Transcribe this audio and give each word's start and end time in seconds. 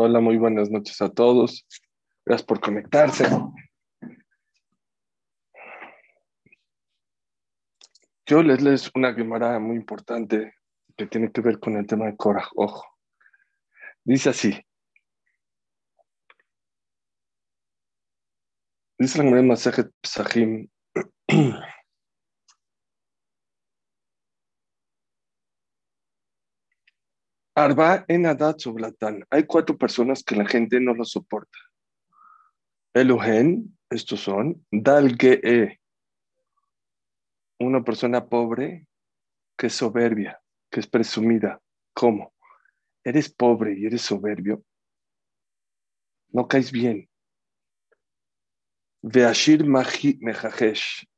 Hola, 0.00 0.20
muy 0.20 0.36
buenas 0.38 0.70
noches 0.70 1.02
a 1.02 1.08
todos. 1.08 1.66
Gracias 2.24 2.46
por 2.46 2.60
conectarse. 2.60 3.24
Yo 8.24 8.44
les 8.44 8.62
les 8.62 8.92
una 8.94 9.10
guimara 9.10 9.58
muy 9.58 9.74
importante 9.74 10.54
que 10.96 11.08
tiene 11.08 11.32
que 11.32 11.40
ver 11.40 11.58
con 11.58 11.76
el 11.76 11.84
tema 11.84 12.06
de 12.06 12.16
Korah. 12.16 12.46
Ojo. 12.54 12.86
Dice 14.04 14.28
así. 14.28 14.56
Dice 19.00 19.18
la 19.18 19.24
Gemara 19.24 19.42
Masejet 19.42 19.90
Psahim. 20.00 20.68
Arba 27.58 28.04
en 28.06 28.24
Adat 28.24 28.60
Soblatán. 28.60 29.26
Hay 29.30 29.42
cuatro 29.42 29.76
personas 29.76 30.22
que 30.22 30.36
la 30.36 30.46
gente 30.46 30.78
no 30.78 30.94
lo 30.94 31.04
soporta. 31.04 31.58
Elohen, 32.94 33.76
estos 33.90 34.20
son. 34.20 34.64
Dalge, 34.70 35.80
una 37.58 37.82
persona 37.82 38.28
pobre 38.28 38.86
que 39.56 39.66
es 39.66 39.72
soberbia, 39.72 40.40
que 40.70 40.78
es 40.78 40.86
presumida. 40.86 41.60
¿Cómo? 41.94 42.32
Eres 43.02 43.28
pobre 43.28 43.76
y 43.76 43.86
eres 43.86 44.02
soberbio. 44.02 44.62
No 46.28 46.46
caes 46.46 46.70
bien. 46.70 47.10
Veashir 49.02 49.64
Mejajesh, 49.66 51.08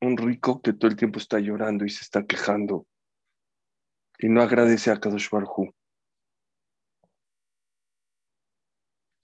un 0.00 0.16
rico 0.16 0.62
que 0.62 0.72
todo 0.72 0.88
el 0.88 0.96
tiempo 0.96 1.18
está 1.18 1.40
llorando 1.40 1.84
y 1.84 1.90
se 1.90 2.04
está 2.04 2.24
quejando 2.24 2.86
y 4.22 4.28
no 4.28 4.40
agradece 4.40 4.90
a 4.92 5.00
Kadosh 5.00 5.28
Baruj 5.30 5.74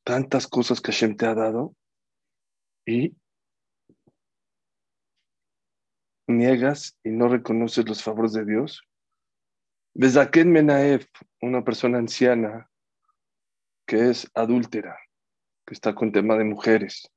Tantas 0.05 0.49
cosas 0.49 0.81
que 0.81 0.91
Hashem 0.91 1.17
te 1.17 1.27
ha 1.27 1.35
dado 1.35 1.77
y 2.85 3.15
niegas 6.27 6.99
y 7.05 7.11
no 7.11 7.29
reconoces 7.29 7.87
los 7.87 8.03
favores 8.03 8.33
de 8.33 8.45
Dios. 8.45 8.83
Bezaken 9.95 10.51
Menaef, 10.51 11.07
una 11.43 11.63
persona 11.63 11.99
anciana 11.99 12.71
que 13.87 14.09
es 14.11 14.31
adúltera, 14.35 14.99
que 15.67 15.75
está 15.75 15.95
con 15.95 16.11
tema 16.11 16.37
de 16.37 16.45
mujeres. 16.45 17.11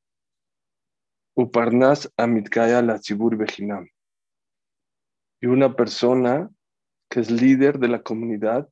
Uparnas 1.34 2.12
Amitkaya 2.18 2.82
la 2.82 3.00
Tzibur 3.00 3.38
Bejinam. 3.38 3.90
Y 5.42 5.48
una 5.48 5.76
persona 5.76 6.50
que 7.12 7.20
es 7.20 7.30
líder 7.30 7.78
de 7.78 7.90
la 7.90 8.02
comunidad 8.02 8.70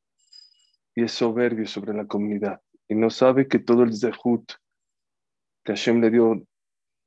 y 0.95 1.04
es 1.04 1.12
soberbio 1.12 1.68
sobre 1.68 1.94
la 1.94 2.08
comunidad 2.08 2.62
y 2.88 2.95
no 2.95 3.09
sabe 3.09 3.50
que 3.50 3.59
todo 3.59 3.84
el 3.84 3.94
zehut 3.94 4.54
que 5.66 5.73
Hashem 5.73 6.00
le 6.00 6.09
dio 6.09 6.42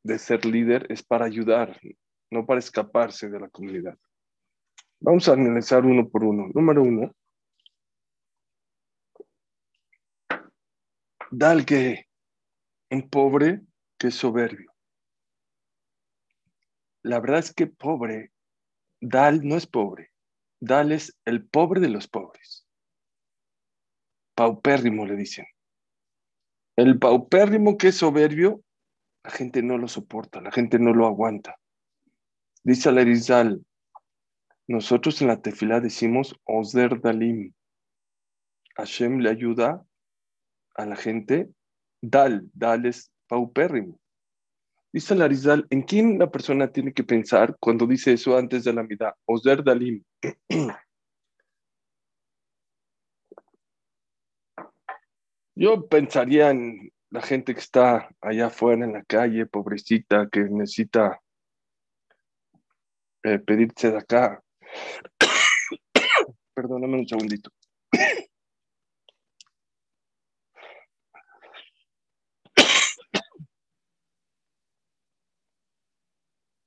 de 0.04 0.18
ser 0.18 0.44
líder 0.44 0.86
es 0.90 1.02
para 1.02 1.24
ayudar, 1.24 1.80
no 2.30 2.44
para 2.44 2.58
escaparse 2.58 3.30
de 3.30 3.40
la 3.40 3.48
comunidad. 3.48 3.96
Vamos 5.00 5.26
a 5.26 5.32
analizar 5.32 5.86
uno 5.86 6.06
por 6.06 6.22
uno. 6.22 6.48
Número 6.54 6.82
uno. 6.82 7.14
Dal 11.30 11.64
que 11.64 12.08
un 12.90 13.08
pobre 13.08 13.62
que 13.98 14.08
es 14.08 14.14
soberbio. 14.14 14.70
La 17.02 17.20
verdad 17.20 17.38
es 17.38 17.54
que 17.54 17.66
pobre, 17.66 18.32
Dal 19.00 19.40
no 19.42 19.56
es 19.56 19.66
pobre 19.66 20.11
dales 20.62 21.18
el 21.24 21.44
pobre 21.44 21.80
de 21.80 21.88
los 21.88 22.06
pobres. 22.06 22.64
Paupérrimo 24.36 25.04
le 25.06 25.16
dicen. 25.16 25.44
El 26.76 27.00
paupérrimo 27.00 27.76
que 27.76 27.88
es 27.88 27.96
soberbio, 27.96 28.62
la 29.24 29.30
gente 29.30 29.62
no 29.62 29.76
lo 29.76 29.88
soporta, 29.88 30.40
la 30.40 30.52
gente 30.52 30.78
no 30.78 30.94
lo 30.94 31.06
aguanta. 31.06 31.58
Dice 32.62 32.88
Alerizal, 32.88 33.66
nosotros 34.68 35.20
en 35.20 35.28
la 35.28 35.42
tefilá 35.42 35.80
decimos 35.80 36.36
Ozer 36.44 37.00
Dalim. 37.00 37.52
Hashem 38.76 39.18
le 39.18 39.30
ayuda 39.30 39.84
a 40.76 40.86
la 40.86 40.94
gente, 40.94 41.50
dal, 42.00 42.48
dales 42.54 43.10
paupérrimo. 43.26 43.98
Dice 44.92 45.14
Larizal, 45.14 45.66
¿en 45.70 45.82
quién 45.82 46.18
la 46.18 46.30
persona 46.30 46.70
tiene 46.70 46.92
que 46.92 47.02
pensar 47.02 47.56
cuando 47.58 47.86
dice 47.86 48.12
eso 48.12 48.36
antes 48.36 48.64
de 48.64 48.74
la 48.74 48.82
mitad? 48.82 49.14
Ozer 49.24 49.64
Dalim. 49.64 50.04
Yo 55.54 55.86
pensaría 55.88 56.50
en 56.50 56.92
la 57.10 57.22
gente 57.22 57.54
que 57.54 57.60
está 57.60 58.10
allá 58.20 58.48
afuera 58.48 58.84
en 58.84 58.92
la 58.92 59.02
calle, 59.04 59.46
pobrecita, 59.46 60.28
que 60.30 60.40
necesita 60.40 61.22
eh, 63.22 63.38
pedirse 63.38 63.92
de 63.92 63.98
acá. 63.98 64.42
Perdóname 66.54 66.98
un 66.98 67.08
segundito. 67.08 67.50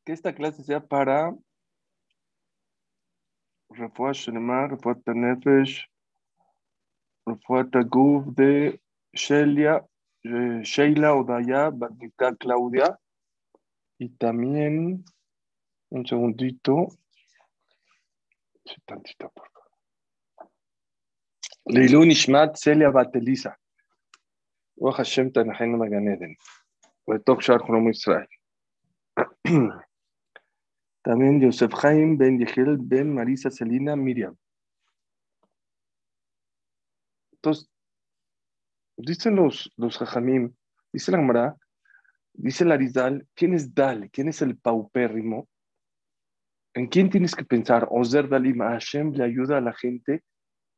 Que 0.05 0.13
esta 0.13 0.33
clase 0.33 0.63
sea 0.63 0.79
para 0.79 1.35
Refuah 3.69 4.13
Shenema, 4.13 4.67
Refuah 4.67 4.95
Tanefesh, 5.03 5.89
Refuah 7.25 7.65
Taguf 7.69 8.27
de 8.35 8.79
Shelia, 9.13 9.83
Sheila 10.23 11.15
Odaya, 11.15 11.71
Batita 11.71 12.35
Claudia, 12.35 12.99
y 13.97 14.09
también, 14.09 15.03
un 15.89 16.05
segundito, 16.05 16.87
tantito, 18.85 19.31
por 19.31 19.49
favor. 19.49 20.51
Leilun 21.65 22.11
Ishmat 22.11 22.57
Celia 22.57 22.91
Batelisa, 22.91 23.57
Wah 24.75 24.95
Hashem 24.95 25.31
Tanahen 25.31 25.77
Maganeden, 25.77 26.37
Wetok 27.07 27.41
Shar 27.41 27.63
Chromo 27.63 27.89
Israel. 27.89 28.27
También 31.05 31.39
Yosef 31.39 31.71
Haim, 31.85 32.17
Ben 32.17 32.39
Yehel, 32.39 32.77
Ben 32.79 33.13
Marisa 33.13 33.51
Celina, 33.51 33.95
Miriam. 33.95 34.35
Entonces, 37.33 37.69
dicen 38.97 39.35
los, 39.35 39.71
los 39.77 39.99
Jajamim, 39.99 40.55
dice 40.91 41.11
la 41.11 41.19
Gemara, 41.19 41.55
dice 42.33 42.65
Larizal, 42.65 43.27
¿quién 43.35 43.53
es 43.53 43.75
Dal? 43.75 44.09
¿Quién 44.09 44.29
es 44.29 44.41
el 44.41 44.57
paupérrimo? 44.57 45.47
¿En 46.73 46.87
quién 46.87 47.11
tienes 47.11 47.35
que 47.35 47.45
pensar? 47.45 47.87
Ozer 47.91 48.27
Dalim, 48.27 48.57
Hashem 48.57 49.13
le 49.13 49.25
ayuda 49.25 49.59
a 49.59 49.61
la 49.61 49.73
gente 49.73 50.23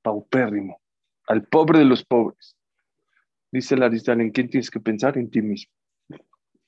paupérrimo, 0.02 0.82
al 1.28 1.48
pobre 1.48 1.80
de 1.80 1.86
los 1.86 2.04
pobres. 2.04 2.58
Dice 3.50 3.78
Larizal, 3.78 4.20
¿en 4.20 4.32
quién 4.32 4.50
tienes 4.50 4.70
que 4.70 4.82
pensar? 4.82 5.18
En 5.18 5.32
ti 5.32 5.42
mismo. 5.42 5.72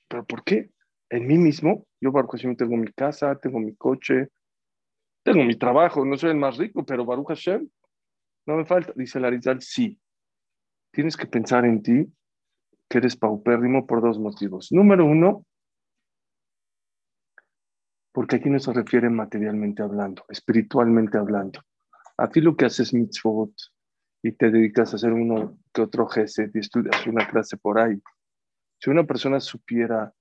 ¿Pero 0.08 0.24
por 0.24 0.44
qué? 0.44 0.70
En 1.10 1.26
mí 1.26 1.36
mismo. 1.36 1.86
Yo, 2.00 2.12
Baruch 2.12 2.32
Hashem, 2.32 2.56
tengo 2.56 2.76
mi 2.76 2.90
casa, 2.92 3.36
tengo 3.36 3.58
mi 3.58 3.74
coche, 3.74 4.28
tengo 5.22 5.44
mi 5.44 5.56
trabajo, 5.56 6.04
no 6.04 6.16
soy 6.16 6.30
el 6.30 6.36
más 6.36 6.56
rico, 6.56 6.84
pero 6.84 7.04
Baruch 7.04 7.28
Hashem, 7.28 7.68
no 8.46 8.56
me 8.56 8.64
falta. 8.64 8.92
Dice 8.96 9.20
Larizal, 9.20 9.60
sí. 9.60 10.00
Tienes 10.92 11.16
que 11.16 11.26
pensar 11.26 11.64
en 11.64 11.82
ti, 11.82 12.12
que 12.88 12.98
eres 12.98 13.16
paupérrimo 13.16 13.86
por 13.86 14.00
dos 14.00 14.18
motivos. 14.18 14.72
Número 14.72 15.04
uno, 15.04 15.44
porque 18.12 18.36
aquí 18.36 18.50
no 18.50 18.58
se 18.58 18.72
refiere 18.72 19.08
materialmente 19.08 19.82
hablando, 19.82 20.24
espiritualmente 20.28 21.18
hablando. 21.18 21.60
A 22.16 22.28
ti 22.28 22.40
lo 22.40 22.56
que 22.56 22.64
haces 22.64 22.92
mitzvot 22.92 23.52
y 24.22 24.32
te 24.32 24.50
dedicas 24.50 24.92
a 24.92 24.96
hacer 24.96 25.12
uno 25.12 25.58
que 25.72 25.82
otro 25.82 26.06
jefe 26.08 26.50
y 26.52 26.58
estudias 26.58 27.06
una 27.06 27.28
clase 27.28 27.56
por 27.56 27.78
ahí. 27.78 28.00
Si 28.78 28.90
una 28.90 29.04
persona 29.04 29.38
supiera 29.40 30.12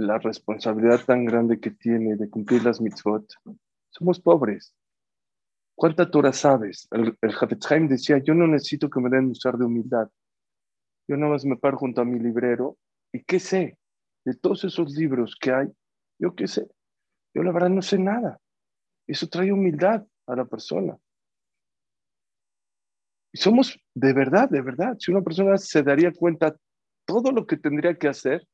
la 0.00 0.18
responsabilidad 0.18 1.04
tan 1.04 1.24
grande 1.24 1.60
que 1.60 1.70
tiene 1.70 2.16
de 2.16 2.28
cumplir 2.28 2.64
las 2.64 2.80
mitzvot, 2.80 3.26
somos 3.90 4.20
pobres. 4.20 4.74
¿Cuánta 5.74 6.10
Torah 6.10 6.32
sabes? 6.32 6.88
El, 6.90 7.16
el 7.20 7.88
decía, 7.88 8.18
yo 8.18 8.34
no 8.34 8.46
necesito 8.46 8.90
que 8.90 9.00
me 9.00 9.08
den 9.08 9.30
usar 9.30 9.56
de 9.56 9.64
humildad. 9.64 10.08
Yo 11.08 11.16
nada 11.16 11.32
más 11.32 11.44
me 11.44 11.56
paro 11.56 11.78
junto 11.78 12.00
a 12.00 12.04
mi 12.04 12.18
librero 12.18 12.76
y 13.12 13.22
¿qué 13.24 13.40
sé? 13.40 13.78
De 14.24 14.34
todos 14.34 14.64
esos 14.64 14.94
libros 14.94 15.36
que 15.40 15.52
hay, 15.52 15.68
yo 16.18 16.34
qué 16.34 16.46
sé. 16.46 16.68
Yo 17.34 17.42
la 17.42 17.52
verdad 17.52 17.70
no 17.70 17.82
sé 17.82 17.98
nada. 17.98 18.38
Eso 19.06 19.28
trae 19.28 19.52
humildad 19.52 20.06
a 20.26 20.36
la 20.36 20.44
persona. 20.44 20.96
Y 23.32 23.38
somos 23.38 23.78
de 23.94 24.12
verdad, 24.12 24.48
de 24.48 24.60
verdad. 24.60 24.96
Si 24.98 25.10
una 25.10 25.22
persona 25.22 25.56
se 25.56 25.82
daría 25.82 26.12
cuenta 26.12 26.56
todo 27.06 27.32
lo 27.32 27.46
que 27.46 27.56
tendría 27.56 27.96
que 27.96 28.08
hacer, 28.08 28.46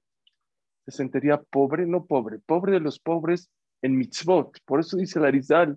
se 0.86 0.96
sentiría 0.96 1.42
pobre, 1.42 1.84
no 1.84 2.06
pobre, 2.06 2.38
pobre 2.38 2.72
de 2.72 2.80
los 2.80 3.00
pobres 3.00 3.50
en 3.82 3.96
mitzvot. 3.98 4.58
Por 4.64 4.80
eso 4.80 4.96
dice 4.96 5.18
Larizal 5.18 5.76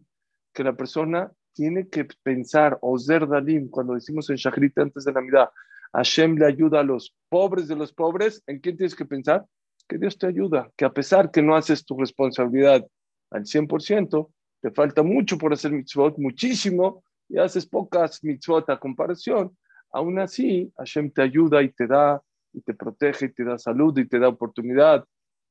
que 0.53 0.63
la 0.63 0.73
persona 0.73 1.31
tiene 1.53 1.89
que 1.89 2.07
pensar, 2.23 2.77
o 2.81 2.97
zer 2.97 3.27
dalim, 3.27 3.69
cuando 3.69 3.95
decimos 3.95 4.29
en 4.29 4.35
Shachrit 4.35 4.77
antes 4.77 5.03
de 5.03 5.11
la 5.11 5.21
mirada, 5.21 5.51
Hashem 5.93 6.37
le 6.37 6.45
ayuda 6.45 6.81
a 6.81 6.83
los 6.83 7.15
pobres 7.27 7.67
de 7.67 7.75
los 7.75 7.91
pobres. 7.91 8.43
¿En 8.45 8.59
quién 8.59 8.77
tienes 8.77 8.95
que 8.95 9.05
pensar? 9.05 9.45
Que 9.87 9.97
Dios 9.97 10.17
te 10.17 10.27
ayuda, 10.27 10.71
que 10.77 10.85
a 10.85 10.93
pesar 10.93 11.31
que 11.31 11.41
no 11.41 11.55
haces 11.55 11.83
tu 11.83 11.97
responsabilidad 11.97 12.85
al 13.31 13.45
100%, 13.45 14.29
te 14.61 14.71
falta 14.71 15.01
mucho 15.03 15.37
por 15.37 15.53
hacer 15.53 15.71
mitzvot, 15.71 16.17
muchísimo, 16.17 17.03
y 17.27 17.37
haces 17.37 17.65
pocas 17.65 18.23
mitzvot 18.23 18.69
a 18.69 18.79
comparación, 18.79 19.57
aún 19.91 20.19
así 20.19 20.71
Hashem 20.77 21.11
te 21.11 21.21
ayuda 21.21 21.61
y 21.63 21.69
te 21.69 21.87
da, 21.87 22.21
y 22.53 22.61
te 22.61 22.73
protege, 22.73 23.27
y 23.27 23.33
te 23.33 23.43
da 23.43 23.57
salud, 23.57 23.97
y 23.97 24.07
te 24.07 24.19
da 24.19 24.27
oportunidad, 24.27 25.05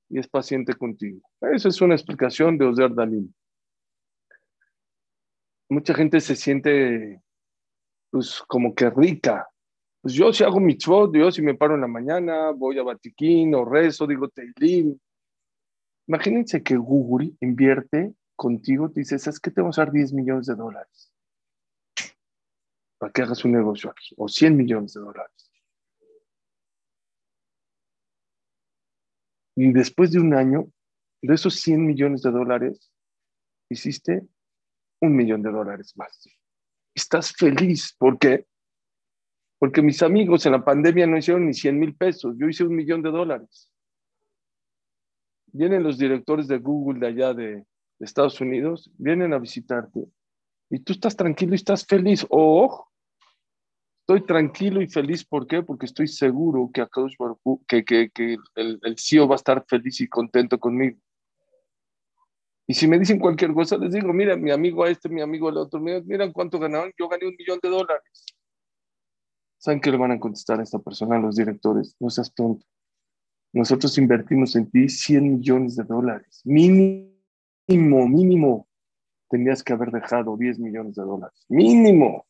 y 0.09 0.19
es 0.19 0.29
paciente 0.29 0.75
contigo. 0.75 1.21
Esa 1.41 1.69
es 1.69 1.81
una 1.81 1.95
explicación 1.95 2.59
de 2.59 2.67
Ozer 2.67 2.95
Dalim. 2.95 3.33
Mucha 5.71 5.95
gente 5.95 6.21
se 6.21 6.35
siente 6.35 7.23
pues 8.11 8.43
como 8.49 8.75
que 8.75 8.89
rica. 8.91 9.49
Pues 10.01 10.15
yo 10.15 10.33
si 10.33 10.45
hago 10.45 10.61
mitzvot, 10.61 11.15
yo 11.15 11.31
si 11.31 11.43
me 11.43 11.55
paro 11.55 11.75
en 11.75 11.83
la 11.83 11.89
mañana, 11.89 12.53
voy 12.53 12.79
a 12.79 12.83
Batiquín 12.83 13.55
o 13.55 13.65
rezo, 13.65 14.07
digo 14.07 14.29
Teilim. 14.29 14.99
Imagínense 16.07 16.63
que 16.63 16.77
Google 16.77 17.33
invierte 17.41 18.15
contigo, 18.35 18.91
te 18.91 19.01
dice, 19.01 19.19
¿sabes 19.19 19.41
qué? 19.41 19.51
Te 19.51 19.61
vamos 19.61 19.79
a 19.79 19.85
dar 19.85 19.93
10 19.93 20.15
millones 20.15 20.47
de 20.47 20.55
dólares 20.55 21.13
para 22.99 23.13
que 23.13 23.23
hagas 23.23 23.45
un 23.45 23.53
negocio 23.53 23.91
aquí, 23.91 24.15
o 24.17 24.29
100 24.29 24.57
millones 24.57 24.95
de 24.95 25.01
dólares. 25.01 25.48
Y 29.61 29.73
después 29.73 30.13
de 30.13 30.21
un 30.21 30.35
año, 30.35 30.69
de 31.21 31.35
esos 31.35 31.57
100 31.57 31.85
millones 31.85 32.23
de 32.23 32.31
dólares, 32.31 32.93
hiciste 33.69 34.25
un 35.01 35.17
millón 35.17 35.43
de 35.43 35.51
dólares 35.51 35.95
más. 35.97 36.29
Estás 36.95 37.33
feliz. 37.33 37.93
¿Por 37.99 38.21
qué? 38.21 38.47
Porque 39.59 39.83
mis 39.83 40.01
amigos 40.05 40.47
en 40.47 40.53
la 40.53 40.65
pandemia 40.65 41.09
no 41.09 41.19
hicieron 41.19 41.45
ni 41.45 41.55
100 41.55 41.77
mil 41.77 41.97
pesos. 41.97 42.37
Yo 42.39 42.49
hice 42.49 42.63
un 42.63 42.77
millón 42.77 43.03
de 43.03 43.11
dólares. 43.11 43.73
Vienen 45.47 45.83
los 45.83 45.99
directores 45.99 46.47
de 46.47 46.59
Google 46.59 47.01
de 47.01 47.07
allá 47.09 47.35
de, 47.35 47.67
Estados 47.99 48.41
Unidos, 48.41 48.93
vienen 48.97 49.33
a 49.33 49.41
visitarte 49.41 50.07
y 50.71 50.79
tú 50.79 50.93
estás 50.93 51.17
tranquilo 51.17 51.55
y 51.55 51.57
estás 51.57 51.85
feliz. 51.85 52.25
Oh, 52.31 52.87
estoy 54.09 54.25
tranquilo 54.27 54.81
y 54.81 54.89
feliz. 54.89 55.23
¿Por 55.23 55.47
qué? 55.47 55.63
Porque 55.63 55.85
estoy 55.85 56.09
seguro 56.09 56.71
que, 56.73 56.89
el, 58.55 58.97
CEO 58.97 59.29
va 59.29 59.35
a 59.35 59.37
estar 59.37 59.63
feliz 59.69 60.01
y 60.01 60.09
contento 60.09 60.59
conmigo. 60.59 60.99
Y 62.67 62.75
si 62.75 62.89
me 62.89 62.99
dicen 62.99 63.19
cualquier 63.19 63.53
cosa, 63.53 63.77
les 63.77 63.93
digo, 63.93 64.13
mira, 64.15 64.35
mi 64.37 64.51
amigo 64.51 64.85
a 64.85 64.91
este, 64.91 65.11
mi 65.11 65.21
amigo 65.21 65.49
al 65.49 65.59
otro, 65.59 65.79
miren 65.81 66.33
cuánto 66.33 66.59
ganaron, 66.59 66.91
yo 66.99 67.09
gané 67.09 67.27
un 67.27 67.37
millón 67.39 67.59
de 67.63 67.69
dólares. 67.69 68.25
¿Saben 69.59 69.81
qué 69.81 69.91
le 69.91 69.99
van 69.99 70.13
a 70.13 70.21
contestar 70.21 70.61
a 70.61 70.63
esta 70.63 70.79
persona, 70.79 71.17
a 71.17 71.21
los 71.21 71.37
directores? 71.37 71.95
No 72.01 72.09
seas 72.09 72.33
tonto. 72.35 72.65
Nosotros 73.53 73.97
invertimos 73.99 74.57
en 74.57 74.71
ti 74.71 74.89
100 74.89 75.37
millones 75.37 75.77
de 75.77 75.85
dólares. 75.85 76.41
Mínimo, 76.45 77.13
mínimo. 77.69 78.69
Tenías 79.29 79.63
que 79.63 79.75
haber 79.75 79.91
dejado 79.91 80.37
10 80.37 80.59
millones 80.61 80.95
de 80.95 81.03
dólares. 81.03 81.45
Mínimo. 81.49 82.28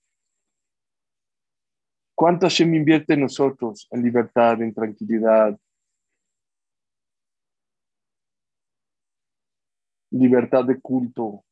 ¿Cuánto 2.18 2.46
Hashem 2.46 2.74
invierte 2.74 3.14
en 3.14 3.20
nosotros? 3.20 3.86
En 3.92 4.02
libertad, 4.02 4.60
en 4.60 4.74
tranquilidad, 4.74 5.56
libertad 10.10 10.64
de 10.64 10.80
culto. 10.80 11.44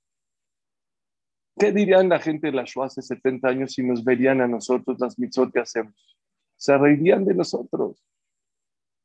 ¿Qué 1.57 1.71
dirían 1.71 2.09
la 2.09 2.19
gente 2.19 2.49
de 2.49 2.53
la 2.53 2.65
Shoah 2.65 2.87
hace 2.87 3.01
70 3.01 3.47
años 3.47 3.75
si 3.75 3.85
nos 3.85 4.03
verían 4.03 4.41
a 4.41 4.49
nosotros 4.49 4.99
las 4.99 5.17
mitzvot 5.21 5.53
que 5.53 5.61
hacemos? 5.61 6.19
Se 6.57 6.77
reirían 6.77 7.25
de 7.25 7.35
nosotros. 7.35 8.05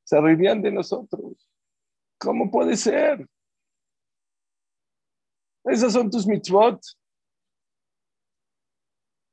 Se 0.04 0.20
reirían 0.20 0.64
de 0.64 0.72
nosotros. 0.72 1.48
¿Cómo 2.18 2.50
puede 2.50 2.76
ser? 2.76 3.30
Esas 5.66 5.94
son 5.94 6.10
tus 6.10 6.26
mitzvot. 6.26 6.82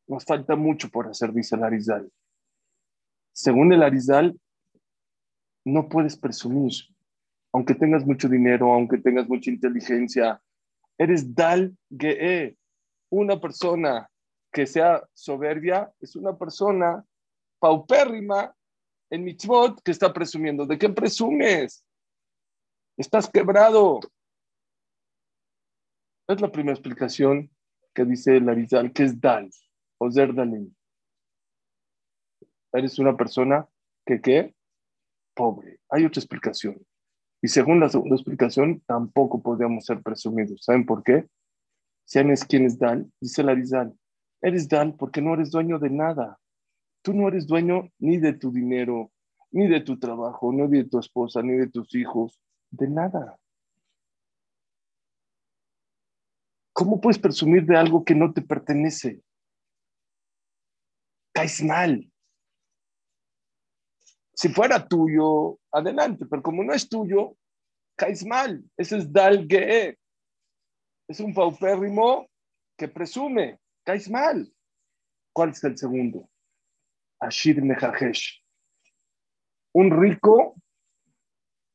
Nos 0.08 0.24
falta 0.24 0.56
mucho 0.56 0.88
por 0.88 1.06
hacer, 1.06 1.32
dice 1.32 1.54
el 1.54 1.64
Arizal. 1.64 2.10
Según 3.32 3.72
el 3.72 3.82
Arizal, 3.82 4.38
no 5.64 5.88
puedes 5.88 6.16
presumir 6.16 6.72
aunque 7.52 7.74
tengas 7.74 8.04
mucho 8.04 8.28
dinero, 8.28 8.72
aunque 8.72 8.98
tengas 8.98 9.28
mucha 9.28 9.50
inteligencia, 9.50 10.40
eres 10.98 11.34
Dal 11.34 11.76
Ge'e. 11.90 12.56
Una 13.10 13.40
persona 13.40 14.08
que 14.52 14.66
sea 14.66 15.02
soberbia 15.14 15.90
es 16.00 16.14
una 16.16 16.36
persona 16.36 17.04
paupérrima 17.58 18.54
en 19.10 19.24
mitzvot 19.24 19.80
que 19.82 19.90
está 19.90 20.12
presumiendo. 20.12 20.66
¿De 20.66 20.78
qué 20.78 20.88
presumes? 20.90 21.82
Estás 22.96 23.30
quebrado. 23.30 24.00
Es 26.28 26.40
la 26.40 26.52
primera 26.52 26.74
explicación 26.74 27.50
que 27.94 28.04
dice 28.04 28.38
Larizal, 28.40 28.92
que 28.92 29.04
es 29.04 29.18
Dal, 29.18 29.50
o 29.98 30.10
Zer 30.10 30.34
Eres 32.72 32.98
una 32.98 33.16
persona 33.16 33.68
que, 34.06 34.20
¿qué? 34.20 34.54
Pobre. 35.34 35.80
Hay 35.90 36.04
otra 36.04 36.20
explicación. 36.20 36.84
Y 37.40 37.48
según 37.48 37.80
la 37.80 37.88
segunda 37.88 38.16
explicación, 38.16 38.80
tampoco 38.86 39.42
podríamos 39.42 39.84
ser 39.84 40.02
presumidos. 40.02 40.64
¿Saben 40.64 40.86
por 40.86 41.02
qué? 41.02 41.28
Sean 42.04 42.30
es 42.30 42.44
quien 42.44 42.64
es 42.64 42.78
Dal, 42.78 43.12
dice 43.20 43.42
Larizal, 43.42 43.94
eres 44.40 44.68
Dal 44.68 44.94
porque 44.96 45.20
no 45.20 45.34
eres 45.34 45.50
dueño 45.50 45.78
de 45.78 45.90
nada. 45.90 46.38
Tú 47.02 47.12
no 47.12 47.28
eres 47.28 47.46
dueño 47.46 47.90
ni 47.98 48.16
de 48.16 48.32
tu 48.32 48.50
dinero, 48.50 49.12
ni 49.50 49.68
de 49.68 49.80
tu 49.80 49.98
trabajo, 49.98 50.52
ni 50.52 50.66
de 50.68 50.84
tu 50.84 50.98
esposa, 50.98 51.42
ni 51.42 51.52
de 51.52 51.68
tus 51.68 51.94
hijos, 51.94 52.40
de 52.70 52.88
nada. 52.88 53.38
¿Cómo 56.72 57.00
puedes 57.00 57.18
presumir 57.18 57.66
de 57.66 57.76
algo 57.76 58.04
que 58.04 58.14
no 58.14 58.32
te 58.32 58.40
pertenece? 58.40 59.20
Caes 61.38 61.62
mal. 61.62 62.04
Si 64.34 64.48
fuera 64.48 64.88
tuyo, 64.88 65.60
adelante, 65.70 66.26
pero 66.26 66.42
como 66.42 66.64
no 66.64 66.72
es 66.72 66.88
tuyo, 66.88 67.36
caes 67.94 68.26
mal. 68.26 68.64
Ese 68.76 68.96
es 68.98 69.12
Dal 69.12 69.46
Es 69.48 71.20
un 71.20 71.32
paupérrimo 71.32 72.28
que 72.76 72.88
presume, 72.88 73.60
caes 73.84 74.10
mal. 74.10 74.52
¿Cuál 75.32 75.50
es 75.50 75.62
el 75.62 75.78
segundo? 75.78 76.28
Ashir 77.20 77.62
Mejajesh. 77.62 78.42
Un 79.74 79.92
rico 79.92 80.56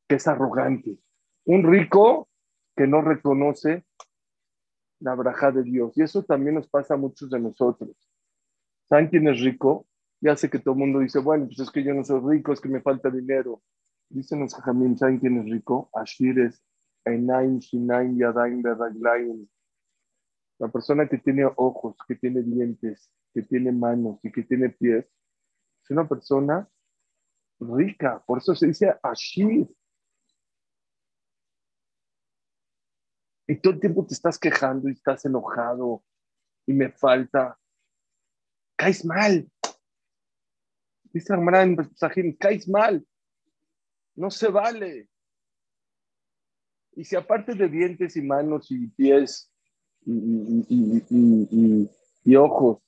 que 0.06 0.16
es 0.16 0.26
arrogante. 0.26 0.98
Un 1.46 1.62
rico 1.62 2.28
que 2.76 2.86
no 2.86 3.00
reconoce 3.00 3.86
la 5.00 5.14
braja 5.14 5.50
de 5.52 5.62
Dios. 5.62 5.96
Y 5.96 6.02
eso 6.02 6.22
también 6.22 6.56
nos 6.56 6.68
pasa 6.68 6.92
a 6.92 6.98
muchos 6.98 7.30
de 7.30 7.40
nosotros. 7.40 7.96
¿Saben 8.88 9.08
quién 9.08 9.28
es 9.28 9.40
rico? 9.40 9.86
ya 10.24 10.34
sé 10.36 10.48
que 10.48 10.58
todo 10.58 10.72
el 10.72 10.80
mundo 10.80 11.00
dice, 11.00 11.18
bueno, 11.18 11.46
pues 11.46 11.60
es 11.60 11.70
que 11.70 11.84
yo 11.84 11.92
no 11.92 12.02
soy 12.02 12.36
rico, 12.36 12.54
es 12.54 12.60
que 12.60 12.70
me 12.70 12.80
falta 12.80 13.10
dinero. 13.10 13.62
Dicen 14.08 14.40
los 14.40 14.54
jajamim, 14.54 14.96
¿saben 14.96 15.18
quién 15.18 15.36
es 15.38 15.44
rico? 15.52 15.90
Ashir 15.92 16.38
es 16.38 16.64
Einaim, 17.04 17.58
Shinaim, 17.58 18.16
Yadaim, 18.16 18.62
Berraglaim. 18.62 19.46
La 20.58 20.68
persona 20.68 21.06
que 21.06 21.18
tiene 21.18 21.44
ojos, 21.56 21.96
que 22.08 22.14
tiene 22.14 22.40
dientes, 22.40 23.10
que 23.34 23.42
tiene 23.42 23.70
manos 23.70 24.18
y 24.22 24.32
que 24.32 24.44
tiene 24.44 24.70
pies, 24.70 25.04
es 25.82 25.90
una 25.90 26.08
persona 26.08 26.66
rica. 27.60 28.24
Por 28.26 28.38
eso 28.38 28.54
se 28.54 28.68
dice 28.68 28.98
Ashir. 29.02 29.68
Y 33.46 33.56
todo 33.56 33.74
el 33.74 33.80
tiempo 33.80 34.06
te 34.06 34.14
estás 34.14 34.38
quejando 34.38 34.88
y 34.88 34.92
estás 34.92 35.22
enojado 35.26 36.02
y 36.66 36.72
me 36.72 36.90
falta. 36.90 37.58
Caes 38.76 39.04
mal. 39.04 39.48
Dice 41.12 41.32
Armarán 41.32 41.76
en 42.16 42.32
caes 42.32 42.68
mal. 42.68 43.06
No 44.16 44.30
se 44.30 44.48
vale. 44.48 45.08
Y 46.96 47.04
si 47.04 47.16
aparte 47.16 47.54
de 47.54 47.68
dientes 47.68 48.16
y 48.16 48.22
manos 48.22 48.70
y 48.70 48.86
pies 48.88 49.50
y, 50.06 52.36
ojos, 52.36 52.78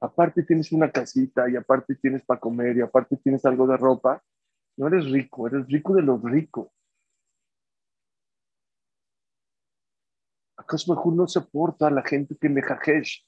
aparte 0.00 0.42
tienes 0.42 0.72
una 0.72 0.90
casita 0.90 1.48
y 1.50 1.56
aparte 1.56 1.94
tienes 1.96 2.24
para 2.24 2.40
comer 2.40 2.76
y 2.76 2.80
aparte 2.80 3.16
tienes 3.16 3.44
algo 3.44 3.66
de 3.66 3.76
ropa, 3.76 4.22
no 4.76 4.88
eres 4.88 5.10
rico, 5.10 5.46
eres 5.46 5.66
rico 5.68 5.94
de 5.94 6.02
los 6.02 6.22
ricos. 6.22 6.68
¿Acaso 10.56 10.94
mejor 10.94 11.14
no 11.14 11.26
soporta 11.26 11.88
a 11.88 11.90
la 11.90 12.02
gente 12.02 12.36
que 12.36 12.48
me 12.48 12.62
jajesh? 12.62 13.26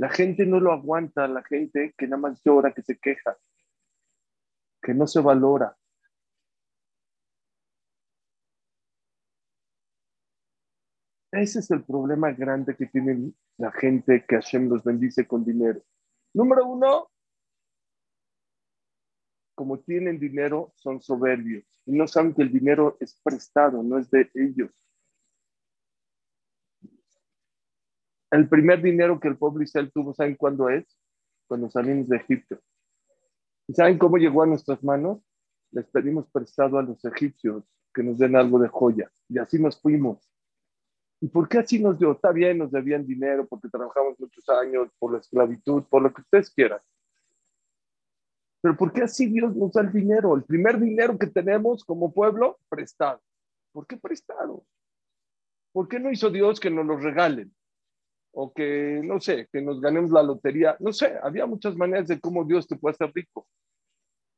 La 0.00 0.08
gente 0.08 0.46
no 0.46 0.58
lo 0.60 0.72
aguanta, 0.72 1.28
la 1.28 1.44
gente 1.44 1.94
que 1.94 2.06
nada 2.06 2.22
más 2.22 2.40
llora, 2.42 2.72
que 2.72 2.80
se 2.80 2.98
queja, 2.98 3.36
que 4.80 4.94
no 4.94 5.06
se 5.06 5.20
valora. 5.20 5.76
Ese 11.30 11.58
es 11.58 11.70
el 11.70 11.84
problema 11.84 12.32
grande 12.32 12.74
que 12.76 12.86
tiene 12.86 13.34
la 13.58 13.70
gente 13.72 14.24
que 14.26 14.36
Hashem 14.36 14.70
los 14.70 14.82
bendice 14.82 15.26
con 15.26 15.44
dinero. 15.44 15.82
Número 16.32 16.64
uno, 16.64 17.10
como 19.54 19.80
tienen 19.80 20.18
dinero, 20.18 20.72
son 20.76 21.02
soberbios 21.02 21.66
y 21.84 21.92
no 21.92 22.08
saben 22.08 22.32
que 22.32 22.40
el 22.40 22.50
dinero 22.50 22.96
es 23.00 23.20
prestado, 23.22 23.82
no 23.82 23.98
es 23.98 24.10
de 24.10 24.30
ellos. 24.34 24.70
El 28.30 28.48
primer 28.48 28.80
dinero 28.80 29.18
que 29.18 29.28
el 29.28 29.36
pueblo 29.36 29.62
Israel 29.62 29.90
tuvo, 29.92 30.14
¿saben 30.14 30.36
cuándo 30.36 30.68
es? 30.68 30.86
Cuando 31.46 31.68
salimos 31.68 32.08
de 32.08 32.16
Egipto. 32.16 32.58
¿Y 33.66 33.74
saben 33.74 33.98
cómo 33.98 34.18
llegó 34.18 34.42
a 34.42 34.46
nuestras 34.46 34.82
manos? 34.84 35.20
Les 35.72 35.86
pedimos 35.86 36.28
prestado 36.30 36.78
a 36.78 36.82
los 36.82 37.04
egipcios 37.04 37.64
que 37.92 38.02
nos 38.02 38.18
den 38.18 38.36
algo 38.36 38.58
de 38.58 38.68
joya. 38.68 39.10
Y 39.28 39.38
así 39.38 39.58
nos 39.60 39.80
fuimos. 39.80 40.18
¿Y 41.20 41.28
por 41.28 41.48
qué 41.48 41.58
así 41.58 41.78
nos 41.78 41.98
dio? 41.98 42.12
Está 42.12 42.32
bien, 42.32 42.58
nos 42.58 42.70
debían 42.70 43.06
dinero 43.06 43.46
porque 43.46 43.68
trabajamos 43.68 44.18
muchos 44.18 44.48
años, 44.48 44.88
por 44.98 45.12
la 45.12 45.18
esclavitud, 45.18 45.82
por 45.84 46.02
lo 46.02 46.12
que 46.12 46.22
ustedes 46.22 46.50
quieran. 46.50 46.80
Pero 48.62 48.76
¿por 48.76 48.92
qué 48.92 49.02
así 49.02 49.26
Dios 49.26 49.54
nos 49.56 49.72
da 49.72 49.82
el 49.82 49.92
dinero? 49.92 50.34
El 50.34 50.44
primer 50.44 50.78
dinero 50.78 51.18
que 51.18 51.26
tenemos 51.26 51.84
como 51.84 52.12
pueblo, 52.12 52.58
prestado. 52.68 53.20
¿Por 53.72 53.86
qué 53.86 53.96
prestado? 53.96 54.64
¿Por 55.72 55.88
qué 55.88 56.00
no 56.00 56.10
hizo 56.10 56.30
Dios 56.30 56.58
que 56.58 56.70
nos 56.70 56.86
lo 56.86 56.96
regalen? 56.96 57.52
O 58.32 58.52
que, 58.52 59.00
no 59.04 59.20
sé, 59.20 59.48
que 59.52 59.60
nos 59.60 59.80
ganemos 59.80 60.10
la 60.10 60.22
lotería. 60.22 60.76
No 60.80 60.92
sé, 60.92 61.18
había 61.22 61.46
muchas 61.46 61.76
maneras 61.76 62.06
de 62.08 62.20
cómo 62.20 62.44
Dios 62.44 62.68
te 62.68 62.76
puede 62.76 62.94
hacer 62.94 63.12
rico. 63.14 63.46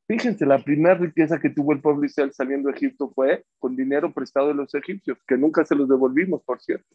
Fíjense, 0.09 0.45
la 0.45 0.63
primera 0.63 0.95
riqueza 0.95 1.39
que 1.39 1.51
tuvo 1.51 1.73
el 1.73 1.81
pueblo 1.81 2.05
Israel 2.05 2.33
saliendo 2.33 2.69
de 2.69 2.77
Egipto 2.77 3.11
fue 3.15 3.47
con 3.59 3.77
dinero 3.77 4.13
prestado 4.13 4.49
de 4.49 4.55
los 4.55 4.75
egipcios, 4.75 5.19
que 5.27 5.37
nunca 5.37 5.65
se 5.65 5.75
los 5.75 5.89
devolvimos, 5.89 6.43
por 6.43 6.61
cierto. 6.61 6.95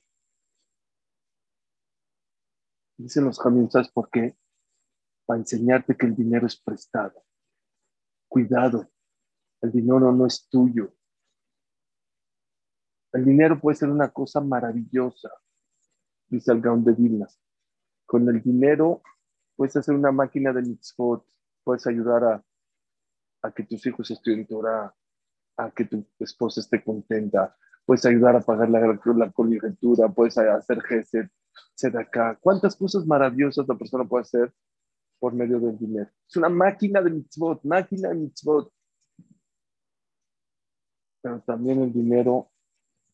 Dicen 2.98 3.26
los 3.26 3.40
caminos, 3.40 3.72
¿sabes 3.72 3.90
por 3.90 4.10
qué? 4.10 4.36
Para 5.26 5.40
enseñarte 5.40 5.96
que 5.96 6.06
el 6.06 6.16
dinero 6.16 6.48
es 6.48 6.60
prestado. 6.60 7.24
Cuidado, 8.28 8.90
el 9.62 9.72
dinero 9.72 10.12
no 10.12 10.26
es 10.26 10.48
tuyo. 10.50 10.94
El 13.14 13.26
dinero 13.26 13.60
puede 13.60 13.78
ser 13.78 13.90
una 13.90 14.10
cosa 14.10 14.42
maravillosa, 14.42 15.32
dice 16.30 16.52
el 16.52 16.62
Gaon 16.62 16.84
de 16.84 16.94
Vilna. 16.94 17.28
Con 18.06 18.28
el 18.30 18.42
dinero 18.42 19.02
puedes 19.56 19.76
hacer 19.76 19.96
una 19.96 20.12
máquina 20.12 20.54
de 20.54 20.62
mitzvot, 20.62 21.26
puedes 21.64 21.86
ayudar 21.88 22.24
a 22.24 22.44
a 23.42 23.52
que 23.52 23.64
tus 23.64 23.86
hijos 23.86 24.10
estudien 24.12 24.46
Torah, 24.46 24.94
a 25.58 25.72
que 25.72 25.86
tu 25.86 26.06
esposa 26.20 26.60
esté 26.62 26.84
contenta, 26.84 27.56
puedes 27.86 28.06
ayudar 28.06 28.36
a 28.36 28.42
pagar 28.42 28.70
la, 28.70 28.80
la 28.80 29.32
colegiatura, 29.32 30.10
puedes 30.10 30.38
hacer 30.38 30.82
gesed, 30.82 31.30
acá. 31.96 32.38
¿Cuántas 32.42 32.76
cosas 32.76 33.06
maravillosas 33.06 33.68
la 33.68 33.78
persona 33.78 34.04
puede 34.04 34.24
hacer 34.24 34.54
por 35.20 35.34
medio 35.34 35.60
del 35.60 35.78
dinero? 35.78 36.10
Es 36.28 36.36
una 36.36 36.50
máquina 36.50 37.02
de 37.02 37.12
mitzvot, 37.12 37.64
máquina 37.64 38.10
de 38.10 38.16
mitzvot. 38.16 38.72
Pero 41.22 41.42
también 41.42 41.82
el 41.82 41.94
dinero 41.94 42.52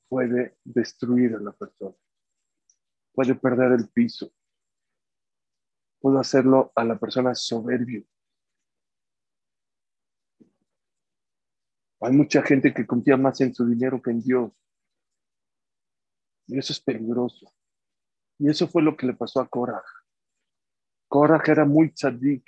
puede 0.09 0.57
destruir 0.63 1.35
a 1.35 1.39
la 1.39 1.51
persona, 1.51 1.95
puede 3.13 3.35
perder 3.35 3.71
el 3.73 3.89
piso, 3.89 4.31
puede 5.99 6.19
hacerlo 6.19 6.71
a 6.75 6.83
la 6.83 6.97
persona 6.97 7.33
soberbio, 7.35 8.05
Hay 12.03 12.11
mucha 12.11 12.41
gente 12.41 12.73
que 12.73 12.85
confía 12.85 13.15
más 13.15 13.39
en 13.39 13.55
su 13.55 13.65
dinero 13.65 14.01
que 14.01 14.11
en 14.11 14.21
Dios. 14.21 14.51
Y 16.47 16.57
eso 16.57 16.73
es 16.73 16.81
peligroso. 16.81 17.49
Y 18.37 18.49
eso 18.49 18.67
fue 18.67 18.81
lo 18.81 18.97
que 18.97 19.07
le 19.07 19.13
pasó 19.13 19.39
a 19.39 19.47
Korah. 19.47 19.81
Korah 21.07 21.41
era 21.47 21.63
muy 21.63 21.93
tzadik 21.93 22.43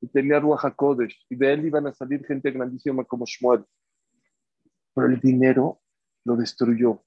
y 0.00 0.08
tenía 0.08 0.40
Ruach 0.40 0.64
HaKodesh. 0.64 1.26
Y 1.28 1.36
de 1.36 1.52
él 1.52 1.66
iban 1.66 1.86
a 1.86 1.92
salir 1.92 2.24
gente 2.24 2.50
grandísima 2.50 3.04
como 3.04 3.26
Shmuel. 3.26 3.66
Pero 4.94 5.06
el 5.06 5.20
dinero 5.20 5.82
lo 6.24 6.36
destruyó. 6.36 7.04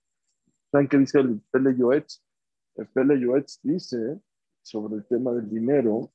¿Saben 0.71 0.87
qué 0.87 0.99
dice 0.99 1.19
el 1.19 1.41
Pele 1.49 1.75
Yoetz? 1.75 2.23
El 2.75 2.87
Pele 2.87 3.19
Yoetz 3.19 3.59
dice 3.61 4.19
sobre 4.61 4.95
el 4.95 5.05
tema 5.05 5.31
del 5.31 5.49
dinero. 5.49 6.11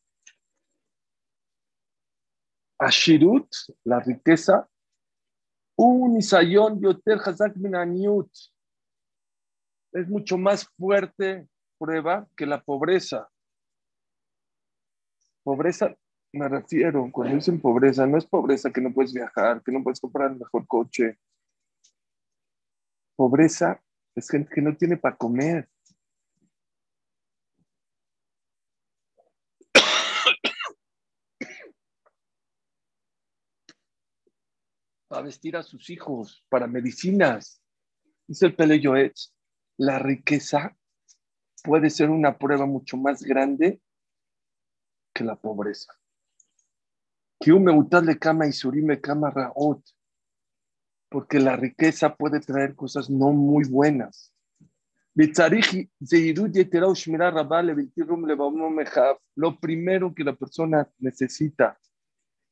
Ashirut, 2.79 3.49
la 3.85 4.01
riqueza, 4.01 4.69
un 5.77 6.17
Isayon 6.17 6.81
Yoter 6.81 7.19
Hazak 7.25 7.55
Es 9.93 10.09
mucho 10.09 10.39
más 10.39 10.67
fuerte 10.77 11.49
prueba 11.79 12.29
que 12.37 12.47
la 12.47 12.63
pobreza. 12.63 13.29
Pobreza, 15.43 15.95
me 16.33 16.49
refiero, 16.49 17.09
cuando 17.13 17.37
dicen 17.37 17.61
pobreza, 17.61 18.07
no 18.07 18.19
es 18.19 18.27
pobreza 18.27 18.71
que 18.73 18.81
no 18.81 18.93
puedes 18.93 19.13
viajar, 19.13 19.63
que 19.63 19.73
no 19.73 19.83
puedes 19.83 20.01
comprar 20.01 20.33
el 20.33 20.39
mejor 20.39 20.67
coche. 20.67 21.19
Pobreza 23.15 23.81
es 24.15 24.29
gente 24.29 24.55
que 24.55 24.63
no 24.63 24.77
tiene 24.77 24.97
para 24.97 25.17
comer. 25.17 25.69
Para 35.17 35.25
vestir 35.25 35.57
a 35.57 35.63
sus 35.63 35.89
hijos, 35.89 36.45
para 36.51 36.67
medicinas. 36.67 37.63
Dice 38.29 38.45
el 38.45 38.55
Peleyoetz, 38.55 39.33
la 39.79 39.99
riqueza 39.99 40.77
puede 41.65 41.89
ser 41.89 42.11
una 42.11 42.37
prueba 42.37 42.67
mucho 42.67 42.99
más 42.99 43.23
grande 43.23 43.81
que 45.15 45.25
la 45.25 45.35
pobreza. 45.35 45.95
Cama 48.21 48.47
y 48.47 49.01
cama 49.01 49.33
porque 51.09 51.41
la 51.41 51.57
riqueza 51.57 52.15
puede 52.15 52.41
traer 52.41 52.75
cosas 52.75 53.09
no 53.09 53.33
muy 53.33 53.67
buenas. 53.67 54.35
Lo 59.35 59.61
primero 59.61 60.15
que 60.15 60.25
la 60.25 60.35
persona 60.35 60.91
necesita 60.99 61.79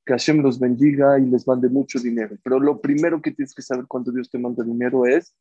que 0.04 0.12
Hashem 0.12 0.42
los 0.42 0.58
bendiga 0.58 1.18
y 1.18 1.26
les 1.26 1.46
mande 1.46 1.68
mucho 1.68 1.98
dinero. 1.98 2.36
Pero 2.42 2.60
lo 2.60 2.80
primero 2.80 3.22
que 3.22 3.32
tienes 3.32 3.54
que 3.54 3.62
saber 3.62 3.86
cuando 3.86 4.12
Dios 4.12 4.30
te 4.30 4.38
manda 4.38 4.62
dinero 4.62 5.06
es 5.06 5.34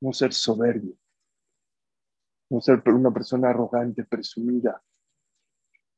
no 0.00 0.12
ser 0.12 0.32
soberbio, 0.32 0.96
no 2.50 2.60
ser 2.60 2.82
una 2.86 3.12
persona 3.12 3.50
arrogante, 3.50 4.04
presumida, 4.04 4.82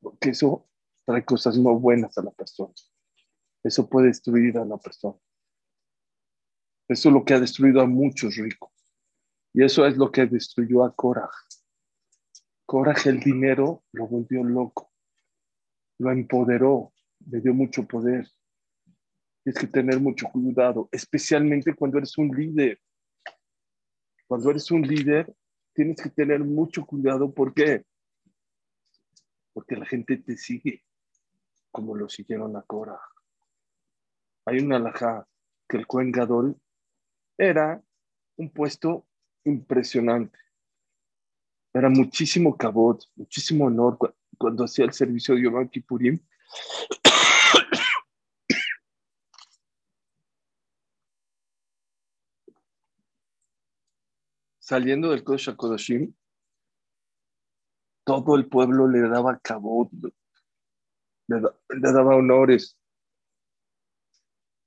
porque 0.01 0.31
eso 0.31 0.69
trae 1.05 1.25
cosas 1.25 1.59
no 1.59 1.79
buenas 1.79 2.17
a 2.19 2.23
la 2.23 2.31
persona. 2.31 2.73
Eso 3.63 3.89
puede 3.89 4.09
destruir 4.09 4.57
a 4.59 4.65
la 4.65 4.77
persona. 4.77 5.19
Eso 6.89 7.09
es 7.09 7.13
lo 7.13 7.25
que 7.25 7.35
ha 7.35 7.41
destruido 7.41 7.81
a 7.81 7.87
muchos 7.87 8.37
ricos. 8.37 8.71
Y 9.53 9.65
eso 9.65 9.87
es 9.87 9.97
lo 9.97 10.11
que 10.11 10.27
destruyó 10.27 10.85
a 10.85 10.95
Korah. 10.95 11.31
Coraje 12.67 13.11
el 13.11 13.21
dinero 13.21 13.85
lo 13.93 14.09
volvió 14.09 14.43
loco, 14.43 14.91
lo 15.99 16.11
empoderó, 16.11 16.93
le 17.31 17.41
dio 17.41 17.55
mucho 17.55 17.87
poder. 17.87 18.29
Tienes 19.45 19.61
que 19.61 19.69
tener 19.69 20.01
mucho 20.01 20.27
cuidado, 20.27 20.89
especialmente 20.91 21.75
cuando 21.75 21.99
eres 21.99 22.19
un 22.19 22.29
líder. 22.29 22.81
Cuando 24.27 24.51
eres 24.51 24.69
un 24.73 24.83
líder, 24.83 25.33
tienes 25.73 26.03
que 26.03 26.11
tener 26.11 26.41
mucho 26.41 26.85
cuidado. 26.85 27.33
¿Por 27.33 27.55
qué? 27.55 27.85
Porque 29.53 29.77
la 29.77 29.87
gente 29.87 30.17
te 30.17 30.37
sigue 30.37 30.83
como 31.71 31.95
lo 31.95 32.09
siguieron 32.09 32.57
a 32.57 32.63
Cora. 32.63 32.99
Hay 34.47 34.59
una 34.59 34.77
alhaja 34.77 35.29
que 35.69 35.77
el 35.77 35.87
Cohen 35.87 36.11
Gadol 36.11 36.59
era 37.37 37.83
un 38.37 38.51
puesto 38.51 39.07
impresionante. 39.45 40.39
Era 41.77 41.91
muchísimo 41.91 42.57
cabot, 42.57 43.05
muchísimo 43.17 43.67
honor 43.67 43.99
cuando 44.39 44.65
hacía 44.65 44.87
el 44.87 44.95
servicio 44.95 45.35
de 45.35 45.43
Yom 45.43 45.69
Kippurim. 45.69 46.19
Saliendo 54.59 55.11
del 55.11 55.23
Kodesh 55.23 55.51
HaKodashim, 55.51 56.15
todo 58.05 58.37
el 58.37 58.49
pueblo 58.49 58.89
le 58.89 59.01
daba 59.03 59.39
cabot, 59.41 59.91
le, 61.29 61.41
daba 61.93 62.17
honores, 62.17 62.79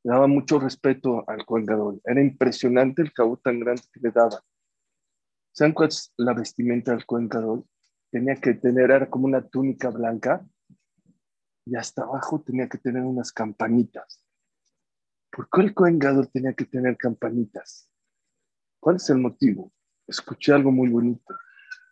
le 0.04 0.12
daba 0.14 0.28
mucho 0.28 0.60
respeto 0.60 1.28
al 1.28 1.44
Kohen 1.44 1.66
Era 2.06 2.22
impresionante 2.22 3.02
el 3.02 3.12
cabot 3.12 3.42
tan 3.42 3.60
grande 3.60 3.82
que 3.92 4.00
le 4.00 4.12
daba. 4.12 4.44
¿Saben 5.60 5.74
cuál 5.74 5.90
es 5.90 6.14
la 6.16 6.34
vestimenta 6.34 6.94
del 6.94 7.06
Cohen 7.06 7.30
Tenía 8.10 8.38
que 8.38 8.54
tener, 8.54 8.92
era 8.92 9.10
como 9.10 9.26
una 9.26 9.46
túnica 9.46 9.90
blanca 9.90 10.42
y 11.66 11.76
hasta 11.76 12.04
abajo 12.04 12.42
tenía 12.42 12.70
que 12.70 12.78
tener 12.78 13.04
unas 13.04 13.34
campanitas. 13.34 14.26
¿Por 15.30 15.50
qué 15.50 15.60
el 15.60 15.74
Cohen 15.74 16.00
tenía 16.32 16.54
que 16.54 16.64
tener 16.64 16.96
campanitas? 16.96 17.90
¿Cuál 18.80 18.96
es 18.96 19.10
el 19.10 19.18
motivo? 19.18 19.74
Escuché 20.08 20.54
algo 20.54 20.72
muy 20.72 20.88
bonito. 20.88 21.36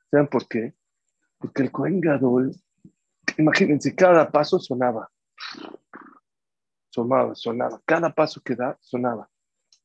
¿Saben 0.09 0.27
por 0.27 0.47
qué? 0.47 0.73
Porque 1.37 1.63
el 1.63 1.69
Cohen 1.69 2.01
Imagínense, 3.37 3.93
cada 3.93 4.31
paso 4.31 4.59
sonaba. 4.59 5.11
Sonaba, 6.89 7.35
sonaba. 7.35 7.81
Cada 7.83 8.15
paso 8.15 8.39
que 8.39 8.55
da, 8.55 8.77
sonaba. 8.79 9.29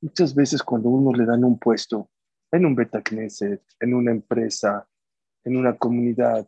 Muchas 0.01 0.33
veces 0.37 0.63
cuando 0.63 0.89
uno 0.89 1.13
le 1.13 1.27
dan 1.27 1.43
un 1.43 1.59
puesto 1.59 2.12
en 2.53 2.67
un 2.67 2.75
Beta 2.75 3.03
Knesset, 3.03 3.63
en 3.81 3.95
una 3.95 4.11
empresa, 4.11 4.87
en 5.43 5.57
una 5.57 5.77
comunidad, 5.77 6.47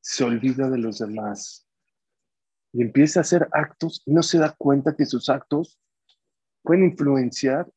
se 0.00 0.24
olvida 0.24 0.68
de 0.70 0.78
los 0.78 0.98
demás 0.98 1.66
y 2.72 2.82
empieza 2.82 3.20
a 3.20 3.22
hacer 3.22 3.48
actos 3.52 4.02
y 4.04 4.12
no 4.12 4.22
se 4.22 4.38
da 4.38 4.54
cuenta 4.56 4.94
que 4.94 5.06
sus 5.06 5.30
actos 5.30 5.80
pueden 6.62 6.84
influenciar 6.84 7.70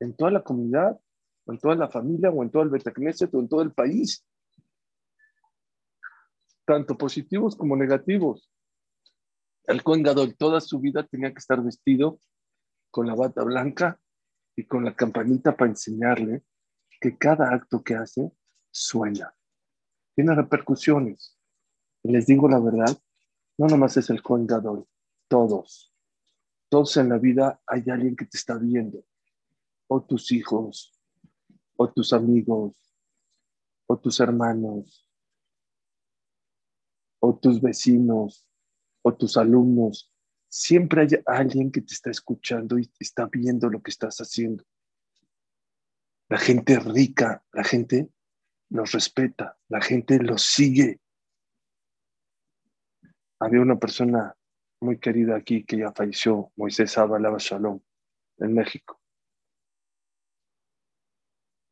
en 0.00 0.16
toda 0.16 0.30
la 0.30 0.42
comunidad, 0.42 0.98
en 1.46 1.58
toda 1.58 1.74
la 1.74 1.88
familia, 1.88 2.30
o 2.30 2.42
en 2.42 2.50
todo 2.50 2.62
el 2.62 2.70
Betacneset, 2.70 3.32
o 3.34 3.40
en 3.40 3.48
todo 3.48 3.62
el 3.62 3.72
país. 3.72 4.26
Tanto 6.64 6.96
positivos 6.96 7.54
como 7.54 7.76
negativos. 7.76 8.50
El 9.64 9.82
Cohen 9.82 10.04
toda 10.38 10.60
su 10.60 10.80
vida 10.80 11.06
tenía 11.06 11.32
que 11.32 11.38
estar 11.38 11.62
vestido 11.62 12.18
con 12.90 13.06
la 13.06 13.14
bata 13.14 13.42
blanca 13.44 14.00
y 14.56 14.64
con 14.64 14.84
la 14.84 14.96
campanita 14.96 15.56
para 15.56 15.70
enseñarle 15.70 16.42
que 17.00 17.16
cada 17.16 17.54
acto 17.54 17.84
que 17.84 17.94
hace 17.94 18.32
suena. 18.70 19.34
Tiene 20.14 20.34
repercusiones. 20.34 21.38
Y 22.02 22.10
les 22.10 22.26
digo 22.26 22.48
la 22.48 22.58
verdad, 22.58 22.96
no 23.58 23.66
nomás 23.66 23.96
es 23.96 24.10
el 24.10 24.22
Cohen 24.22 24.46
todos. 25.28 25.92
Todos 26.68 26.96
en 26.96 27.10
la 27.10 27.18
vida 27.18 27.60
hay 27.66 27.84
alguien 27.90 28.16
que 28.16 28.24
te 28.24 28.38
está 28.38 28.56
viendo 28.56 29.04
o 29.88 30.02
tus 30.02 30.32
hijos, 30.32 31.00
o 31.76 31.90
tus 31.92 32.12
amigos, 32.12 32.76
o 33.86 33.98
tus 33.98 34.20
hermanos, 34.20 35.06
o 37.20 37.36
tus 37.36 37.60
vecinos, 37.60 38.48
o 39.02 39.14
tus 39.14 39.36
alumnos. 39.36 40.12
Siempre 40.48 41.02
hay 41.02 41.08
alguien 41.26 41.70
que 41.70 41.82
te 41.82 41.94
está 41.94 42.10
escuchando 42.10 42.78
y 42.78 42.90
está 42.98 43.26
viendo 43.26 43.68
lo 43.68 43.82
que 43.82 43.90
estás 43.90 44.18
haciendo. 44.18 44.64
La 46.28 46.38
gente 46.38 46.78
rica, 46.78 47.44
la 47.52 47.64
gente 47.64 48.08
los 48.70 48.92
respeta, 48.92 49.58
la 49.68 49.80
gente 49.80 50.18
los 50.18 50.42
sigue. 50.42 51.00
Había 53.38 53.60
una 53.60 53.78
persona 53.78 54.34
muy 54.80 54.98
querida 54.98 55.36
aquí 55.36 55.64
que 55.64 55.78
ya 55.78 55.92
falleció, 55.92 56.52
Moisés 56.56 56.96
Abalaba 56.98 57.38
Shalom, 57.38 57.80
en 58.38 58.54
México. 58.54 59.00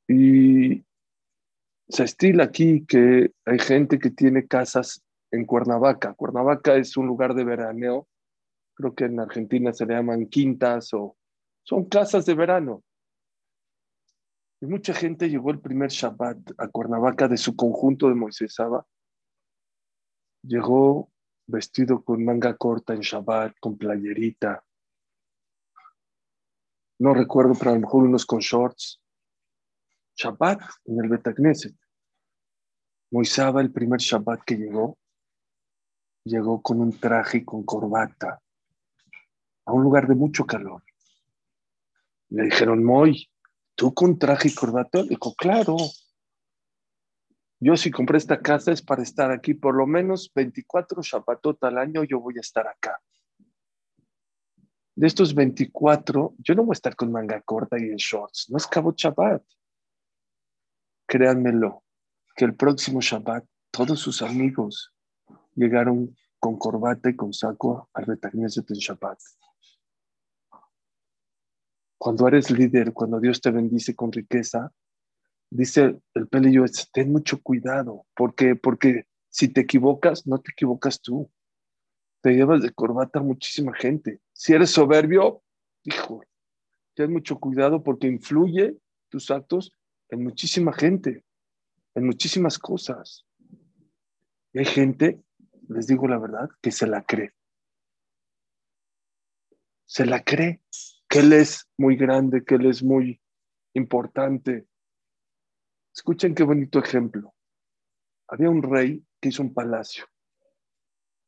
Y 0.09 0.85
se 1.89 2.05
estila 2.05 2.45
aquí 2.45 2.85
que 2.87 3.33
hay 3.45 3.59
gente 3.59 3.99
que 3.99 4.11
tiene 4.11 4.47
casas 4.47 5.03
en 5.31 5.45
Cuernavaca. 5.45 6.15
Cuernavaca 6.15 6.77
es 6.77 6.97
un 6.97 7.07
lugar 7.07 7.35
de 7.35 7.45
veraneo. 7.45 8.07
Creo 8.75 8.95
que 8.95 9.05
en 9.05 9.21
Argentina 9.21 9.73
se 9.73 9.87
le 9.87 9.95
llaman 9.95 10.27
quintas 10.27 10.93
o 10.95 11.17
son 11.63 11.87
casas 11.87 12.27
de 12.27 12.35
verano. 12.35 12.83
Y 14.61 14.67
mucha 14.67 14.93
gente 14.93 15.29
llegó 15.29 15.51
el 15.51 15.61
primer 15.61 15.91
Shabbat 15.91 16.53
a 16.59 16.69
Cuernavaca 16.69 17.29
de 17.29 17.37
su 17.37 17.55
conjunto 17.55 18.09
de 18.09 18.15
Moisés 18.15 18.55
Saba. 18.55 18.87
Llegó 20.43 21.11
vestido 21.47 22.03
con 22.03 22.25
manga 22.25 22.57
corta 22.57 22.95
en 22.95 23.01
Shabbat, 23.01 23.57
con 23.61 23.79
playerita. 23.79 24.65
No 26.99 27.15
recuerdo, 27.15 27.55
pero 27.59 27.71
a 27.71 27.75
lo 27.75 27.81
mejor 27.81 28.05
unos 28.05 28.27
con 28.27 28.41
shorts. 28.41 29.01
Shabbat 30.17 30.63
en 30.85 31.01
el 31.03 31.09
Betagneset. 31.09 31.77
Moisaba, 33.11 33.61
el 33.61 33.73
primer 33.73 34.01
Shabbat 34.01 34.43
que 34.45 34.57
llegó, 34.57 34.99
llegó 36.25 36.63
con 36.63 36.81
un 36.81 36.99
traje 36.99 37.39
y 37.39 37.45
con 37.45 37.65
corbata 37.65 38.44
a 39.67 39.73
un 39.73 39.83
lugar 39.83 40.07
de 40.07 40.15
mucho 40.15 40.47
calor. 40.47 40.83
Le 42.31 42.45
dijeron, 42.45 42.85
Moy, 42.85 43.31
¿tú 43.75 43.95
con 43.95 44.19
traje 44.19 44.49
y 44.49 44.55
corbata? 44.55 45.03
Dijo, 45.03 45.35
claro. 45.35 45.77
Yo 47.61 47.77
si 47.77 47.91
compré 47.91 48.19
esta 48.19 48.41
casa 48.41 48.73
es 48.73 48.83
para 48.83 49.03
estar 49.03 49.31
aquí 49.31 49.55
por 49.55 49.75
lo 49.75 49.87
menos 49.87 50.31
24 50.35 51.03
Shabbatot 51.03 51.63
al 51.65 51.79
año, 51.79 52.05
yo 52.05 52.21
voy 52.21 52.35
a 52.37 52.41
estar 52.41 52.67
acá. 52.67 53.01
De 54.97 55.07
estos 55.07 55.35
24, 55.35 56.35
yo 56.39 56.55
no 56.55 56.65
voy 56.65 56.73
a 56.73 56.79
estar 56.79 56.95
con 56.95 57.11
manga 57.11 57.41
corta 57.41 57.79
y 57.79 57.85
en 57.85 57.97
shorts. 57.97 58.51
No 58.51 58.59
es 58.59 58.67
Cabo 58.67 58.93
Shabbat 58.97 59.43
créanmelo, 61.07 61.85
que 62.37 62.45
el 62.45 62.55
próximo 62.55 63.01
Shabbat 63.01 63.45
todos 63.71 64.01
sus 64.01 64.23
amigos 64.23 64.93
llegaron 65.55 66.17
con 66.39 66.59
corbata 66.59 67.11
y 67.11 67.17
con 67.17 67.33
saco 67.33 67.89
al 67.95 68.05
de 68.05 68.17
del 68.17 68.79
Shabbat. 68.79 69.19
Cuando 72.05 72.29
eres 72.29 72.51
líder, 72.51 72.93
cuando 72.93 73.19
Dios 73.19 73.41
te 73.41 73.51
bendice 73.51 73.97
con 73.97 74.13
riqueza, 74.13 74.71
dice 75.49 75.99
el 76.13 76.29
pelillo, 76.29 76.67
ten 76.93 77.11
mucho 77.11 77.41
cuidado, 77.41 78.05
porque, 78.15 78.57
porque 78.57 79.07
si 79.31 79.49
te 79.49 79.63
equivocas, 79.63 80.27
no 80.27 80.39
te 80.39 80.53
equivocas 80.53 81.01
tú. 81.01 81.33
Te 82.21 82.35
llevas 82.35 82.61
de 82.61 82.75
corbata 82.75 83.21
a 83.21 83.23
muchísima 83.23 83.73
gente. 83.73 84.21
Si 84.35 84.53
eres 84.53 84.69
soberbio, 84.69 85.43
hijo, 85.83 86.23
ten 86.93 87.11
mucho 87.11 87.41
cuidado 87.41 87.83
porque 87.83 88.07
influye 88.07 88.77
tus 89.09 89.31
actos 89.31 89.73
en 90.11 90.25
muchísima 90.25 90.75
gente, 90.75 91.25
en 91.95 92.05
muchísimas 92.05 92.59
cosas. 92.59 93.25
Y 94.53 94.59
hay 94.59 94.67
gente, 94.67 95.23
les 95.71 95.87
digo 95.87 96.07
la 96.07 96.19
verdad, 96.19 96.51
que 96.61 96.71
se 96.71 96.87
la 96.87 97.03
cree. 97.03 97.33
Se 99.87 100.05
la 100.05 100.23
cree, 100.23 100.61
que 101.15 101.21
él 101.21 101.33
es 101.33 101.71
muy 101.79 101.95
grande, 101.95 102.45
que 102.45 102.57
él 102.57 102.67
es 102.67 102.83
muy 102.83 103.23
importante. 103.73 104.67
Escuchen 105.95 106.35
qué 106.35 106.43
bonito 106.43 106.81
ejemplo. 106.81 107.33
Había 108.27 108.51
un 108.51 108.65
rey 108.65 109.07
que 109.21 109.29
hizo 109.29 109.41
un 109.41 109.55
palacio 109.55 110.07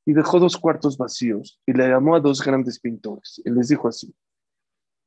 y 0.05 0.13
dejó 0.13 0.41
dos 0.41 0.57
cuartos 0.57 0.99
vacíos 0.99 1.61
y 1.65 1.73
le 1.73 1.87
llamó 1.87 2.17
a 2.17 2.21
dos 2.21 2.43
grandes 2.43 2.81
pintores 2.81 3.41
y 3.45 3.51
les 3.51 3.69
dijo 3.69 3.87
así, 3.87 4.13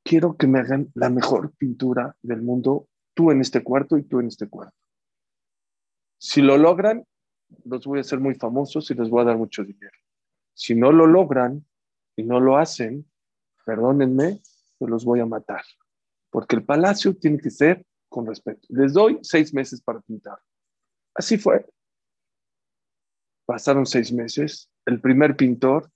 quiero 0.02 0.38
que 0.38 0.48
me 0.48 0.60
hagan 0.60 0.90
la 0.94 1.10
mejor 1.10 1.52
pintura 1.58 2.16
del 2.22 2.42
mundo 2.42 2.88
tú 3.14 3.32
en 3.32 3.42
este 3.42 3.62
cuarto 3.62 3.98
y 3.98 4.04
tú 4.04 4.22
en 4.22 4.28
este 4.28 4.48
cuarto. 4.48 4.78
Si 6.18 6.42
lo 6.42 6.58
logran, 6.58 7.06
los 7.66 7.86
voy 7.86 7.98
a 7.98 8.02
hacer 8.02 8.22
muy 8.22 8.36
famosos 8.36 8.90
y 8.92 8.94
les 8.94 9.10
voy 9.10 9.24
a 9.24 9.26
dar 9.26 9.38
mucho 9.38 9.66
dinero. 9.66 9.98
Si 10.54 10.74
no 10.74 10.94
lo 10.94 11.06
logran 11.06 11.66
y 12.16 12.24
no 12.24 12.40
lo 12.40 12.56
hacen, 12.56 13.12
perdónenme, 13.66 14.40
se 14.80 14.88
los 14.88 15.06
voy 15.06 15.20
a 15.20 15.26
matar. 15.26 15.64
Porque 16.32 16.56
el 16.56 16.66
palacio 16.66 17.16
tiene 17.16 17.38
que 17.38 17.52
ser 17.52 17.86
con 18.10 18.26
respeto. 18.26 18.66
Les 18.70 18.94
doy 18.94 19.20
seis 19.22 19.54
meses 19.54 19.82
para 19.82 20.02
pintar. 20.02 20.40
Así 21.14 21.38
fue. 21.38 21.66
Pasaron 23.46 23.86
seis 23.86 24.12
meses. 24.12 24.70
El 24.86 25.02
primer 25.02 25.36
pintor 25.36 25.92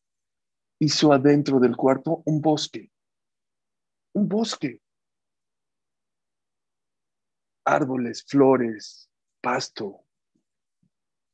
hizo 0.79 1.13
adentro 1.13 1.59
del 1.59 1.75
cuarto 1.75 2.21
un 2.25 2.41
bosque. 2.41 2.91
Un 4.13 4.27
bosque 4.27 4.83
árboles, 7.65 8.25
flores, 8.27 9.09
pasto. 9.41 10.05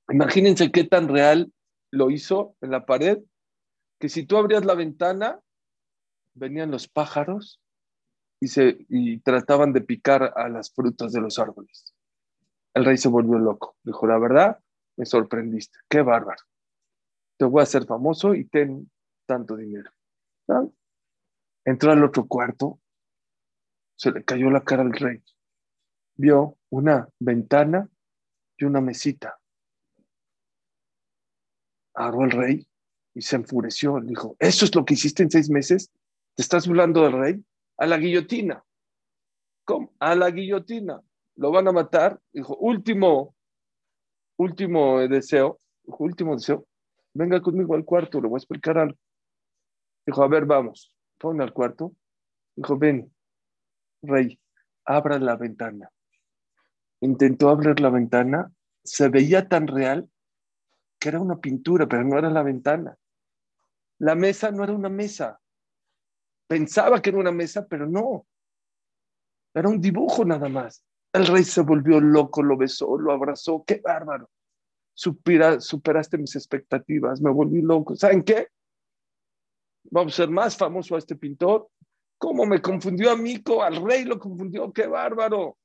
Imagínense 0.10 0.72
qué 0.72 0.84
tan 0.84 1.08
real 1.08 1.52
lo 1.92 2.10
hizo 2.12 2.56
en 2.62 2.72
la 2.72 2.86
pared, 2.86 3.20
que 4.00 4.10
si 4.10 4.26
tú 4.26 4.38
abrías 4.38 4.66
la 4.66 4.76
ventana, 4.76 5.40
venían 6.40 6.72
los 6.72 6.88
pájaros 6.88 7.62
y, 8.40 8.48
se, 8.48 8.86
y 8.90 9.20
trataban 9.20 9.74
de 9.74 9.82
picar 9.82 10.34
a 10.36 10.50
las 10.50 10.72
frutas 10.74 11.12
de 11.12 11.22
los 11.22 11.38
árboles. 11.40 11.94
El 12.74 12.86
rey 12.86 12.98
se 12.98 13.10
volvió 13.10 13.38
loco. 13.38 13.76
Dijo, 13.84 14.08
la 14.08 14.18
verdad, 14.18 14.60
me 14.98 15.06
sorprendiste. 15.06 15.78
Qué 15.90 16.02
bárbaro. 16.02 16.42
Te 17.38 17.46
voy 17.46 17.60
a 17.60 17.64
hacer 17.64 17.86
famoso 17.86 18.34
y 18.34 18.46
ten 18.46 18.90
tanto 19.26 19.56
dinero. 19.56 19.92
Entró 21.64 21.92
al 21.92 22.04
otro 22.04 22.28
cuarto, 22.28 22.80
se 23.96 24.12
le 24.12 24.24
cayó 24.24 24.50
la 24.50 24.64
cara 24.64 24.82
al 24.82 24.94
rey 24.94 25.22
vio 26.20 26.58
una 26.70 27.08
ventana 27.18 27.90
y 28.58 28.66
una 28.66 28.82
mesita. 28.82 29.40
Agarró 31.94 32.26
el 32.26 32.32
rey 32.32 32.68
y 33.14 33.22
se 33.22 33.38
enfureció. 33.38 34.02
Dijo, 34.02 34.36
¿eso 34.38 34.66
es 34.66 34.76
lo 34.76 34.84
que 34.84 34.96
hiciste 34.96 35.24
en 35.24 35.32
seis 35.32 35.50
meses? 35.50 35.92
¿Te 36.40 36.44
estás 36.44 36.66
burlando 36.70 37.04
del 37.04 37.12
rey? 37.12 37.46
A 37.76 37.86
la 37.86 37.98
guillotina. 37.98 38.64
¿Cómo? 39.66 39.92
A 40.00 40.16
la 40.16 40.32
guillotina. 40.32 41.02
Lo 41.36 41.52
van 41.52 41.68
a 41.68 41.74
matar. 41.74 42.18
Dijo, 42.32 42.56
último, 42.56 43.36
último 44.38 45.06
deseo. 45.10 45.60
Dijo, 45.84 46.02
último 46.02 46.38
deseo. 46.38 46.66
Venga 47.14 47.42
conmigo 47.42 47.76
al 47.76 47.84
cuarto, 47.84 48.22
le 48.22 48.30
voy 48.30 48.38
a 48.38 48.40
explicar 48.40 48.78
algo. 48.78 48.98
Dijo, 50.06 50.24
a 50.24 50.30
ver, 50.30 50.46
vamos. 50.46 50.96
Pon 51.18 51.42
al 51.42 51.52
cuarto. 51.52 51.94
Dijo, 52.56 52.78
ven, 52.78 53.14
rey, 54.02 54.40
abra 54.86 55.20
la 55.20 55.36
ventana 55.36 55.92
intentó 57.02 57.50
abrir 57.50 57.82
la 57.82 57.90
ventana, 57.90 58.50
se 58.86 59.10
veía 59.10 59.50
tan 59.50 59.68
real 59.68 60.10
que 61.00 61.10
era 61.10 61.20
una 61.20 61.42
pintura, 61.42 61.86
pero 61.86 62.06
no 62.06 62.18
era 62.18 62.30
la 62.30 62.44
ventana. 62.44 62.98
La 63.98 64.16
mesa 64.16 64.52
no 64.52 64.64
era 64.64 64.72
una 64.72 64.88
mesa. 64.88 65.42
Pensaba 66.50 67.00
que 67.00 67.12
era 67.12 67.20
una 67.20 67.32
mesa, 67.32 67.68
pero 67.68 67.86
no. 67.86 68.26
Era 69.54 69.70
un 69.70 69.80
dibujo 69.80 70.26
nada 70.26 70.50
más. 70.50 70.84
El 71.14 71.28
rey 71.28 71.44
se 71.44 71.62
volvió 71.62 72.02
loco, 72.02 72.42
lo 72.42 72.58
besó, 72.58 72.98
lo 72.98 73.12
abrazó. 73.12 73.64
¡Qué 73.68 73.80
bárbaro! 73.84 74.32
superaste 74.96 76.18
mis 76.18 76.36
expectativas, 76.36 77.22
me 77.22 77.30
volví 77.30 77.62
loco. 77.62 77.96
¿Saben 77.96 78.24
qué? 78.24 78.48
Vamos 79.92 80.14
a 80.14 80.24
ser 80.24 80.30
más 80.32 80.58
famoso 80.58 80.96
a 80.96 80.98
este 80.98 81.16
pintor. 81.16 81.70
¿Cómo 82.18 82.48
me 82.48 82.60
confundió 82.60 83.12
a 83.12 83.16
Mico? 83.16 83.62
Al 83.62 83.82
rey 83.86 84.04
lo 84.04 84.18
confundió. 84.18 84.74
¡Qué 84.74 84.88
bárbaro! 84.88 85.56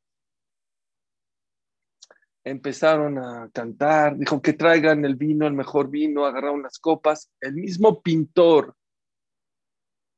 Empezaron 2.44 3.18
a 3.18 3.48
cantar, 3.54 4.18
dijo 4.18 4.42
que 4.42 4.52
traigan 4.52 5.02
el 5.06 5.16
vino, 5.16 5.46
el 5.46 5.54
mejor 5.54 5.88
vino, 5.88 6.26
agarraron 6.26 6.62
las 6.62 6.78
copas. 6.78 7.30
El 7.40 7.54
mismo 7.54 8.02
pintor 8.02 8.76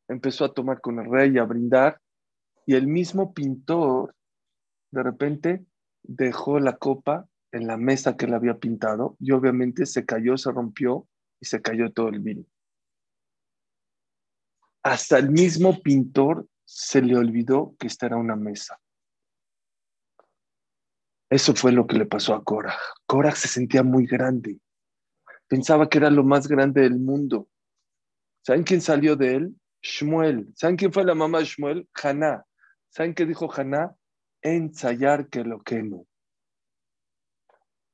empezó 0.09 0.45
a 0.45 0.53
tomar 0.53 0.81
con 0.81 0.99
el 0.99 1.11
rey, 1.11 1.39
a 1.39 1.45
brindar, 1.45 2.01
y 2.67 2.75
el 2.75 2.87
mismo 2.87 3.33
pintor 3.33 4.15
de 4.91 5.03
repente 5.03 5.65
dejó 6.03 6.59
la 6.61 6.77
copa 6.77 7.29
en 7.53 7.67
la 7.67 7.77
mesa 7.77 8.17
que 8.17 8.27
le 8.27 8.35
había 8.35 8.59
pintado 8.59 9.17
y 9.19 9.33
obviamente 9.33 9.87
se 9.87 10.05
cayó, 10.05 10.37
se 10.37 10.51
rompió 10.51 11.07
y 11.41 11.47
se 11.47 11.63
cayó 11.63 11.93
todo 11.93 12.09
el 12.09 12.21
vino. 12.21 12.45
Hasta 14.83 15.19
el 15.19 15.31
mismo 15.31 15.81
pintor 15.83 16.47
se 16.65 17.03
le 17.03 17.17
olvidó 17.17 17.75
que 17.79 17.87
esta 17.87 18.07
era 18.07 18.17
una 18.17 18.37
mesa. 18.37 18.79
Eso 21.29 21.55
fue 21.55 21.73
lo 21.73 21.87
que 21.87 21.97
le 21.97 22.07
pasó 22.07 22.35
a 22.35 22.45
Korah. 22.45 22.77
Korah 23.07 23.35
se 23.35 23.49
sentía 23.49 23.83
muy 23.83 24.07
grande. 24.07 24.61
Pensaba 25.49 25.89
que 25.89 25.99
era 25.99 26.11
lo 26.11 26.25
más 26.25 26.47
grande 26.47 26.83
del 26.83 26.99
mundo. 26.99 27.49
¿Saben 28.43 28.63
quién 28.63 28.81
salió 28.81 29.17
de 29.17 29.35
él? 29.35 29.57
Shmuel. 29.87 30.53
¿Saben 30.55 30.77
quién 30.77 30.93
fue 30.93 31.05
la 31.05 31.15
mamá 31.15 31.39
de 31.39 31.45
Shmuel? 31.45 31.89
Haná. 32.03 32.45
¿Saben 32.89 33.15
qué 33.15 33.25
dijo 33.25 33.49
Haná? 33.53 33.95
Ensayar 34.43 35.29
que 35.29 35.45
lo 35.45 35.61
que 35.61 35.83
no. 35.83 36.07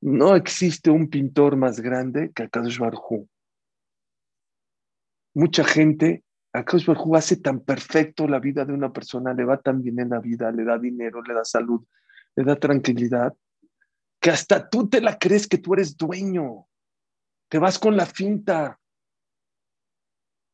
No 0.01 0.35
existe 0.35 0.89
un 0.89 1.09
pintor 1.09 1.55
más 1.55 1.79
grande 1.79 2.31
que 2.33 2.43
Akadosh 2.43 2.79
Barhu. 2.79 3.29
Mucha 5.35 5.63
gente, 5.63 6.23
Akadosh 6.51 6.85
Barhu 6.85 7.15
hace 7.15 7.37
tan 7.37 7.61
perfecto 7.61 8.27
la 8.27 8.39
vida 8.39 8.65
de 8.65 8.73
una 8.73 8.91
persona, 8.91 9.33
le 9.33 9.45
va 9.45 9.61
tan 9.61 9.81
bien 9.81 9.99
en 9.99 10.09
la 10.09 10.19
vida, 10.19 10.51
le 10.51 10.65
da 10.65 10.77
dinero, 10.77 11.21
le 11.21 11.33
da 11.33 11.45
salud, 11.45 11.85
le 12.35 12.43
da 12.43 12.55
tranquilidad, 12.55 13.33
que 14.19 14.29
hasta 14.29 14.69
tú 14.69 14.89
te 14.89 14.99
la 14.99 15.17
crees 15.17 15.47
que 15.47 15.57
tú 15.57 15.73
eres 15.73 15.95
dueño. 15.95 16.67
Te 17.47 17.59
vas 17.59 17.79
con 17.79 17.95
la 17.95 18.05
finta, 18.05 18.79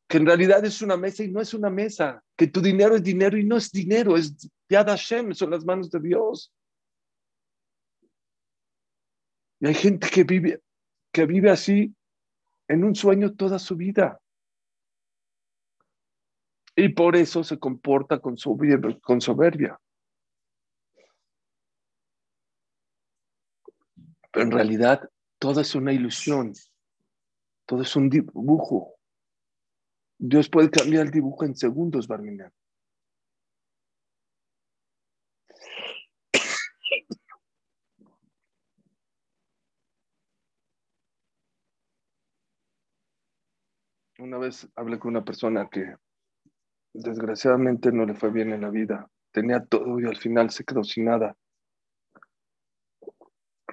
que 0.09 0.17
en 0.17 0.25
realidad 0.25 0.65
es 0.65 0.81
una 0.81 0.97
mesa 0.97 1.23
y 1.23 1.29
no 1.29 1.39
es 1.39 1.53
una 1.53 1.69
mesa, 1.69 2.23
que 2.35 2.47
tu 2.47 2.61
dinero 2.61 2.95
es 2.95 3.03
dinero 3.03 3.37
y 3.37 3.45
no 3.45 3.57
es 3.57 3.71
dinero, 3.71 4.17
es 4.17 4.49
Yad 4.67 4.87
Hashem, 4.87 5.35
son 5.35 5.51
las 5.51 5.63
manos 5.63 5.91
de 5.91 5.99
Dios. 5.99 6.51
Y 9.59 9.67
hay 9.67 9.75
gente 9.75 10.09
que 10.09 10.23
vive, 10.23 10.63
que 11.13 11.27
vive 11.27 11.51
así 11.51 11.93
en 12.67 12.83
un 12.83 12.95
sueño 12.95 13.35
toda 13.35 13.59
su 13.59 13.75
vida. 13.75 14.19
Y 16.75 16.89
por 16.89 17.15
eso 17.15 17.43
se 17.43 17.59
comporta 17.59 18.19
con 18.19 18.35
soberbia. 18.35 19.79
Pero 24.31 24.43
en 24.43 24.51
realidad 24.51 25.07
todo 25.37 25.61
es 25.61 25.75
una 25.75 25.93
ilusión, 25.93 26.53
todo 27.67 27.83
es 27.83 27.95
un 27.95 28.09
dibujo. 28.09 28.98
Dios 30.21 30.49
puede 30.49 30.69
cambiar 30.69 31.05
el 31.05 31.11
dibujo 31.11 31.45
en 31.45 31.55
segundos, 31.55 32.07
Barminan. 32.07 32.51
Una 44.19 44.37
vez 44.37 44.67
hablé 44.75 44.99
con 44.99 45.11
una 45.11 45.23
persona 45.23 45.69
que 45.69 45.95
desgraciadamente 46.93 47.93
no 47.93 48.05
le 48.05 48.13
fue 48.13 48.29
bien 48.29 48.51
en 48.51 48.59
la 48.59 48.69
vida. 48.69 49.09
Tenía 49.31 49.63
todo 49.63 50.01
y 50.01 50.05
al 50.05 50.17
final 50.17 50.49
se 50.49 50.65
quedó 50.65 50.83
sin 50.83 51.05
nada. 51.05 51.37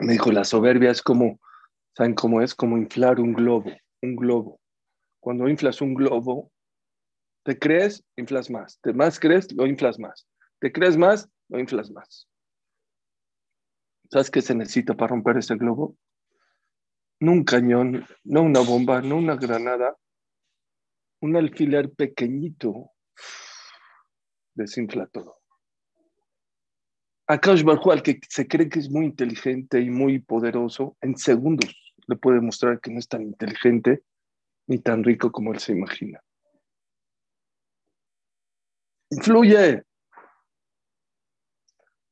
Me 0.01 0.13
dijo, 0.13 0.31
la 0.31 0.45
soberbia 0.45 0.93
es 0.93 1.03
como, 1.03 1.41
¿saben 1.97 2.15
cómo 2.15 2.41
es? 2.41 2.55
Como 2.55 2.79
inflar 2.79 3.19
un 3.19 3.33
globo, 3.33 3.73
un 4.03 4.15
globo. 4.15 4.61
Cuando 5.27 5.49
inflas 5.49 5.81
un 5.81 5.93
globo, 5.93 6.53
te 7.43 7.59
crees, 7.59 8.05
inflas 8.15 8.49
más. 8.49 8.79
Te 8.81 8.93
más 8.93 9.19
crees, 9.19 9.53
lo 9.53 9.67
inflas 9.67 9.99
más. 9.99 10.25
Te 10.61 10.71
crees 10.71 10.97
más, 10.97 11.29
lo 11.49 11.59
inflas 11.59 11.91
más. 11.91 12.29
¿Sabes 14.09 14.31
qué 14.31 14.41
se 14.41 14.55
necesita 14.55 14.95
para 14.95 15.09
romper 15.09 15.39
ese 15.39 15.57
globo? 15.57 15.97
No 17.19 17.33
un 17.33 17.43
cañón, 17.43 18.07
no 18.23 18.43
una 18.43 18.61
bomba, 18.61 19.03
no 19.03 19.17
una 19.17 19.35
granada, 19.35 19.97
un 21.21 21.35
alfiler 21.35 21.91
pequeñito 21.91 22.93
desinfla 24.55 25.09
todo. 25.09 25.41
A 27.27 27.41
Kaush 27.41 27.65
al 27.67 28.03
que 28.05 28.21
se 28.29 28.47
cree 28.47 28.69
que 28.69 28.79
es 28.79 28.89
muy 28.89 29.07
inteligente 29.07 29.81
y 29.81 29.91
muy 29.91 30.21
poderoso, 30.21 30.97
en 31.01 31.17
segundos 31.17 31.75
le 32.07 32.15
puede 32.15 32.41
mostrar 32.41 32.81
que 32.81 32.93
no 32.93 33.01
es 33.01 33.09
tan 33.09 33.23
inteligente 33.23 34.05
ni 34.67 34.79
tan 34.79 35.05
rico 35.05 35.31
como 35.31 35.53
él 35.53 35.59
se 35.59 35.73
imagina. 35.73 36.21
Influye. 39.11 39.83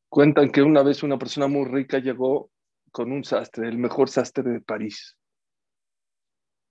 Cuentan 0.09 0.51
que 0.51 0.63
una 0.63 0.83
vez 0.83 1.03
una 1.03 1.19
persona 1.19 1.49
muy 1.49 1.65
rica 1.65 1.99
llegó 1.99 2.51
con 2.93 3.11
un 3.11 3.25
sastre, 3.25 3.69
el 3.69 3.79
mejor 3.79 4.09
sastre 4.09 4.45
de 4.45 4.61
París, 4.61 5.17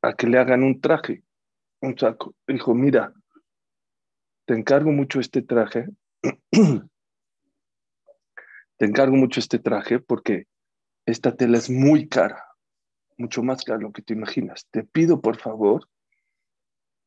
a 0.02 0.13
que 0.13 0.28
le 0.28 0.39
hagan 0.39 0.63
un 0.63 0.80
traje 0.80 1.24
un 1.84 1.98
saco. 1.98 2.36
Dijo, 2.48 2.74
mira, 2.74 3.13
te 4.46 4.54
encargo 4.56 4.91
mucho 4.91 5.19
este 5.19 5.41
traje. 5.41 5.88
te 8.78 8.86
encargo 8.86 9.15
mucho 9.15 9.39
este 9.39 9.60
traje 9.60 10.00
porque 10.00 10.48
esta 11.06 11.36
tela 11.36 11.58
es 11.58 11.69
muy 11.69 12.08
cara, 12.08 12.41
mucho 13.17 13.43
más 13.43 13.63
cara 13.63 13.78
de 13.78 13.84
lo 13.84 13.91
que 13.91 14.02
te 14.02 14.13
imaginas. 14.13 14.67
Te 14.71 14.84
pido, 14.84 15.21
por 15.21 15.38
favor, 15.38 15.88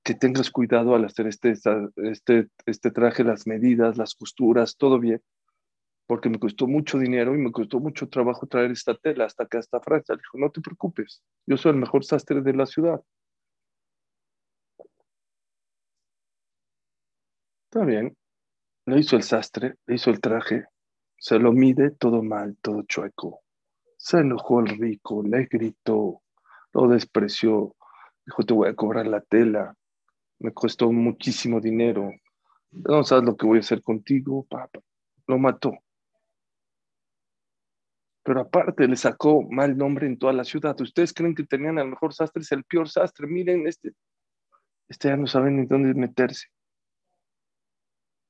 que 0.05 0.15
tengas 0.15 0.51
cuidado 0.51 0.95
al 0.95 1.05
hacer 1.05 1.27
este, 1.27 1.53
este, 1.97 2.49
este 2.67 2.91
traje, 2.93 3.25
las 3.25 3.47
medidas, 3.47 3.97
las 3.97 4.15
costuras, 4.15 4.77
todo 4.77 5.01
bien, 5.01 5.21
porque 6.07 6.29
me 6.29 6.39
costó 6.39 6.69
mucho 6.69 6.99
dinero 6.99 7.35
y 7.35 7.39
me 7.39 7.51
costó 7.51 7.81
mucho 7.81 8.09
trabajo 8.09 8.47
traer 8.47 8.71
esta 8.71 8.95
tela 8.97 9.25
hasta 9.25 9.45
acá, 9.45 9.59
hasta 9.59 9.81
Francia. 9.81 10.15
Dijo, 10.15 10.39
no 10.39 10.51
te 10.51 10.61
preocupes, 10.61 11.23
yo 11.47 11.57
soy 11.57 11.73
el 11.73 11.79
mejor 11.79 12.05
sastre 12.05 12.41
de 12.41 12.53
la 12.55 12.67
ciudad. 12.67 13.03
Está 17.71 17.85
bien. 17.85 18.17
Le 18.87 19.01
hizo 19.01 19.17
el 19.17 19.25
sastre, 19.25 19.75
le 19.87 19.97
hizo 19.97 20.11
el 20.11 20.21
traje, 20.21 20.67
se 21.19 21.41
lo 21.41 21.53
mide 21.53 21.91
todo 21.91 22.23
mal, 22.23 22.57
todo 22.63 22.83
chueco. 22.83 23.41
Se 23.97 24.19
enojó 24.19 24.61
el 24.61 24.69
rico, 24.79 25.23
le 25.23 25.47
gritó, 25.47 26.23
lo 26.73 26.89
despreció, 26.89 27.75
dijo, 28.25 28.43
te 28.45 28.55
voy 28.55 28.69
a 28.69 28.75
cobrar 28.75 29.07
la 29.07 29.21
tela, 29.21 29.75
me 30.39 30.53
costó 30.53 30.93
muchísimo 30.93 31.61
dinero, 31.61 32.11
no 32.71 33.05
sabes 33.05 33.25
lo 33.25 33.37
que 33.37 33.47
voy 33.47 33.59
a 33.59 33.61
hacer 33.61 33.83
contigo, 33.83 34.45
papá. 34.45 34.81
Lo 35.27 35.39
mató. 35.39 35.73
Pero 38.23 38.41
aparte 38.41 38.87
le 38.87 38.97
sacó 38.97 39.43
mal 39.43 39.77
nombre 39.77 40.07
en 40.07 40.19
toda 40.19 40.33
la 40.33 40.45
ciudad. 40.45 40.79
Ustedes 40.81 41.13
creen 41.13 41.35
que 41.35 41.45
tenían 41.45 41.79
el 41.79 41.89
mejor 41.89 42.13
sastre, 42.13 42.43
es 42.43 42.53
el 42.53 42.65
peor 42.65 42.89
sastre. 42.89 43.27
Miren, 43.27 43.67
este, 43.67 43.93
este 44.89 45.09
ya 45.09 45.17
no 45.17 45.27
saben 45.27 45.57
ni 45.57 45.67
dónde 45.67 45.95
meterse 45.95 46.49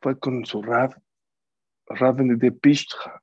fue 0.00 0.18
con 0.18 0.44
su 0.44 0.62
Rab, 0.62 0.94
Rab 1.86 2.16
de 2.16 2.52
Pishtra, 2.52 3.20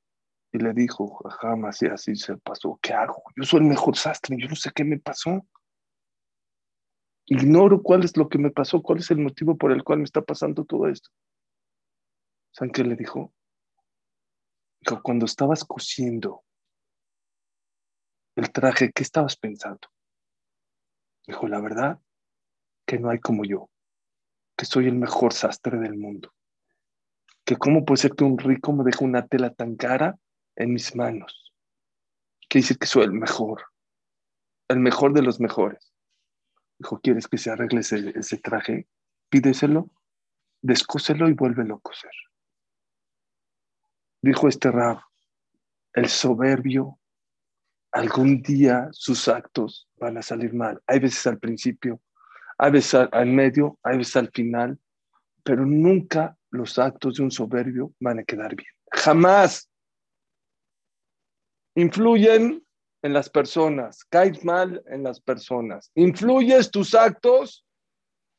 y 0.54 0.58
le 0.58 0.72
dijo, 0.72 1.20
jamás 1.40 1.82
y 1.82 1.86
así 1.86 2.14
se 2.14 2.36
pasó, 2.36 2.78
¿qué 2.80 2.92
hago? 2.92 3.24
Yo 3.34 3.42
soy 3.42 3.58
el 3.58 3.66
mejor 3.66 3.96
sastre, 3.96 4.36
yo 4.38 4.46
no 4.46 4.54
sé 4.54 4.70
qué 4.72 4.84
me 4.84 5.00
pasó. 5.00 5.44
Ignoro 7.26 7.82
cuál 7.82 8.04
es 8.04 8.16
lo 8.16 8.28
que 8.28 8.38
me 8.38 8.52
pasó, 8.52 8.80
cuál 8.80 9.00
es 9.00 9.10
el 9.10 9.18
motivo 9.18 9.56
por 9.58 9.72
el 9.72 9.82
cual 9.82 9.98
me 9.98 10.04
está 10.04 10.22
pasando 10.22 10.64
todo 10.64 10.86
esto. 10.86 11.10
¿Saben 12.52 12.70
qué 12.70 12.84
le 12.84 12.94
dijo? 12.94 13.34
Dijo, 14.80 15.02
cuando 15.02 15.26
estabas 15.26 15.64
cosiendo 15.64 16.44
el 18.36 18.52
traje, 18.52 18.92
¿qué 18.92 19.02
estabas 19.02 19.36
pensando? 19.36 19.88
Dijo, 21.26 21.48
la 21.48 21.60
verdad, 21.60 22.00
que 22.86 23.00
no 23.00 23.10
hay 23.10 23.18
como 23.18 23.44
yo, 23.44 23.70
que 24.56 24.66
soy 24.66 24.86
el 24.86 24.94
mejor 24.94 25.32
sastre 25.32 25.80
del 25.80 25.96
mundo 25.96 26.32
que 27.44 27.56
cómo 27.56 27.84
puede 27.84 28.00
ser 28.00 28.12
que 28.12 28.24
un 28.24 28.38
rico 28.38 28.72
me 28.72 28.84
deje 28.84 29.04
una 29.04 29.26
tela 29.26 29.50
tan 29.50 29.76
cara 29.76 30.18
en 30.56 30.72
mis 30.72 30.94
manos. 30.94 31.52
Que 32.48 32.58
dice 32.58 32.76
que 32.76 32.86
soy 32.86 33.04
el 33.04 33.12
mejor. 33.12 33.64
el 34.68 34.80
mejor 34.80 35.12
de 35.12 35.22
los 35.22 35.40
mejores. 35.40 35.92
Dijo, 36.78 37.00
¿quieres 37.00 37.28
que 37.28 37.38
se 37.38 37.50
arregle 37.50 37.80
ese, 37.80 38.12
ese 38.18 38.38
traje? 38.38 38.88
Pídeselo, 39.28 39.90
descóselo 40.62 41.28
y 41.28 41.34
vuélvelo 41.34 41.76
a 41.76 41.80
coser. 41.80 42.10
Dijo 44.22 44.48
este 44.48 44.70
rab, 44.70 45.00
el 45.92 46.08
soberbio, 46.08 46.98
algún 47.92 48.42
día 48.42 48.88
sus 48.92 49.28
actos 49.28 49.88
van 49.96 50.16
a 50.16 50.22
salir 50.22 50.54
mal. 50.54 50.82
Hay 50.86 50.98
veces 50.98 51.26
al 51.26 51.38
principio, 51.38 52.00
hay 52.58 52.72
veces 52.72 52.94
al, 52.94 53.08
al 53.12 53.26
medio, 53.26 53.78
hay 53.82 53.98
veces 53.98 54.16
al 54.16 54.30
final, 54.30 54.78
pero 55.42 55.66
nunca 55.66 56.36
los 56.50 56.78
actos 56.78 57.16
de 57.16 57.22
un 57.22 57.30
soberbio 57.30 57.92
van 58.00 58.20
a 58.20 58.24
quedar 58.24 58.56
bien. 58.56 58.70
Jamás 58.90 59.70
influyen 61.74 62.64
en 63.02 63.12
las 63.12 63.28
personas, 63.28 64.04
caes 64.04 64.44
mal 64.44 64.82
en 64.86 65.02
las 65.02 65.20
personas, 65.20 65.90
influyes 65.94 66.70
tus 66.70 66.94
actos, 66.94 67.66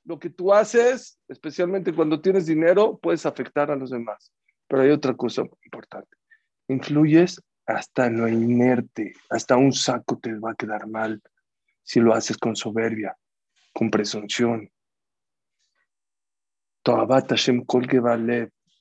lo 0.05 0.17
que 0.19 0.29
tú 0.29 0.53
haces, 0.53 1.19
especialmente 1.27 1.93
cuando 1.93 2.21
tienes 2.21 2.45
dinero, 2.45 2.97
puedes 3.01 3.25
afectar 3.25 3.71
a 3.71 3.75
los 3.75 3.89
demás. 3.89 4.31
Pero 4.67 4.81
hay 4.81 4.89
otra 4.89 5.13
cosa 5.15 5.43
importante, 5.63 6.17
influyes 6.67 7.41
hasta 7.67 8.09
lo 8.09 8.27
inerte, 8.27 9.13
hasta 9.29 9.57
un 9.57 9.73
saco 9.73 10.17
te 10.17 10.33
va 10.37 10.51
a 10.51 10.55
quedar 10.55 10.87
mal 10.87 11.21
si 11.83 11.99
lo 11.99 12.13
haces 12.13 12.37
con 12.37 12.55
soberbia, 12.55 13.17
con 13.73 13.89
presunción. 13.91 14.71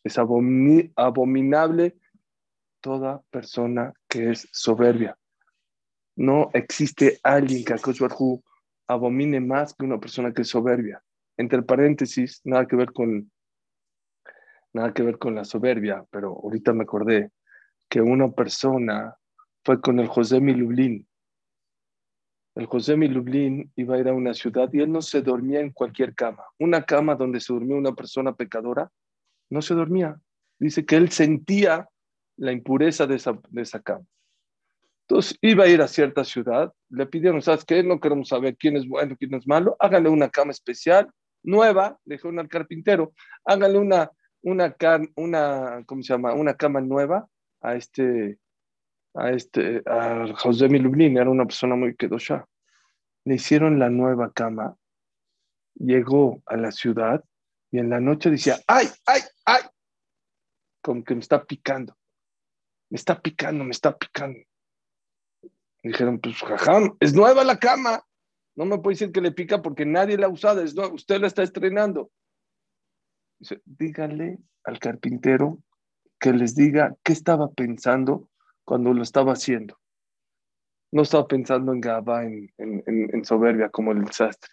Es 0.03 0.19
abominable 0.19 1.97
toda 2.85 3.23
persona 3.31 3.94
que 4.07 4.31
es 4.33 4.47
soberbia. 4.53 5.16
No 6.16 6.51
existe 6.53 7.18
alguien 7.23 7.64
que 7.64 7.73
a 7.73 7.79
Barhu 7.99 8.44
abomine 8.87 9.40
más 9.40 9.73
que 9.73 9.87
una 9.87 9.99
persona 9.99 10.35
que 10.35 10.42
es 10.42 10.49
soberbia. 10.49 11.03
Entre 11.38 11.62
paréntesis, 11.62 12.42
nada 12.44 12.66
que 12.66 12.77
ver 12.77 12.92
con 12.92 13.33
nada 14.75 14.92
que 14.92 15.03
ver 15.03 15.16
con 15.16 15.35
la 15.35 15.47
soberbia, 15.47 16.05
pero 16.11 16.38
ahorita 16.42 16.75
me 16.75 16.83
acordé 16.83 17.31
que 17.88 18.03
una 18.03 18.31
persona 18.31 19.16
fue 19.64 19.81
con 19.81 19.99
el 19.99 20.09
José 20.09 20.42
Milublin. 20.42 21.09
El 22.55 22.66
José 22.66 22.99
Milublin 22.99 23.73
iba 23.77 23.97
a 23.97 23.99
ir 23.99 24.09
a 24.09 24.12
una 24.12 24.35
ciudad 24.35 24.68
y 24.75 24.81
él 24.81 24.92
no 24.92 25.01
se 25.01 25.23
dormía 25.23 25.61
en 25.61 25.70
cualquier 25.70 26.14
cama. 26.14 26.44
Una 26.59 26.85
cama 26.85 27.14
donde 27.14 27.40
se 27.40 27.55
durmió 27.55 27.77
una 27.77 27.94
persona 27.94 28.35
pecadora, 28.35 28.92
no 29.49 29.62
se 29.62 29.75
dormía. 29.75 30.20
Dice 30.59 30.85
que 30.85 30.97
él 30.97 31.11
sentía 31.11 31.88
la 32.37 32.53
impureza 32.53 33.07
de 33.07 33.16
esa, 33.16 33.38
de 33.51 33.62
esa 33.62 33.81
cama. 33.81 34.05
Entonces 35.07 35.38
iba 35.42 35.64
a 35.64 35.68
ir 35.68 35.83
a 35.83 35.88
cierta 35.88 36.25
ciudad, 36.25 36.73
le 36.88 37.07
pidieron, 37.07 37.42
¿sabes 37.42 37.64
qué? 37.64 37.83
No 37.83 38.01
queremos 38.01 38.29
saber 38.29 38.57
quién 38.57 38.77
es 38.77 38.88
bueno, 38.88 39.16
quién 39.18 39.35
es 39.35 39.47
malo, 39.47 39.77
háganle 39.79 40.09
una 40.09 40.31
cama 40.31 40.51
especial, 40.51 41.11
nueva, 41.42 41.99
le 42.07 42.14
dijeron 42.14 42.38
al 42.38 42.49
carpintero, 42.49 43.12
háganle 43.44 43.79
una, 43.79 44.11
una, 44.42 44.75
una, 45.16 45.85
¿cómo 45.87 46.03
se 46.03 46.14
llama? 46.14 46.33
Una 46.33 46.55
cama 46.55 46.81
nueva 46.81 47.29
a 47.61 47.75
este, 47.75 48.38
a 49.12 49.31
este, 49.31 49.83
a 49.85 50.27
José 50.38 50.66
era 50.66 51.31
una 51.31 51.44
persona 51.44 51.77
muy 51.77 51.94
quedosha. 51.97 52.47
Le 53.25 53.35
hicieron 53.35 53.79
la 53.79 53.90
nueva 53.90 54.33
cama, 54.33 54.77
llegó 55.75 56.42
a 56.47 56.57
la 56.57 56.73
ciudad 56.73 57.23
y 57.70 57.79
en 57.79 57.90
la 57.90 58.01
noche 58.01 58.31
decía, 58.31 58.57
¡ay, 58.66 58.87
ay, 59.07 59.20
ay! 59.44 59.62
Como 60.81 61.05
que 61.05 61.14
me 61.14 61.20
está 61.20 61.44
picando 61.44 61.94
me 62.90 62.97
está 62.97 63.20
picando, 63.20 63.64
me 63.64 63.70
está 63.70 63.97
picando. 63.97 64.38
dijeron, 65.83 66.18
pues 66.18 66.37
jajam, 66.37 66.97
es 67.01 67.14
nueva 67.14 67.44
la 67.44 67.59
cama. 67.59 68.05
No 68.57 68.64
me 68.66 68.79
puede 68.79 68.94
decir 68.94 69.12
que 69.12 69.20
le 69.20 69.33
pica 69.33 69.62
porque 69.62 69.85
nadie 69.85 70.16
la 70.16 70.27
ha 70.27 70.31
usado, 70.31 70.62
es 70.62 70.75
usted 70.77 71.20
la 71.20 71.27
está 71.27 71.42
estrenando. 71.42 72.11
Dice, 73.38 73.61
dígale 73.64 74.38
al 74.62 74.79
carpintero 74.79 75.59
que 76.20 76.33
les 76.33 76.55
diga 76.55 76.94
qué 77.03 77.12
estaba 77.12 77.51
pensando 77.51 78.29
cuando 78.64 78.94
lo 78.94 79.03
estaba 79.03 79.33
haciendo. 79.33 79.79
No 80.92 81.03
estaba 81.03 81.27
pensando 81.27 81.73
en 81.73 81.81
Gaba, 81.81 82.25
en, 82.25 82.53
en 82.57 83.25
soberbia 83.25 83.68
como 83.68 83.90
el 83.90 84.05
desastre. 84.05 84.51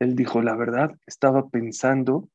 Él 0.00 0.16
dijo, 0.16 0.42
la 0.42 0.56
verdad, 0.56 0.90
estaba 1.06 1.48
pensando 1.48 2.28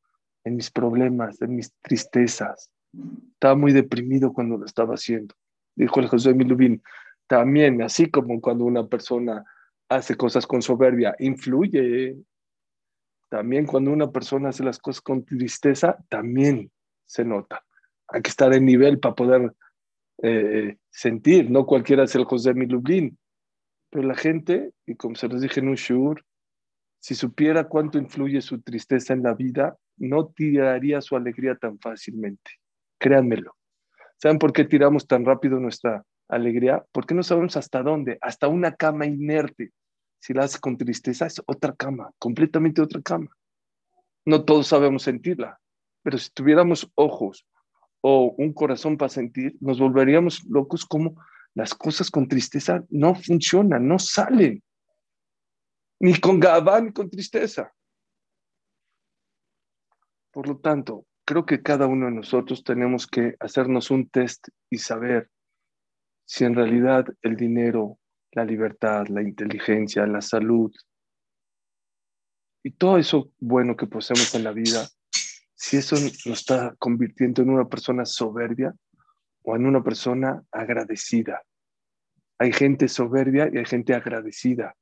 en 0.45 0.55
mis 0.55 0.71
problemas, 0.71 1.41
en 1.41 1.57
mis 1.57 1.73
tristezas, 1.81 2.71
estaba 3.33 3.55
muy 3.55 3.73
deprimido 3.73 4.33
cuando 4.33 4.57
lo 4.57 4.65
estaba 4.65 4.95
haciendo. 4.95 5.35
Dijo 5.75 5.99
el 5.99 6.07
José 6.07 6.33
Milubín, 6.33 6.81
también, 7.27 7.81
así 7.81 8.09
como 8.09 8.39
cuando 8.41 8.65
una 8.65 8.87
persona 8.87 9.45
hace 9.89 10.15
cosas 10.15 10.47
con 10.47 10.61
soberbia, 10.61 11.15
influye. 11.19 12.15
También 13.29 13.65
cuando 13.65 13.91
una 13.91 14.11
persona 14.11 14.49
hace 14.49 14.63
las 14.63 14.79
cosas 14.79 15.01
con 15.01 15.25
tristeza, 15.25 15.97
también 16.09 16.71
se 17.05 17.25
nota. 17.25 17.63
Hay 18.07 18.21
que 18.21 18.29
estar 18.29 18.53
en 18.53 18.65
nivel 18.65 18.99
para 18.99 19.15
poder 19.15 19.53
eh, 20.23 20.77
sentir. 20.89 21.51
No 21.51 21.65
cualquiera 21.65 22.03
es 22.03 22.15
el 22.15 22.23
José 22.23 22.53
Milubín. 22.53 23.17
Pero 23.89 24.07
la 24.07 24.15
gente, 24.15 24.71
y 24.85 24.95
como 24.95 25.15
se 25.15 25.27
los 25.27 25.41
dije 25.41 25.59
en 25.59 25.69
un 25.69 25.77
si 26.99 27.15
supiera 27.15 27.67
cuánto 27.67 27.97
influye 27.97 28.41
su 28.41 28.61
tristeza 28.61 29.13
en 29.13 29.23
la 29.23 29.33
vida, 29.33 29.77
no 29.97 30.27
tiraría 30.27 31.01
su 31.01 31.15
alegría 31.15 31.55
tan 31.55 31.79
fácilmente. 31.79 32.51
Créanmelo. 32.97 33.55
¿Saben 34.17 34.39
por 34.39 34.51
qué 34.53 34.65
tiramos 34.65 35.07
tan 35.07 35.25
rápido 35.25 35.59
nuestra 35.59 36.03
alegría? 36.27 36.83
Porque 36.91 37.13
no 37.13 37.23
sabemos 37.23 37.55
hasta 37.57 37.83
dónde, 37.83 38.17
hasta 38.21 38.47
una 38.47 38.75
cama 38.75 39.05
inerte. 39.05 39.71
Si 40.19 40.33
la 40.33 40.45
hace 40.45 40.59
con 40.59 40.77
tristeza, 40.77 41.27
es 41.27 41.41
otra 41.45 41.75
cama, 41.75 42.11
completamente 42.17 42.81
otra 42.81 43.01
cama. 43.01 43.29
No 44.25 44.43
todos 44.43 44.67
sabemos 44.67 45.03
sentirla, 45.03 45.59
pero 46.01 46.17
si 46.17 46.31
tuviéramos 46.31 46.91
ojos 46.95 47.47
o 48.01 48.33
un 48.37 48.53
corazón 48.53 48.97
para 48.97 49.09
sentir, 49.09 49.55
nos 49.59 49.79
volveríamos 49.79 50.43
locos 50.45 50.85
como 50.85 51.15
las 51.53 51.73
cosas 51.73 52.11
con 52.11 52.27
tristeza 52.27 52.83
no 52.89 53.15
funcionan, 53.15 53.87
no 53.87 53.97
salen. 53.99 54.61
Ni 55.99 56.19
con 56.19 56.39
gabán 56.39 56.85
ni 56.85 56.93
con 56.93 57.09
tristeza. 57.09 57.73
Por 60.31 60.47
lo 60.47 60.57
tanto, 60.57 61.05
creo 61.27 61.45
que 61.45 61.61
cada 61.61 61.87
uno 61.87 62.05
de 62.05 62.13
nosotros 62.13 62.63
tenemos 62.63 63.05
que 63.05 63.35
hacernos 63.41 63.91
un 63.91 64.07
test 64.07 64.47
y 64.69 64.77
saber 64.77 65.29
si 66.25 66.45
en 66.45 66.55
realidad 66.55 67.05
el 67.21 67.35
dinero, 67.35 67.99
la 68.31 68.45
libertad, 68.45 69.07
la 69.07 69.21
inteligencia, 69.21 70.07
la 70.07 70.21
salud 70.21 70.71
y 72.63 72.71
todo 72.71 72.97
eso 72.97 73.29
bueno 73.39 73.75
que 73.75 73.87
poseemos 73.87 74.33
en 74.35 74.45
la 74.45 74.53
vida, 74.53 74.87
si 75.53 75.75
eso 75.75 75.95
nos 75.95 76.25
está 76.27 76.73
convirtiendo 76.79 77.41
en 77.41 77.49
una 77.49 77.67
persona 77.67 78.05
soberbia 78.05 78.73
o 79.43 79.57
en 79.57 79.65
una 79.65 79.83
persona 79.83 80.41
agradecida. 80.49 81.43
Hay 82.39 82.53
gente 82.53 82.87
soberbia 82.87 83.49
y 83.51 83.57
hay 83.57 83.65
gente 83.65 83.93
agradecida. 83.93 84.75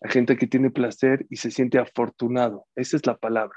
Hay 0.00 0.10
gente 0.10 0.36
que 0.36 0.46
tiene 0.46 0.70
placer 0.70 1.26
y 1.28 1.36
se 1.36 1.50
siente 1.50 1.78
afortunado. 1.78 2.66
Esa 2.74 2.96
es 2.96 3.06
la 3.06 3.18
palabra. 3.18 3.56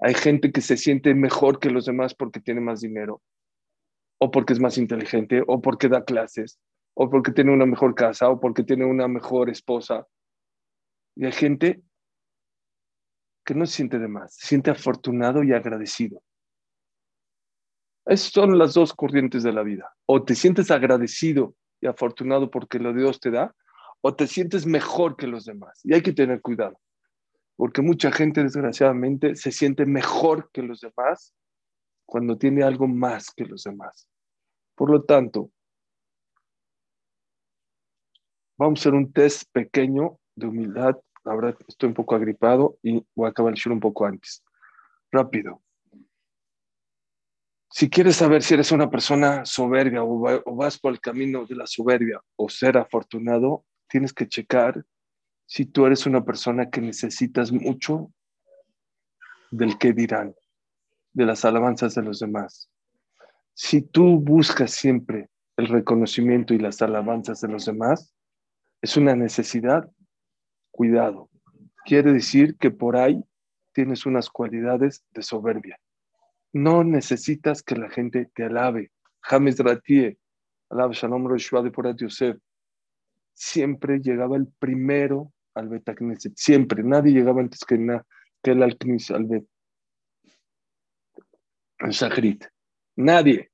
Hay 0.00 0.14
gente 0.14 0.52
que 0.52 0.60
se 0.60 0.76
siente 0.76 1.14
mejor 1.14 1.58
que 1.58 1.70
los 1.70 1.86
demás 1.86 2.14
porque 2.14 2.40
tiene 2.40 2.60
más 2.60 2.80
dinero, 2.80 3.22
o 4.18 4.30
porque 4.30 4.52
es 4.52 4.60
más 4.60 4.78
inteligente, 4.78 5.42
o 5.46 5.60
porque 5.60 5.88
da 5.88 6.04
clases, 6.04 6.58
o 6.94 7.08
porque 7.10 7.32
tiene 7.32 7.52
una 7.52 7.66
mejor 7.66 7.94
casa, 7.94 8.28
o 8.28 8.40
porque 8.40 8.64
tiene 8.64 8.84
una 8.84 9.08
mejor 9.08 9.50
esposa. 9.50 10.06
Y 11.16 11.26
hay 11.26 11.32
gente 11.32 11.82
que 13.44 13.54
no 13.54 13.66
se 13.66 13.76
siente 13.76 13.98
de 13.98 14.08
más, 14.08 14.34
se 14.34 14.46
siente 14.48 14.70
afortunado 14.70 15.42
y 15.42 15.52
agradecido. 15.52 16.22
Esas 18.06 18.32
son 18.32 18.58
las 18.58 18.74
dos 18.74 18.92
corrientes 18.92 19.42
de 19.42 19.52
la 19.52 19.62
vida. 19.62 19.94
O 20.06 20.22
te 20.24 20.34
sientes 20.34 20.70
agradecido 20.70 21.54
y 21.80 21.86
afortunado 21.86 22.50
porque 22.50 22.78
lo 22.78 22.92
Dios 22.92 23.20
te 23.20 23.30
da, 23.30 23.54
o 24.02 24.14
te 24.14 24.26
sientes 24.26 24.66
mejor 24.66 25.16
que 25.16 25.26
los 25.26 25.44
demás. 25.44 25.80
Y 25.84 25.94
hay 25.94 26.02
que 26.02 26.12
tener 26.12 26.42
cuidado 26.42 26.78
porque 27.56 27.82
mucha 27.82 28.10
gente 28.10 28.42
desgraciadamente 28.42 29.36
se 29.36 29.52
siente 29.52 29.86
mejor 29.86 30.50
que 30.52 30.62
los 30.62 30.80
demás 30.80 31.34
cuando 32.04 32.36
tiene 32.36 32.62
algo 32.62 32.86
más 32.86 33.30
que 33.34 33.44
los 33.44 33.64
demás. 33.64 34.08
Por 34.74 34.90
lo 34.90 35.04
tanto, 35.04 35.50
vamos 38.58 38.78
a 38.78 38.82
hacer 38.82 38.94
un 38.94 39.12
test 39.12 39.50
pequeño 39.52 40.18
de 40.34 40.46
humildad. 40.46 40.96
Ahora 41.24 41.56
estoy 41.68 41.88
un 41.88 41.94
poco 41.94 42.14
agripado 42.14 42.76
y 42.82 43.04
voy 43.14 43.26
a 43.26 43.30
acabar 43.30 43.52
el 43.52 43.58
show 43.58 43.72
un 43.72 43.80
poco 43.80 44.04
antes. 44.04 44.42
Rápido. 45.10 45.62
Si 47.70 47.88
quieres 47.88 48.16
saber 48.16 48.42
si 48.42 48.54
eres 48.54 48.70
una 48.70 48.90
persona 48.90 49.44
soberbia 49.44 50.04
o 50.04 50.54
vas 50.54 50.78
por 50.78 50.92
el 50.92 51.00
camino 51.00 51.44
de 51.44 51.56
la 51.56 51.66
soberbia 51.66 52.20
o 52.36 52.48
ser 52.48 52.76
afortunado, 52.76 53.64
tienes 53.88 54.12
que 54.12 54.28
checar 54.28 54.84
si 55.46 55.66
tú 55.66 55.86
eres 55.86 56.06
una 56.06 56.24
persona 56.24 56.70
que 56.70 56.80
necesitas 56.80 57.52
mucho 57.52 58.12
del 59.50 59.78
que 59.78 59.92
dirán, 59.92 60.34
de 61.12 61.26
las 61.26 61.44
alabanzas 61.44 61.94
de 61.94 62.02
los 62.02 62.18
demás. 62.18 62.70
Si 63.54 63.82
tú 63.82 64.18
buscas 64.20 64.72
siempre 64.72 65.28
el 65.56 65.68
reconocimiento 65.68 66.54
y 66.54 66.58
las 66.58 66.82
alabanzas 66.82 67.40
de 67.40 67.48
los 67.48 67.66
demás, 67.66 68.14
es 68.82 68.96
una 68.96 69.14
necesidad, 69.14 69.88
cuidado. 70.70 71.30
Quiere 71.84 72.12
decir 72.12 72.56
que 72.56 72.70
por 72.70 72.96
ahí 72.96 73.22
tienes 73.72 74.06
unas 74.06 74.30
cualidades 74.30 75.04
de 75.12 75.22
soberbia. 75.22 75.78
No 76.52 76.82
necesitas 76.82 77.62
que 77.62 77.76
la 77.76 77.90
gente 77.90 78.30
te 78.34 78.44
alabe. 78.44 78.90
James 79.20 79.56
Dratie, 79.56 80.18
alabe 80.70 80.94
Shalom 80.94 81.26
Roshua 81.26 81.62
de 81.62 81.70
Porat 81.70 81.96
Yosef. 81.96 82.38
Siempre 83.32 84.00
llegaba 84.00 84.36
el 84.36 84.46
primero 84.58 85.33
al 85.54 85.68
Betacneset. 85.68 86.34
Siempre. 86.36 86.82
Nadie 86.82 87.12
llegaba 87.12 87.40
antes 87.40 87.60
que, 87.64 87.74
él 87.74 88.62
al 88.62 88.76
Knesset, 88.78 89.16
al 89.16 89.24
Bet. 89.26 89.44
Al. 91.78 92.38
Nadie. 92.96 93.50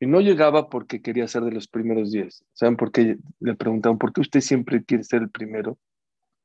Y 0.00 0.06
no 0.06 0.20
llegaba 0.20 0.68
porque 0.68 1.02
quería 1.02 1.26
ser 1.26 1.42
de 1.42 1.52
los 1.52 1.66
primeros 1.66 2.12
diez. 2.12 2.44
¿Saben 2.52 2.76
por 2.76 2.92
qué? 2.92 3.18
Le 3.40 3.54
preguntaban, 3.56 3.98
¿por 3.98 4.12
qué 4.12 4.20
usted 4.20 4.40
siempre 4.40 4.84
quiere 4.84 5.02
ser 5.02 5.22
el 5.22 5.30
primero? 5.30 5.78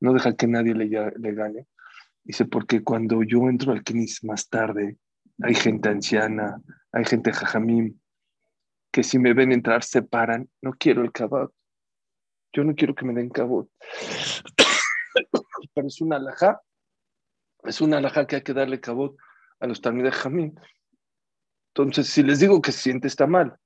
No 0.00 0.12
deja 0.12 0.34
que 0.34 0.48
nadie 0.48 0.74
le, 0.74 0.86
le 0.86 1.34
gane. 1.34 1.66
Dice, 2.24 2.46
porque 2.46 2.82
cuando 2.82 3.22
yo 3.22 3.48
entro 3.48 3.72
al 3.72 3.84
Knis 3.84 4.24
más 4.24 4.48
tarde, 4.48 4.96
hay 5.42 5.54
gente 5.54 5.88
anciana, 5.88 6.60
hay 6.90 7.04
gente 7.04 7.32
jajamim, 7.32 7.98
que 8.94 9.02
si 9.02 9.18
me 9.18 9.34
ven 9.34 9.50
entrar 9.50 9.82
se 9.82 10.02
paran. 10.02 10.48
No 10.62 10.72
quiero 10.72 11.02
el 11.02 11.10
cabot. 11.10 11.52
Yo 12.52 12.62
no 12.62 12.76
quiero 12.76 12.94
que 12.94 13.04
me 13.04 13.12
den 13.12 13.28
cabot. 13.28 13.68
Pero 15.74 15.88
es 15.88 16.00
una 16.00 16.14
alhaja. 16.14 16.62
Es 17.64 17.80
una 17.80 17.98
alhaja 17.98 18.24
que 18.24 18.36
hay 18.36 18.42
que 18.42 18.54
darle 18.54 18.78
cabot 18.78 19.16
a 19.58 19.66
los 19.66 19.82
de 19.82 20.12
jamim. 20.12 20.54
Entonces, 21.74 22.06
si 22.06 22.22
les 22.22 22.38
digo 22.38 22.62
que 22.62 22.70
se 22.70 22.82
siente, 22.82 23.08
está 23.08 23.26
mal. 23.26 23.58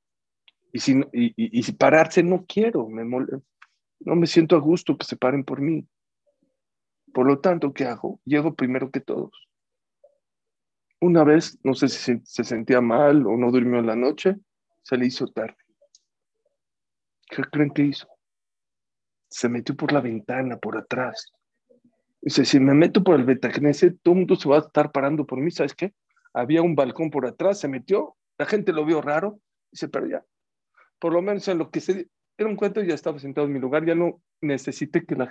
Y 0.72 0.78
si, 0.78 0.98
y, 1.12 1.62
si 1.62 1.72
pararse, 1.72 2.22
no 2.22 2.46
quiero, 2.46 2.88
me 2.88 3.04
no 3.04 4.16
me 4.16 4.26
siento 4.26 4.56
a 4.56 4.60
gusto 4.60 4.96
que 4.96 5.04
se 5.04 5.18
paren 5.18 5.44
por 5.44 5.60
mí. 5.60 5.86
Por 7.12 7.26
lo 7.26 7.40
tanto, 7.40 7.74
¿qué 7.74 7.84
hago? 7.84 8.18
Llego 8.24 8.54
primero 8.54 8.90
que 8.90 9.00
todos. 9.00 9.32
Una 11.00 11.22
vez, 11.22 11.58
no 11.64 11.74
sé 11.74 11.88
si 11.88 12.18
se, 12.24 12.44
sentía 12.44 12.80
mal 12.80 13.26
o 13.26 13.36
no 13.36 13.50
durmió 13.50 13.80
en 13.80 13.86
la 13.86 13.96
noche, 13.96 14.38
se 14.88 14.96
le 14.96 15.06
hizo 15.06 15.26
tarde. 15.26 15.56
¿Qué 17.28 17.42
creen 17.42 17.70
que 17.70 17.82
hizo? 17.82 18.08
Se 19.28 19.48
metió 19.48 19.76
por 19.76 19.92
la 19.92 20.00
ventana, 20.00 20.56
por 20.56 20.78
atrás. 20.78 21.30
Dice, 22.22 22.44
si 22.44 22.58
me 22.58 22.72
meto 22.72 23.04
por 23.04 23.16
el 23.16 23.26
Betacnese, 23.26 23.90
todo 23.90 24.14
el 24.14 24.20
mundo 24.20 24.36
se 24.36 24.48
va 24.48 24.56
a 24.56 24.60
estar 24.60 24.90
parando 24.90 25.26
por 25.26 25.38
mí, 25.38 25.50
¿sabes 25.50 25.74
qué? 25.74 25.92
había 26.32 26.62
un 26.62 26.74
balcón 26.74 27.10
por 27.10 27.26
atrás, 27.26 27.58
se 27.58 27.68
metió, 27.68 28.16
la 28.38 28.46
gente 28.46 28.72
lo 28.72 28.84
vio 28.84 29.00
raro 29.00 29.40
y 29.72 29.76
se 29.76 29.88
perdió. 29.88 30.24
Por 30.98 31.12
lo 31.12 31.22
menos 31.22 31.46
en 31.48 31.58
lo 31.58 31.70
que 31.70 31.80
se 31.80 32.08
era 32.36 32.48
un 32.48 32.56
cuento, 32.56 32.82
ya 32.82 32.94
estaba 32.94 33.18
sentado 33.18 33.48
en 33.48 33.52
mi 33.52 33.58
lugar, 33.58 33.84
ya 33.84 33.96
no 33.96 34.22
necesité 34.40 35.04
que 35.04 35.16
la 35.16 35.28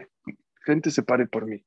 gente 0.65 0.91
se 0.91 1.04
pare 1.04 1.26
por 1.26 1.46
mí. 1.46 1.63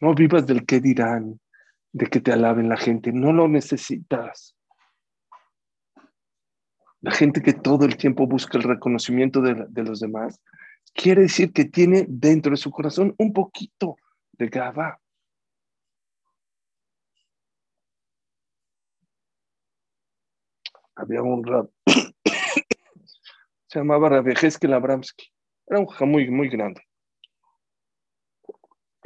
No 0.00 0.14
vivas 0.14 0.46
del 0.46 0.66
que 0.66 0.80
dirán, 0.80 1.40
de 1.92 2.06
que 2.06 2.20
te 2.20 2.32
alaben 2.32 2.68
la 2.68 2.76
gente, 2.76 3.12
no 3.12 3.32
lo 3.32 3.48
necesitas. 3.48 4.54
La 7.00 7.10
gente 7.12 7.42
que 7.42 7.52
todo 7.52 7.84
el 7.86 7.96
tiempo 7.96 8.26
busca 8.26 8.58
el 8.58 8.64
reconocimiento 8.64 9.40
de, 9.40 9.66
de 9.68 9.82
los 9.82 10.00
demás, 10.00 10.40
quiere 10.92 11.22
decir 11.22 11.52
que 11.52 11.64
tiene 11.64 12.04
dentro 12.08 12.50
de 12.50 12.56
su 12.56 12.70
corazón 12.70 13.14
un 13.18 13.32
poquito 13.32 13.96
de 14.32 14.48
gaba. 14.48 15.00
había 21.00 21.22
un 21.22 21.44
rap, 21.44 21.70
se 23.66 23.78
llamaba 23.78 24.08
Rabejeskel 24.08 24.72
Abramsky, 24.72 25.32
era 25.66 25.80
un 25.80 25.86
jaja 25.86 26.04
muy, 26.04 26.48
grande. 26.48 26.82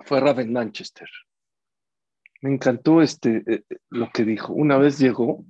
Fue 0.05 0.21
rap 0.21 0.39
en 0.41 0.53
Manchester. 0.53 1.09
Me 2.43 2.53
encantó 2.53 3.01
este, 3.01 3.37
eh, 3.47 3.65
eh, 3.69 3.77
lo 3.91 4.11
que 4.11 4.25
dijo. 4.25 4.53
Una 4.53 4.77
vez 4.77 4.99
llegó 4.99 5.45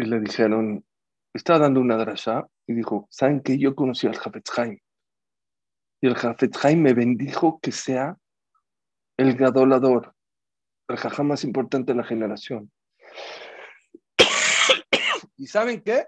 y 0.00 0.06
le 0.06 0.20
dijeron, 0.20 0.84
estaba 1.32 1.60
dando 1.60 1.80
una 1.80 1.96
drasha 1.96 2.46
y 2.66 2.74
dijo, 2.74 3.06
¿saben 3.10 3.40
que 3.40 3.58
yo 3.58 3.74
conocí 3.74 4.06
al 4.06 4.16
Jafetz 4.16 4.50
Y 6.00 6.06
el 6.06 6.14
Jafetz 6.14 6.76
me 6.76 6.94
bendijo 6.94 7.60
que 7.60 7.72
sea 7.72 8.16
el 9.16 9.36
gadolador, 9.36 10.14
el 10.88 10.96
jajá 10.96 11.22
más 11.22 11.44
importante 11.44 11.92
de 11.92 11.98
la 11.98 12.04
generación. 12.04 12.70
¿Y 15.36 15.46
saben 15.46 15.82
qué? 15.82 16.06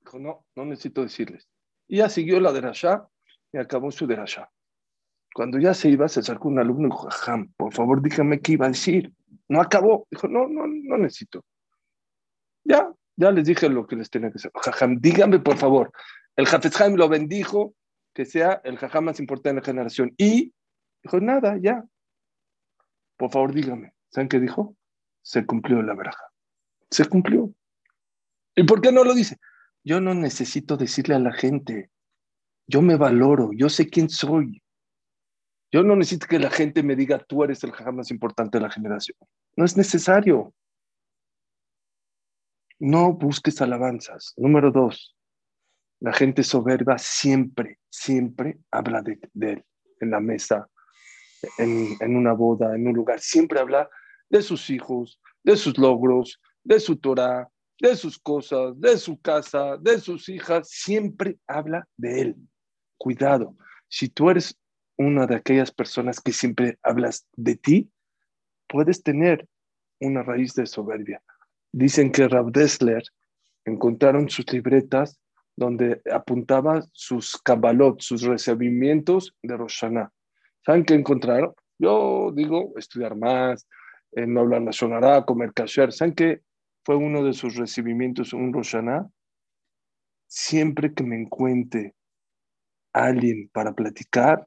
Dijo, 0.00 0.18
no, 0.18 0.46
no 0.56 0.64
necesito 0.64 1.02
decirles. 1.02 1.48
Y 1.86 1.98
ya 1.98 2.08
siguió 2.08 2.40
la 2.40 2.52
derashá 2.52 3.08
y 3.52 3.58
acabó 3.58 3.90
su 3.90 4.06
derashá. 4.06 4.50
Cuando 5.34 5.58
ya 5.58 5.74
se 5.74 5.88
iba, 5.88 6.08
se 6.08 6.20
acercó 6.20 6.48
un 6.48 6.58
alumno 6.58 6.88
y 6.88 6.90
dijo, 6.90 7.08
Jajam, 7.10 7.52
por 7.56 7.72
favor, 7.72 8.02
dígame 8.02 8.40
qué 8.40 8.52
iba 8.52 8.66
a 8.66 8.70
decir. 8.70 9.12
No 9.48 9.60
acabó. 9.60 10.06
Dijo, 10.10 10.26
no, 10.28 10.48
no, 10.48 10.66
no 10.66 10.98
necesito. 10.98 11.44
Ya, 12.64 12.92
ya 13.16 13.30
les 13.30 13.46
dije 13.46 13.68
lo 13.68 13.86
que 13.86 13.96
les 13.96 14.10
tenía 14.10 14.28
que 14.28 14.34
decir. 14.34 14.50
Jajam, 14.54 15.00
dígame, 15.00 15.40
por 15.40 15.56
favor. 15.56 15.92
El 16.36 16.46
Jafetz 16.46 16.80
lo 16.96 17.08
bendijo, 17.08 17.74
que 18.14 18.24
sea 18.24 18.60
el 18.64 18.78
jajam 18.78 19.04
más 19.04 19.20
importante 19.20 19.50
de 19.50 19.54
la 19.56 19.64
generación. 19.64 20.14
Y 20.16 20.52
dijo, 21.02 21.20
nada, 21.20 21.58
ya. 21.60 21.84
Por 23.16 23.30
favor, 23.30 23.52
dígame. 23.52 23.92
¿Saben 24.10 24.28
qué 24.28 24.40
dijo? 24.40 24.76
Se 25.22 25.44
cumplió 25.44 25.82
la 25.82 25.94
braja. 25.94 26.24
Se 26.90 27.04
cumplió. 27.04 27.52
¿Y 28.56 28.64
por 28.64 28.80
qué 28.80 28.90
no 28.92 29.04
lo 29.04 29.14
dice? 29.14 29.38
Yo 29.84 30.00
no 30.00 30.14
necesito 30.14 30.76
decirle 30.76 31.14
a 31.14 31.18
la 31.20 31.32
gente. 31.32 31.90
Yo 32.66 32.82
me 32.82 32.96
valoro, 32.96 33.50
yo 33.52 33.68
sé 33.68 33.88
quién 33.88 34.08
soy. 34.08 34.62
Yo 35.72 35.82
no 35.82 35.94
necesito 35.94 36.26
que 36.26 36.38
la 36.38 36.50
gente 36.50 36.82
me 36.82 36.96
diga, 36.96 37.18
tú 37.18 37.44
eres 37.44 37.62
el 37.62 37.72
jajam 37.72 37.96
más 37.96 38.10
importante 38.10 38.58
de 38.58 38.62
la 38.62 38.70
generación. 38.70 39.16
No 39.56 39.64
es 39.64 39.76
necesario. 39.76 40.52
No 42.80 43.12
busques 43.12 43.60
alabanzas. 43.60 44.34
Número 44.36 44.72
dos, 44.72 45.14
la 46.00 46.12
gente 46.12 46.42
soberba 46.42 46.96
siempre, 46.98 47.78
siempre 47.90 48.58
habla 48.70 49.02
de, 49.02 49.20
él 49.40 49.64
en 50.00 50.10
la 50.10 50.20
mesa, 50.20 50.66
en, 51.58 51.88
en, 52.00 52.16
una 52.16 52.32
boda, 52.32 52.74
en 52.74 52.88
un 52.88 52.94
lugar. 52.94 53.20
Siempre 53.20 53.60
habla 53.60 53.88
de 54.30 54.40
sus 54.40 54.70
hijos, 54.70 55.20
de 55.44 55.56
sus 55.56 55.76
logros, 55.76 56.40
de 56.64 56.80
su 56.80 56.96
Torah, 56.96 57.50
de 57.80 57.96
sus 57.96 58.18
cosas, 58.18 58.78
de 58.80 58.96
su 58.96 59.20
casa, 59.20 59.76
de 59.78 59.98
sus 59.98 60.28
hijas, 60.28 60.68
siempre 60.70 61.38
habla 61.46 61.86
de 61.96 62.20
él. 62.20 62.36
Cuidado, 62.98 63.56
si 63.88 64.08
tú 64.08 64.30
eres 64.30 64.58
una 64.96 65.26
de 65.26 65.36
aquellas 65.36 65.70
personas 65.70 66.20
que 66.20 66.32
siempre 66.32 66.78
hablas 66.82 67.26
de 67.36 67.56
ti, 67.56 67.90
puedes 68.68 69.02
tener 69.02 69.46
una 69.98 70.22
raíz 70.22 70.54
de 70.54 70.66
soberbia. 70.66 71.22
Dicen 71.72 72.10
que 72.10 72.28
Rav 72.28 72.50
Dessler 72.52 73.02
encontraron 73.64 74.28
sus 74.28 74.50
libretas 74.52 75.20
donde 75.56 76.00
apuntaba 76.10 76.82
sus 76.92 77.36
cabalot, 77.36 78.00
sus 78.00 78.22
recibimientos 78.22 79.34
de 79.42 79.56
Roshana. 79.56 80.10
¿Saben 80.64 80.84
qué 80.84 80.94
encontraron? 80.94 81.54
Yo 81.78 82.32
digo 82.34 82.72
estudiar 82.76 83.16
más, 83.16 83.66
eh, 84.12 84.26
no 84.26 84.40
hablar 84.40 84.62
la 84.62 84.72
sonará, 84.72 85.24
comer 85.24 85.52
kasher. 85.52 85.92
¿Saben 85.92 86.14
qué 86.14 86.40
fue 86.84 86.96
uno 86.96 87.22
de 87.22 87.32
sus 87.32 87.56
recibimientos, 87.56 88.32
un 88.32 88.52
Roshaná, 88.52 89.08
siempre 90.26 90.94
que 90.94 91.04
me 91.04 91.16
encuentre 91.16 91.94
alguien 92.92 93.50
para 93.52 93.72
platicar, 93.72 94.46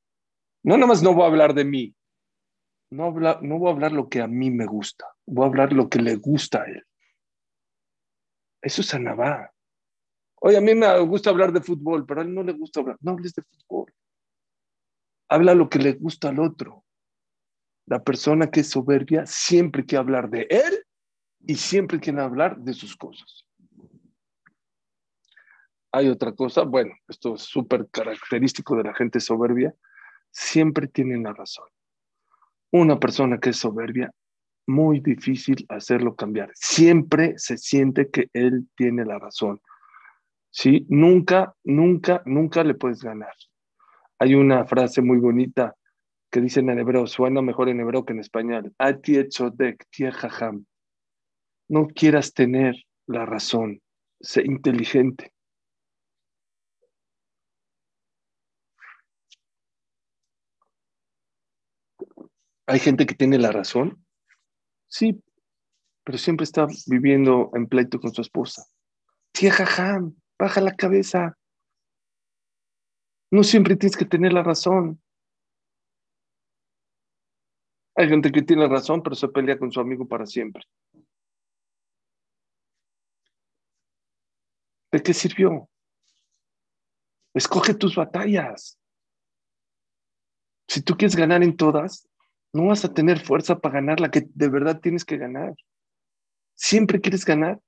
no 0.64 0.76
nada 0.76 0.88
más 0.88 1.04
no 1.04 1.14
voy 1.14 1.24
a 1.24 1.28
hablar 1.28 1.54
de 1.54 1.66
mí, 1.66 1.96
no, 2.90 3.12
no 3.12 3.60
voy 3.60 3.70
a 3.70 3.72
hablar 3.72 3.92
lo 3.92 4.10
que 4.10 4.22
a 4.22 4.28
mí 4.28 4.52
me 4.52 4.66
gusta, 4.66 5.06
voy 5.26 5.46
a 5.46 5.48
hablar 5.48 5.74
lo 5.74 5.90
que 5.90 6.00
le 6.00 6.16
gusta 6.16 6.64
a 6.64 6.66
él. 6.66 6.84
Eso 8.64 8.82
es 8.82 8.94
Anabá. 8.94 9.52
Oye, 10.36 10.58
a 10.58 10.62
mí 10.62 10.74
me 10.74 11.00
gusta 11.02 11.30
hablar 11.30 11.52
de 11.52 11.62
fútbol, 11.62 12.06
pero 12.06 12.22
a 12.22 12.24
él 12.24 12.34
no 12.34 12.44
le 12.44 12.54
gusta 12.54 12.80
hablar. 12.80 12.98
No 13.02 13.12
hables 13.12 13.34
de 13.34 13.44
fútbol. 13.44 13.94
Habla 15.30 15.54
lo 15.54 15.70
que 15.70 15.80
le 15.80 15.94
gusta 15.94 16.30
al 16.30 16.40
otro. 16.40 16.86
La 17.86 18.02
persona 18.02 18.50
que 18.50 18.62
es 18.62 18.70
soberbia 18.70 19.26
siempre 19.26 19.86
quiere 19.86 20.00
hablar 20.00 20.30
de 20.30 20.48
él 20.50 20.86
y 21.46 21.56
siempre 21.56 22.00
quieren 22.00 22.22
hablar 22.22 22.58
de 22.58 22.74
sus 22.74 22.96
cosas. 22.96 23.46
Hay 25.92 26.08
otra 26.08 26.34
cosa, 26.34 26.64
bueno, 26.64 26.94
esto 27.10 27.36
es 27.36 27.42
súper 27.42 27.90
característico 27.90 28.78
de 28.78 28.84
la 28.84 28.96
gente 28.96 29.20
soberbia, 29.20 29.76
siempre 30.32 30.88
tienen 30.88 31.24
la 31.24 31.34
razón. 31.34 31.68
Una 32.72 32.98
persona 32.98 33.40
que 33.40 33.50
es 33.50 33.58
soberbia, 33.58 34.12
muy 34.68 35.00
difícil 35.00 35.66
hacerlo 35.70 36.16
cambiar. 36.16 36.52
Siempre 36.54 37.34
se 37.38 37.58
siente 37.58 38.10
que 38.10 38.30
él 38.34 38.68
tiene 38.76 39.06
la 39.06 39.20
razón. 39.20 39.62
¿Sí? 40.52 40.86
Nunca, 40.90 41.56
nunca, 41.64 42.22
nunca 42.26 42.64
le 42.64 42.76
puedes 42.76 43.02
ganar. 43.02 43.34
Hay 44.20 44.36
una 44.36 44.66
frase 44.66 45.02
muy 45.02 45.18
bonita 45.18 45.76
que 46.32 46.42
dicen 46.42 46.70
en 46.70 46.80
hebreo, 46.80 47.08
suena 47.08 47.42
mejor 47.42 47.70
en 47.70 47.80
hebreo 47.80 48.06
que 48.06 48.14
en 48.14 48.20
español. 48.20 48.74
No 51.70 51.88
quieras 51.88 52.34
tener 52.34 52.76
la 53.06 53.26
razón, 53.26 53.82
sé 54.20 54.44
inteligente. 54.44 55.32
Hay 62.66 62.80
gente 62.80 63.06
que 63.06 63.16
tiene 63.16 63.38
la 63.38 63.52
razón, 63.52 64.03
sí, 64.94 65.24
pero 66.04 66.18
siempre 66.20 66.44
está 66.44 66.68
viviendo 66.86 67.50
en 67.56 67.68
pleito 67.68 68.00
con 68.00 68.14
su 68.14 68.22
esposa. 68.22 68.64
Tía 69.32 69.52
Jajam, 69.52 70.16
baja 70.38 70.62
la 70.62 70.76
cabeza. 70.76 71.36
No 73.32 73.44
siempre 73.44 73.76
tienes 73.76 73.98
que 73.98 74.06
tener 74.06 74.32
la 74.32 74.44
razón. 74.44 75.02
Hay 77.96 78.08
gente 78.08 78.32
que 78.32 78.44
tiene 78.44 78.68
razón, 78.68 79.02
pero 79.02 79.16
se 79.16 79.28
pelea 79.28 79.58
con 79.58 79.72
su 79.72 79.80
amigo 79.80 80.08
para 80.08 80.28
siempre. 80.28 80.64
¿De 84.92 85.02
qué 85.02 85.14
sirvió? 85.14 85.68
Escoge 87.34 87.74
tus 87.74 87.96
batallas. 87.96 88.78
Si 90.68 90.84
tú 90.84 90.96
quieres 90.96 91.16
ganar 91.16 91.42
en 91.42 91.58
todas, 91.58 92.08
no 92.54 92.68
vas 92.68 92.86
a 92.86 92.94
tener 92.94 93.20
fuerza 93.20 93.60
para 93.60 93.76
ganar 93.76 94.00
la 94.00 94.12
que 94.12 94.28
de 94.34 94.48
verdad 94.48 94.80
tienes 94.80 95.04
que 95.04 95.18
ganar. 95.18 95.56
Siempre 96.56 97.02
quieres 97.02 97.26
ganar. 97.26 97.60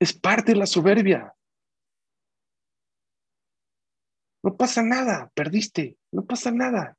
Es 0.00 0.12
parte 0.12 0.52
de 0.52 0.58
la 0.58 0.66
soberbia. 0.66 1.34
No 4.42 4.56
pasa 4.56 4.82
nada, 4.82 5.30
perdiste, 5.34 5.98
no 6.10 6.24
pasa 6.24 6.50
nada. 6.50 6.96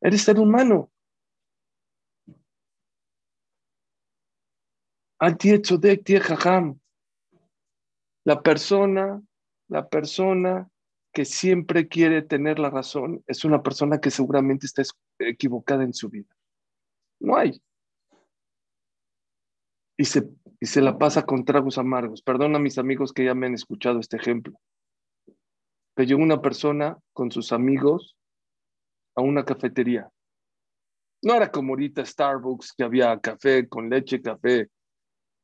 Eres 0.00 0.22
ser 0.22 0.38
humano. 0.38 0.90
La 8.24 8.42
persona, 8.42 9.22
la 9.68 9.88
persona 9.88 10.68
que 11.12 11.24
siempre 11.24 11.88
quiere 11.88 12.22
tener 12.22 12.58
la 12.58 12.70
razón 12.70 13.24
es 13.26 13.44
una 13.44 13.62
persona 13.62 14.00
que 14.00 14.10
seguramente 14.10 14.66
está 14.66 14.82
equivocada 15.18 15.82
en 15.82 15.92
su 15.92 16.08
vida. 16.08 16.34
No 17.18 17.36
hay. 17.36 17.60
Y 19.96 20.04
se, 20.04 20.28
y 20.60 20.66
se 20.66 20.80
la 20.80 20.96
pasa 20.96 21.26
con 21.26 21.44
tragos 21.44 21.78
amargos. 21.78 22.22
Perdona 22.22 22.58
a 22.58 22.62
mis 22.62 22.78
amigos 22.78 23.12
que 23.12 23.24
ya 23.24 23.34
me 23.34 23.46
han 23.46 23.54
escuchado 23.54 23.98
este 23.98 24.16
ejemplo. 24.16 24.58
Que 25.96 26.06
llegó 26.06 26.22
una 26.22 26.40
persona 26.40 26.98
con 27.12 27.30
sus 27.30 27.52
amigos 27.52 28.16
a 29.16 29.22
una 29.22 29.44
cafetería. 29.44 30.08
No 31.22 31.34
era 31.34 31.50
como 31.50 31.72
ahorita 31.72 32.06
Starbucks, 32.06 32.72
que 32.72 32.84
había 32.84 33.18
café 33.20 33.68
con 33.68 33.90
leche, 33.90 34.22
café, 34.22 34.70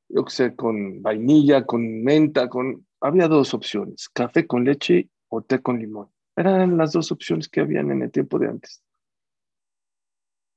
yo 0.08 0.24
qué 0.24 0.30
sé, 0.30 0.56
con 0.56 1.02
vainilla, 1.02 1.66
con 1.66 2.02
menta, 2.02 2.48
con... 2.48 2.86
Había 3.00 3.28
dos 3.28 3.52
opciones, 3.52 4.08
café 4.08 4.46
con 4.46 4.64
leche 4.64 5.10
o 5.36 5.42
té 5.42 5.60
con 5.60 5.78
limón. 5.78 6.08
Eran 6.36 6.76
las 6.76 6.92
dos 6.92 7.12
opciones 7.12 7.48
que 7.48 7.60
habían 7.60 7.90
en 7.90 8.02
el 8.02 8.10
tiempo 8.10 8.38
de 8.38 8.48
antes. 8.48 8.82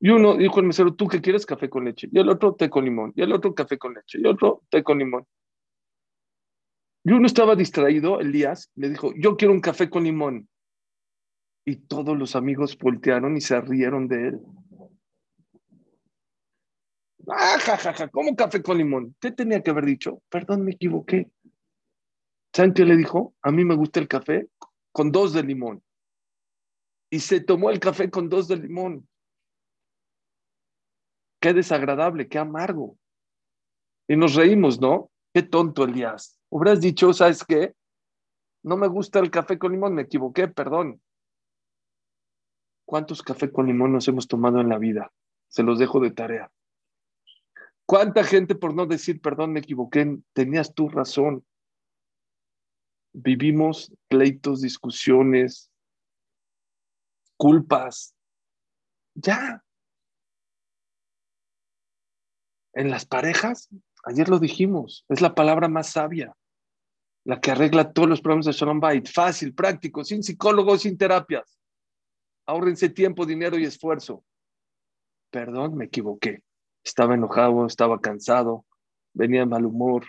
Y 0.02 0.10
uno 0.10 0.38
dijo 0.38 0.60
el 0.60 0.66
mesero, 0.66 0.94
¿tú 0.94 1.08
qué 1.08 1.20
quieres? 1.20 1.46
Café 1.46 1.70
con 1.70 1.86
leche. 1.86 2.08
Y 2.12 2.20
el 2.20 2.30
otro, 2.30 2.56
té 2.56 2.70
con 2.70 2.86
limón. 2.86 3.12
Y 3.16 3.22
el 3.22 3.34
otro, 3.34 3.54
café 3.54 3.78
con 3.78 3.94
leche. 3.94 4.18
Y 4.18 4.22
el 4.22 4.28
otro, 4.28 4.64
té 4.70 4.82
con 4.84 4.98
limón. 4.98 5.26
Y 7.04 7.12
uno 7.12 7.26
estaba 7.26 7.56
distraído, 7.56 8.20
Elías, 8.20 8.72
le 8.76 8.90
dijo, 8.90 9.12
yo 9.18 9.36
quiero 9.36 9.54
un 9.54 9.62
café 9.62 9.90
con 9.90 10.04
limón. 10.04 10.48
Y 11.66 11.76
todos 11.76 12.18
los 12.18 12.36
amigos 12.36 12.78
voltearon 12.78 13.36
y 13.36 13.42
se 13.42 13.60
rieron 13.60 14.08
de 14.08 14.28
él. 14.30 14.40
Ah, 17.28 17.58
ja, 17.60 18.10
¿cómo 18.10 18.36
café 18.36 18.62
con 18.62 18.78
limón? 18.78 19.16
¿Qué 19.20 19.32
tenía 19.32 19.62
que 19.62 19.72
haber 19.72 19.86
dicho? 19.86 20.22
Perdón, 20.30 20.64
me 20.64 20.72
equivoqué. 20.72 21.30
¿Saben 22.54 22.74
le 22.76 22.98
dijo? 22.98 23.36
A 23.42 23.52
mí 23.52 23.64
me 23.64 23.76
gusta 23.76 24.00
el 24.00 24.08
café 24.08 24.48
con 24.92 25.12
dos 25.12 25.34
de 25.34 25.44
limón. 25.44 25.84
Y 27.12 27.20
se 27.20 27.42
tomó 27.42 27.70
el 27.70 27.80
café 27.80 28.10
con 28.10 28.30
dos 28.30 28.48
de 28.48 28.58
limón. 28.58 29.08
Qué 31.42 31.54
desagradable, 31.54 32.28
qué 32.28 32.38
amargo. 32.38 32.98
Y 34.08 34.16
nos 34.16 34.36
reímos, 34.36 34.80
¿no? 34.80 35.10
Qué 35.34 35.44
tonto, 35.44 35.84
Elías. 35.84 36.40
Hubieras 36.50 36.82
dicho, 36.82 37.14
¿sabes 37.14 37.44
qué? 37.44 37.74
No 38.64 38.76
me 38.76 38.88
gusta 38.88 39.20
el 39.20 39.32
café 39.32 39.58
con 39.58 39.72
limón, 39.72 39.94
me 39.94 40.02
equivoqué, 40.02 40.48
perdón. 40.48 41.02
¿Cuántos 42.86 43.22
café 43.22 43.52
con 43.52 43.68
limón 43.68 43.94
nos 43.94 44.08
hemos 44.08 44.28
tomado 44.28 44.60
en 44.60 44.70
la 44.70 44.78
vida? 44.78 45.12
Se 45.48 45.64
los 45.64 45.80
dejo 45.80 46.00
de 46.00 46.12
tarea. 46.12 46.52
¿Cuánta 47.86 48.24
gente 48.24 48.56
por 48.56 48.74
no 48.74 48.86
decir, 48.86 49.22
perdón, 49.22 49.54
me 49.54 49.62
equivoqué, 49.62 50.20
tenías 50.34 50.74
tu 50.74 50.90
razón? 50.90 51.46
Vivimos 53.14 53.92
pleitos, 54.08 54.62
discusiones, 54.62 55.72
culpas. 57.38 58.16
Ya. 59.16 59.64
En 62.74 62.92
las 62.92 63.06
parejas, 63.06 63.70
ayer 64.04 64.30
lo 64.30 64.40
dijimos, 64.40 65.06
es 65.10 65.22
la 65.22 65.34
palabra 65.34 65.68
más 65.68 65.92
sabia, 65.92 66.36
la 67.26 67.42
que 67.42 67.52
arregla 67.52 67.92
todos 67.92 68.08
los 68.08 68.22
problemas 68.22 68.46
de 68.46 68.52
Shalom 68.52 68.80
Bait. 68.80 69.08
Fácil, 69.08 69.54
práctico, 69.54 70.04
sin 70.04 70.24
psicólogos, 70.24 70.84
sin 70.84 70.98
terapias. 70.98 71.60
Ahórrense 72.46 72.90
tiempo, 72.90 73.26
dinero 73.26 73.58
y 73.58 73.66
esfuerzo. 73.66 74.24
Perdón, 75.32 75.76
me 75.76 75.86
equivoqué. 75.86 76.44
Estaba 76.84 77.16
enojado, 77.16 77.66
estaba 77.66 78.00
cansado, 78.00 78.66
venía 79.14 79.42
de 79.42 79.46
mal 79.46 79.66
humor. 79.66 80.06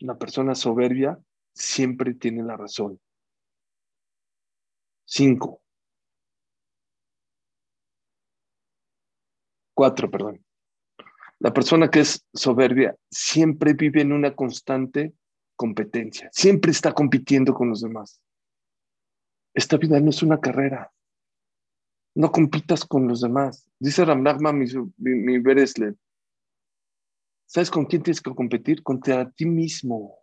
Una 0.00 0.16
persona 0.18 0.54
soberbia 0.54 1.18
siempre 1.54 2.14
tiene 2.14 2.42
la 2.42 2.56
razón. 2.56 3.00
Cinco. 5.04 5.62
Cuatro, 9.74 10.10
perdón. 10.10 10.44
La 11.38 11.52
persona 11.52 11.90
que 11.90 12.00
es 12.00 12.26
soberbia 12.32 12.96
siempre 13.10 13.74
vive 13.74 14.00
en 14.00 14.12
una 14.12 14.34
constante 14.34 15.14
competencia, 15.54 16.28
siempre 16.32 16.70
está 16.70 16.92
compitiendo 16.92 17.54
con 17.54 17.68
los 17.70 17.80
demás. 17.80 18.20
Esta 19.54 19.78
vida 19.78 19.98
no 20.00 20.10
es 20.10 20.22
una 20.22 20.38
carrera. 20.38 20.92
No 22.14 22.30
compitas 22.30 22.84
con 22.84 23.08
los 23.08 23.20
demás. 23.20 23.68
Dice 23.78 24.04
Ramnagma, 24.04 24.52
mi, 24.52 24.66
mi, 24.98 25.38
Beresle. 25.38 25.94
¿Sabes 27.46 27.70
con 27.70 27.86
quién 27.86 28.02
tienes 28.02 28.20
que 28.20 28.34
competir? 28.34 28.82
Contra 28.82 29.30
ti 29.30 29.46
mismo. 29.46 30.18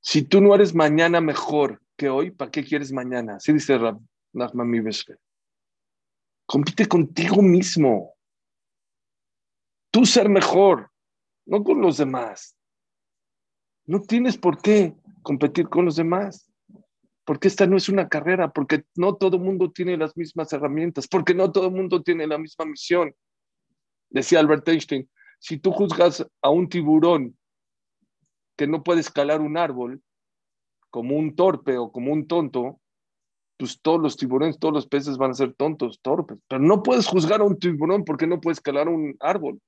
Si 0.00 0.22
tú 0.22 0.40
no 0.40 0.54
eres 0.54 0.74
mañana 0.74 1.20
mejor 1.20 1.82
que 1.96 2.08
hoy, 2.08 2.30
¿para 2.30 2.50
qué 2.50 2.64
quieres 2.64 2.92
mañana? 2.92 3.36
Así 3.36 3.52
dice 3.52 3.78
Ramnagma, 3.78 4.64
mi 4.64 4.80
Beresle. 4.80 5.16
Compite 6.46 6.86
contigo 6.86 7.42
mismo. 7.42 8.14
Tú 9.90 10.04
ser 10.04 10.28
mejor, 10.28 10.90
no 11.46 11.64
con 11.64 11.80
los 11.80 11.96
demás. 11.96 12.56
No 13.86 14.02
tienes 14.02 14.36
por 14.36 14.60
qué 14.60 14.94
competir 15.22 15.68
con 15.68 15.84
los 15.84 15.96
demás 15.96 16.52
porque 17.26 17.48
esta 17.48 17.66
no 17.66 17.76
es 17.76 17.88
una 17.88 18.08
carrera, 18.08 18.52
porque 18.52 18.84
no 18.94 19.16
todo 19.16 19.36
el 19.36 19.42
mundo 19.42 19.72
tiene 19.72 19.96
las 19.96 20.16
mismas 20.16 20.52
herramientas, 20.52 21.08
porque 21.08 21.34
no 21.34 21.50
todo 21.50 21.66
el 21.66 21.72
mundo 21.72 22.00
tiene 22.00 22.24
la 22.24 22.38
misma 22.38 22.64
misión. 22.64 23.12
Decía 24.10 24.40
Albert 24.40 24.68
Einstein, 24.68 25.08
si 25.38 25.58
tú 25.58 25.72
juzgas 25.72 26.26
a 26.42 26.50
un 26.50 26.68
tiburón 26.68 27.36
que 28.56 28.66
no 28.66 28.82
puede 28.82 29.00
escalar 29.00 29.40
un 29.40 29.56
árbol 29.56 30.02
como 30.90 31.16
un 31.16 31.36
torpe 31.36 31.76
o 31.76 31.92
como 31.92 32.12
un 32.12 32.26
tonto, 32.26 32.80
pues 33.58 33.80
todos 33.80 34.00
los 34.00 34.16
tiburones, 34.16 34.58
todos 34.58 34.74
los 34.74 34.86
peces 34.86 35.16
van 35.16 35.30
a 35.30 35.34
ser 35.34 35.54
tontos, 35.54 36.00
torpes. 36.00 36.38
Pero 36.48 36.62
no 36.62 36.82
puedes 36.82 37.06
juzgar 37.06 37.40
a 37.40 37.44
un 37.44 37.58
tiburón 37.58 38.04
porque 38.04 38.26
no 38.26 38.40
puede 38.40 38.54
escalar 38.54 38.88
un 38.88 39.16
árbol. 39.20 39.60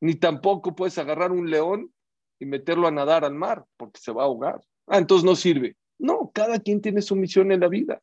Ni 0.00 0.14
tampoco 0.14 0.74
puedes 0.74 0.98
agarrar 0.98 1.30
un 1.32 1.50
león 1.50 1.92
y 2.38 2.46
meterlo 2.46 2.88
a 2.88 2.90
nadar 2.90 3.24
al 3.24 3.34
mar 3.34 3.64
porque 3.76 4.00
se 4.00 4.12
va 4.12 4.22
a 4.22 4.26
ahogar. 4.26 4.60
Ah, 4.86 4.98
entonces 4.98 5.24
no 5.24 5.36
sirve. 5.36 5.76
No, 5.98 6.30
cada 6.34 6.58
quien 6.58 6.80
tiene 6.80 7.02
su 7.02 7.14
misión 7.14 7.52
en 7.52 7.60
la 7.60 7.68
vida. 7.68 8.00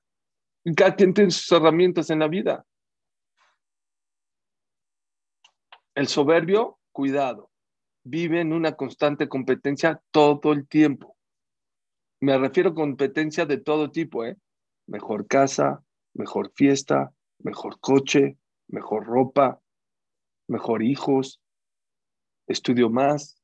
Cada 0.76 0.96
quien 0.96 1.14
tiene 1.14 1.32
sus 1.32 1.52
herramientas 1.52 2.10
en 2.10 2.20
la 2.20 2.28
vida. 2.28 2.66
El 5.98 6.08
soberbio, 6.08 6.78
cuidado, 6.92 7.50
vive 8.04 8.40
en 8.40 8.54
una 8.54 8.76
constante 8.76 9.28
competencia 9.28 10.00
todo 10.12 10.54
el 10.54 10.68
tiempo. 10.68 11.18
Me 12.22 12.38
refiero 12.38 12.70
a 12.70 12.76
competencia 12.76 13.48
de 13.48 13.58
todo 13.58 13.90
tipo, 13.90 14.24
¿eh? 14.24 14.38
Mejor 14.86 15.26
casa, 15.26 15.84
mejor 16.14 16.52
fiesta, 16.54 17.16
mejor 17.40 17.80
coche, 17.80 18.38
mejor 18.68 19.08
ropa, 19.08 19.60
mejor 20.48 20.84
hijos, 20.84 21.42
estudio 22.46 22.92
más, 22.92 23.42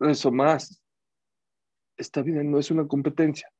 eso 0.00 0.32
más 0.32 0.82
esta 1.98 2.22
vida 2.22 2.42
no 2.44 2.58
es 2.58 2.70
una 2.70 2.88
competencia. 2.88 3.52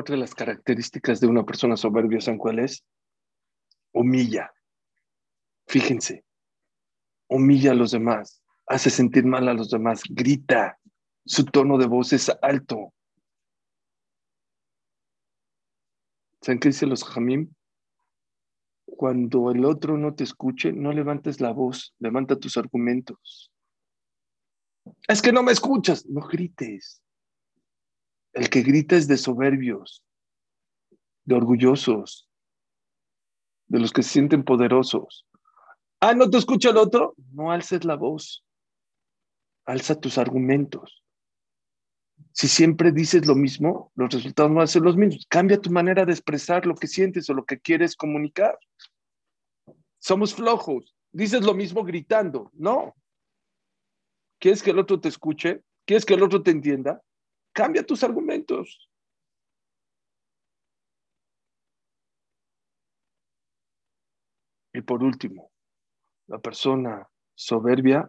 Otra 0.00 0.14
de 0.14 0.20
las 0.22 0.34
características 0.34 1.20
de 1.20 1.26
una 1.26 1.44
persona 1.44 1.76
soberbia, 1.76 2.22
¿saben 2.22 2.38
cuál 2.38 2.60
es? 2.60 2.82
Humilla. 3.92 4.50
Fíjense, 5.66 6.24
humilla 7.28 7.72
a 7.72 7.74
los 7.74 7.90
demás, 7.90 8.42
hace 8.66 8.88
sentir 8.88 9.26
mal 9.26 9.46
a 9.46 9.52
los 9.52 9.68
demás, 9.68 10.00
grita, 10.08 10.78
su 11.26 11.44
tono 11.44 11.76
de 11.76 11.86
voz 11.86 12.14
es 12.14 12.32
alto. 12.40 12.94
¿Saben 16.40 16.60
qué 16.60 16.70
dice 16.70 16.86
los 16.86 17.04
jamim? 17.04 17.52
Cuando 18.86 19.50
el 19.50 19.66
otro 19.66 19.98
no 19.98 20.14
te 20.14 20.24
escuche, 20.24 20.72
no 20.72 20.92
levantes 20.92 21.42
la 21.42 21.52
voz, 21.52 21.94
levanta 21.98 22.36
tus 22.36 22.56
argumentos. 22.56 23.52
Es 25.06 25.20
que 25.20 25.30
no 25.30 25.42
me 25.42 25.52
escuchas, 25.52 26.06
no 26.06 26.26
grites. 26.26 27.02
El 28.32 28.48
que 28.48 28.62
grita 28.62 28.96
es 28.96 29.08
de 29.08 29.16
soberbios, 29.16 30.04
de 31.24 31.34
orgullosos, 31.34 32.28
de 33.66 33.80
los 33.80 33.92
que 33.92 34.02
se 34.02 34.10
sienten 34.10 34.44
poderosos. 34.44 35.26
Ah, 36.00 36.14
¿no 36.14 36.30
te 36.30 36.38
escucha 36.38 36.70
el 36.70 36.76
otro? 36.76 37.14
No 37.32 37.52
alces 37.52 37.84
la 37.84 37.96
voz. 37.96 38.44
Alza 39.66 40.00
tus 40.00 40.18
argumentos. 40.18 41.04
Si 42.32 42.48
siempre 42.48 42.92
dices 42.92 43.26
lo 43.26 43.34
mismo, 43.34 43.92
los 43.94 44.12
resultados 44.12 44.50
no 44.50 44.56
van 44.56 44.64
a 44.64 44.68
ser 44.68 44.82
los 44.82 44.96
mismos. 44.96 45.26
Cambia 45.28 45.60
tu 45.60 45.70
manera 45.70 46.04
de 46.04 46.12
expresar 46.12 46.66
lo 46.66 46.74
que 46.74 46.86
sientes 46.86 47.28
o 47.28 47.34
lo 47.34 47.44
que 47.44 47.60
quieres 47.60 47.96
comunicar. 47.96 48.58
Somos 49.98 50.34
flojos. 50.34 50.94
Dices 51.12 51.42
lo 51.42 51.54
mismo 51.54 51.84
gritando. 51.84 52.50
No. 52.54 52.94
¿Quieres 54.38 54.62
que 54.62 54.70
el 54.70 54.78
otro 54.78 55.00
te 55.00 55.08
escuche? 55.08 55.62
¿Quieres 55.84 56.04
que 56.04 56.14
el 56.14 56.22
otro 56.22 56.42
te 56.42 56.50
entienda? 56.50 57.02
Cambia 57.60 57.84
tus 57.84 58.02
argumentos. 58.02 58.88
Y 64.72 64.80
por 64.80 65.02
último, 65.02 65.52
la 66.26 66.38
persona 66.38 67.06
soberbia, 67.34 68.08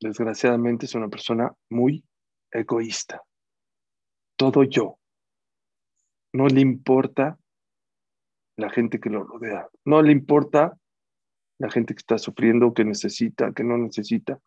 desgraciadamente, 0.00 0.86
es 0.86 0.94
una 0.94 1.08
persona 1.08 1.52
muy 1.70 2.04
egoísta. 2.52 3.20
Todo 4.36 4.62
yo. 4.62 5.00
No 6.32 6.46
le 6.46 6.60
importa 6.60 7.36
la 8.56 8.70
gente 8.70 9.00
que 9.00 9.10
lo 9.10 9.24
rodea. 9.24 9.68
No 9.84 10.02
le 10.02 10.12
importa 10.12 10.78
la 11.58 11.68
gente 11.68 11.94
que 11.94 12.00
está 12.00 12.16
sufriendo, 12.16 12.74
que 12.74 12.84
necesita, 12.84 13.52
que 13.52 13.64
no 13.64 13.76
necesita. 13.76 14.38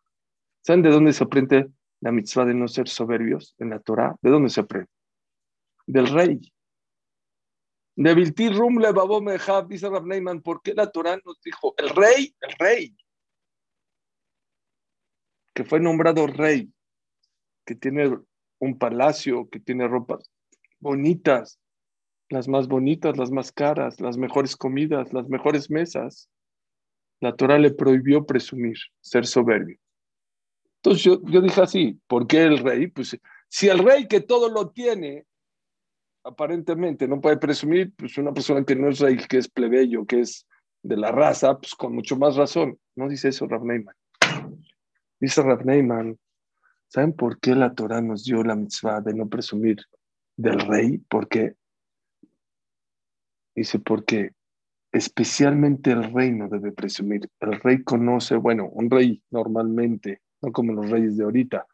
¿Saben 0.62 0.80
de 0.80 0.88
dónde 0.88 1.12
se 1.12 1.22
aprende 1.24 1.70
la 2.00 2.12
mitzvah 2.12 2.44
de 2.44 2.54
no 2.54 2.68
ser 2.68 2.88
soberbios 2.88 3.54
en 3.58 3.70
la 3.70 3.80
Torah? 3.80 4.16
¿De 4.22 4.30
dónde 4.30 4.50
se 4.50 4.60
aprende? 4.60 4.90
Del 5.86 6.06
rey. 6.06 6.40
De 7.96 8.50
Rum 8.50 8.78
le 8.78 8.92
Mehab, 9.20 9.68
dice 9.68 9.88
Rab 9.88 10.06
Neyman, 10.06 10.40
¿por 10.40 10.62
qué 10.62 10.72
la 10.74 10.90
Torah 10.90 11.20
nos 11.24 11.40
dijo 11.42 11.74
el 11.76 11.90
rey, 11.90 12.34
el 12.40 12.54
rey? 12.58 12.96
Que 15.54 15.64
fue 15.64 15.80
nombrado 15.80 16.26
rey, 16.26 16.72
que 17.66 17.74
tiene 17.74 18.18
un 18.58 18.78
palacio, 18.78 19.48
que 19.50 19.60
tiene 19.60 19.86
ropas 19.86 20.30
bonitas, 20.80 21.60
las 22.28 22.48
más 22.48 22.68
bonitas, 22.68 23.16
las 23.16 23.30
más 23.30 23.52
caras, 23.52 24.00
las 24.00 24.16
mejores 24.16 24.56
comidas, 24.56 25.12
las 25.12 25.28
mejores 25.28 25.70
mesas. 25.70 26.28
La 27.20 27.36
Torah 27.36 27.58
le 27.58 27.70
prohibió 27.70 28.24
presumir, 28.24 28.78
ser 29.00 29.26
soberbio. 29.26 29.78
Entonces 30.82 31.04
yo, 31.04 31.20
yo 31.24 31.40
dije 31.42 31.60
así, 31.60 32.00
¿por 32.06 32.26
qué 32.26 32.44
el 32.44 32.58
rey? 32.58 32.86
Pues 32.86 33.18
si 33.48 33.68
el 33.68 33.80
rey 33.80 34.08
que 34.08 34.20
todo 34.20 34.48
lo 34.48 34.70
tiene, 34.70 35.26
aparentemente 36.24 37.06
no 37.06 37.20
puede 37.20 37.36
presumir, 37.36 37.92
pues 37.96 38.16
una 38.16 38.32
persona 38.32 38.64
que 38.64 38.76
no 38.76 38.88
es 38.88 38.98
rey, 38.98 39.18
que 39.28 39.38
es 39.38 39.48
plebeyo, 39.48 40.06
que 40.06 40.20
es 40.20 40.46
de 40.82 40.96
la 40.96 41.12
raza, 41.12 41.58
pues 41.58 41.74
con 41.74 41.94
mucho 41.94 42.16
más 42.16 42.36
razón. 42.36 42.78
No 42.96 43.08
dice 43.08 43.28
eso 43.28 43.46
Rav 43.46 43.64
Neyman. 43.64 43.94
Dice 45.20 45.42
Rav 45.42 45.66
Neyman, 45.66 46.18
¿saben 46.88 47.12
por 47.12 47.38
qué 47.40 47.54
la 47.54 47.74
Torah 47.74 48.00
nos 48.00 48.24
dio 48.24 48.42
la 48.42 48.56
mitzvah 48.56 49.02
de 49.02 49.12
no 49.12 49.28
presumir 49.28 49.78
del 50.36 50.60
rey? 50.60 50.96
¿Por 50.96 51.28
qué? 51.28 51.56
Dice, 53.54 53.78
porque 53.78 54.30
especialmente 54.92 55.90
el 55.90 56.12
rey 56.12 56.32
no 56.32 56.48
debe 56.48 56.72
presumir. 56.72 57.28
El 57.40 57.60
rey 57.60 57.82
conoce, 57.82 58.36
bueno, 58.36 58.68
un 58.70 58.90
rey 58.90 59.22
normalmente, 59.30 60.22
no 60.42 60.52
como 60.52 60.72
los 60.72 60.90
reyes 60.90 61.16
de 61.16 61.24
ahorita. 61.24 61.66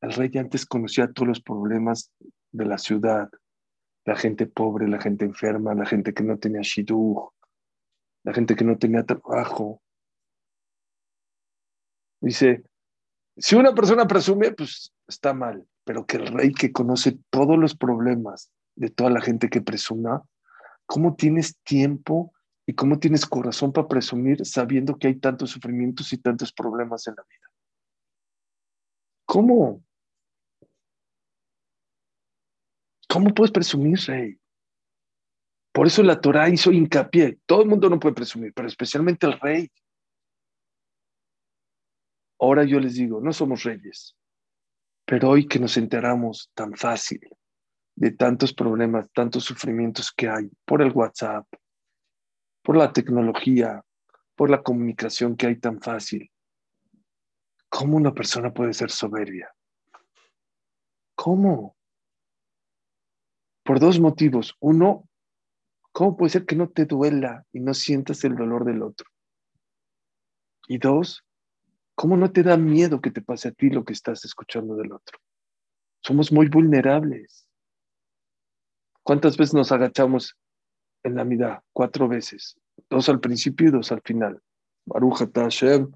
El 0.00 0.12
rey 0.12 0.30
antes 0.38 0.66
conocía 0.66 1.12
todos 1.12 1.28
los 1.28 1.40
problemas 1.40 2.10
de 2.52 2.66
la 2.66 2.78
ciudad, 2.78 3.30
la 4.04 4.16
gente 4.16 4.46
pobre, 4.46 4.88
la 4.88 5.00
gente 5.00 5.24
enferma, 5.24 5.74
la 5.74 5.86
gente 5.86 6.14
que 6.14 6.22
no 6.22 6.38
tenía 6.38 6.60
shidduch, 6.62 7.32
la 8.24 8.32
gente 8.32 8.54
que 8.54 8.64
no 8.64 8.78
tenía 8.78 9.04
trabajo. 9.04 9.82
Dice, 12.20 12.64
si 13.36 13.56
una 13.56 13.74
persona 13.74 14.06
presume, 14.06 14.52
pues 14.52 14.92
está 15.06 15.34
mal, 15.34 15.66
pero 15.84 16.06
que 16.06 16.16
el 16.18 16.26
rey 16.28 16.52
que 16.52 16.72
conoce 16.72 17.18
todos 17.30 17.58
los 17.58 17.76
problemas 17.76 18.50
de 18.76 18.90
toda 18.90 19.10
la 19.10 19.20
gente 19.20 19.48
que 19.48 19.60
presuma, 19.60 20.22
¿cómo 20.86 21.16
tienes 21.16 21.58
tiempo 21.62 22.32
y 22.66 22.74
cómo 22.74 22.98
tienes 22.98 23.26
corazón 23.26 23.72
para 23.72 23.88
presumir 23.88 24.44
sabiendo 24.44 24.96
que 24.98 25.08
hay 25.08 25.16
tantos 25.16 25.50
sufrimientos 25.50 26.12
y 26.12 26.18
tantos 26.18 26.52
problemas 26.52 27.06
en 27.06 27.14
la 27.16 27.22
vida? 27.22 27.55
¿Cómo? 29.26 29.84
¿Cómo 33.08 33.34
puedes 33.34 33.50
presumir, 33.50 33.98
rey? 34.06 34.38
Por 35.72 35.86
eso 35.86 36.02
la 36.02 36.20
Torah 36.20 36.48
hizo 36.48 36.72
hincapié. 36.72 37.38
Todo 37.44 37.62
el 37.62 37.68
mundo 37.68 37.90
no 37.90 38.00
puede 38.00 38.14
presumir, 38.14 38.54
pero 38.54 38.68
especialmente 38.68 39.26
el 39.26 39.38
rey. 39.38 39.70
Ahora 42.38 42.64
yo 42.64 42.80
les 42.80 42.94
digo, 42.94 43.20
no 43.20 43.32
somos 43.32 43.64
reyes, 43.64 44.16
pero 45.04 45.30
hoy 45.30 45.46
que 45.46 45.58
nos 45.58 45.76
enteramos 45.76 46.50
tan 46.54 46.74
fácil 46.74 47.20
de 47.94 48.10
tantos 48.12 48.52
problemas, 48.52 49.10
tantos 49.12 49.44
sufrimientos 49.44 50.12
que 50.12 50.28
hay 50.28 50.50
por 50.64 50.82
el 50.82 50.92
WhatsApp, 50.92 51.46
por 52.62 52.76
la 52.76 52.92
tecnología, 52.92 53.82
por 54.34 54.50
la 54.50 54.62
comunicación 54.62 55.36
que 55.36 55.46
hay 55.46 55.56
tan 55.56 55.80
fácil, 55.80 56.30
¿cómo 57.68 57.96
una 57.96 58.12
persona 58.12 58.52
puede 58.52 58.72
ser 58.72 58.90
soberbia? 58.90 59.52
¿Cómo? 61.14 61.76
Por 63.64 63.80
dos 63.80 63.98
motivos. 63.98 64.54
Uno, 64.60 65.08
¿cómo 65.92 66.16
puede 66.16 66.30
ser 66.30 66.46
que 66.46 66.56
no 66.56 66.68
te 66.68 66.84
duela 66.84 67.44
y 67.52 67.60
no 67.60 67.74
sientas 67.74 68.22
el 68.24 68.36
dolor 68.36 68.64
del 68.64 68.82
otro? 68.82 69.08
Y 70.68 70.78
dos, 70.78 71.24
¿cómo 71.94 72.16
no 72.16 72.30
te 72.30 72.42
da 72.42 72.56
miedo 72.56 73.00
que 73.00 73.10
te 73.10 73.22
pase 73.22 73.48
a 73.48 73.52
ti 73.52 73.70
lo 73.70 73.84
que 73.84 73.92
estás 73.92 74.24
escuchando 74.24 74.76
del 74.76 74.92
otro? 74.92 75.18
Somos 76.02 76.30
muy 76.30 76.48
vulnerables. 76.48 77.48
¿Cuántas 79.02 79.36
veces 79.36 79.54
nos 79.54 79.72
agachamos 79.72 80.36
en 81.02 81.14
la 81.14 81.24
mitad? 81.24 81.60
Cuatro 81.72 82.08
veces. 82.08 82.58
Dos 82.90 83.08
al 83.08 83.20
principio 83.20 83.68
y 83.68 83.70
dos 83.70 83.90
al 83.90 84.02
final. 84.02 84.40
Baruch 84.84 85.32
Hashem, 85.34 85.90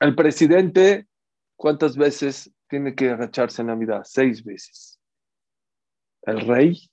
El 0.00 0.16
presidente, 0.16 1.06
¿cuántas 1.56 1.96
veces 1.96 2.52
tiene 2.68 2.94
que 2.94 3.10
agacharse 3.10 3.62
en 3.62 3.68
la 3.68 3.76
mitad? 3.76 4.02
Seis 4.04 4.42
veces. 4.42 5.00
El 6.22 6.40
rey, 6.40 6.90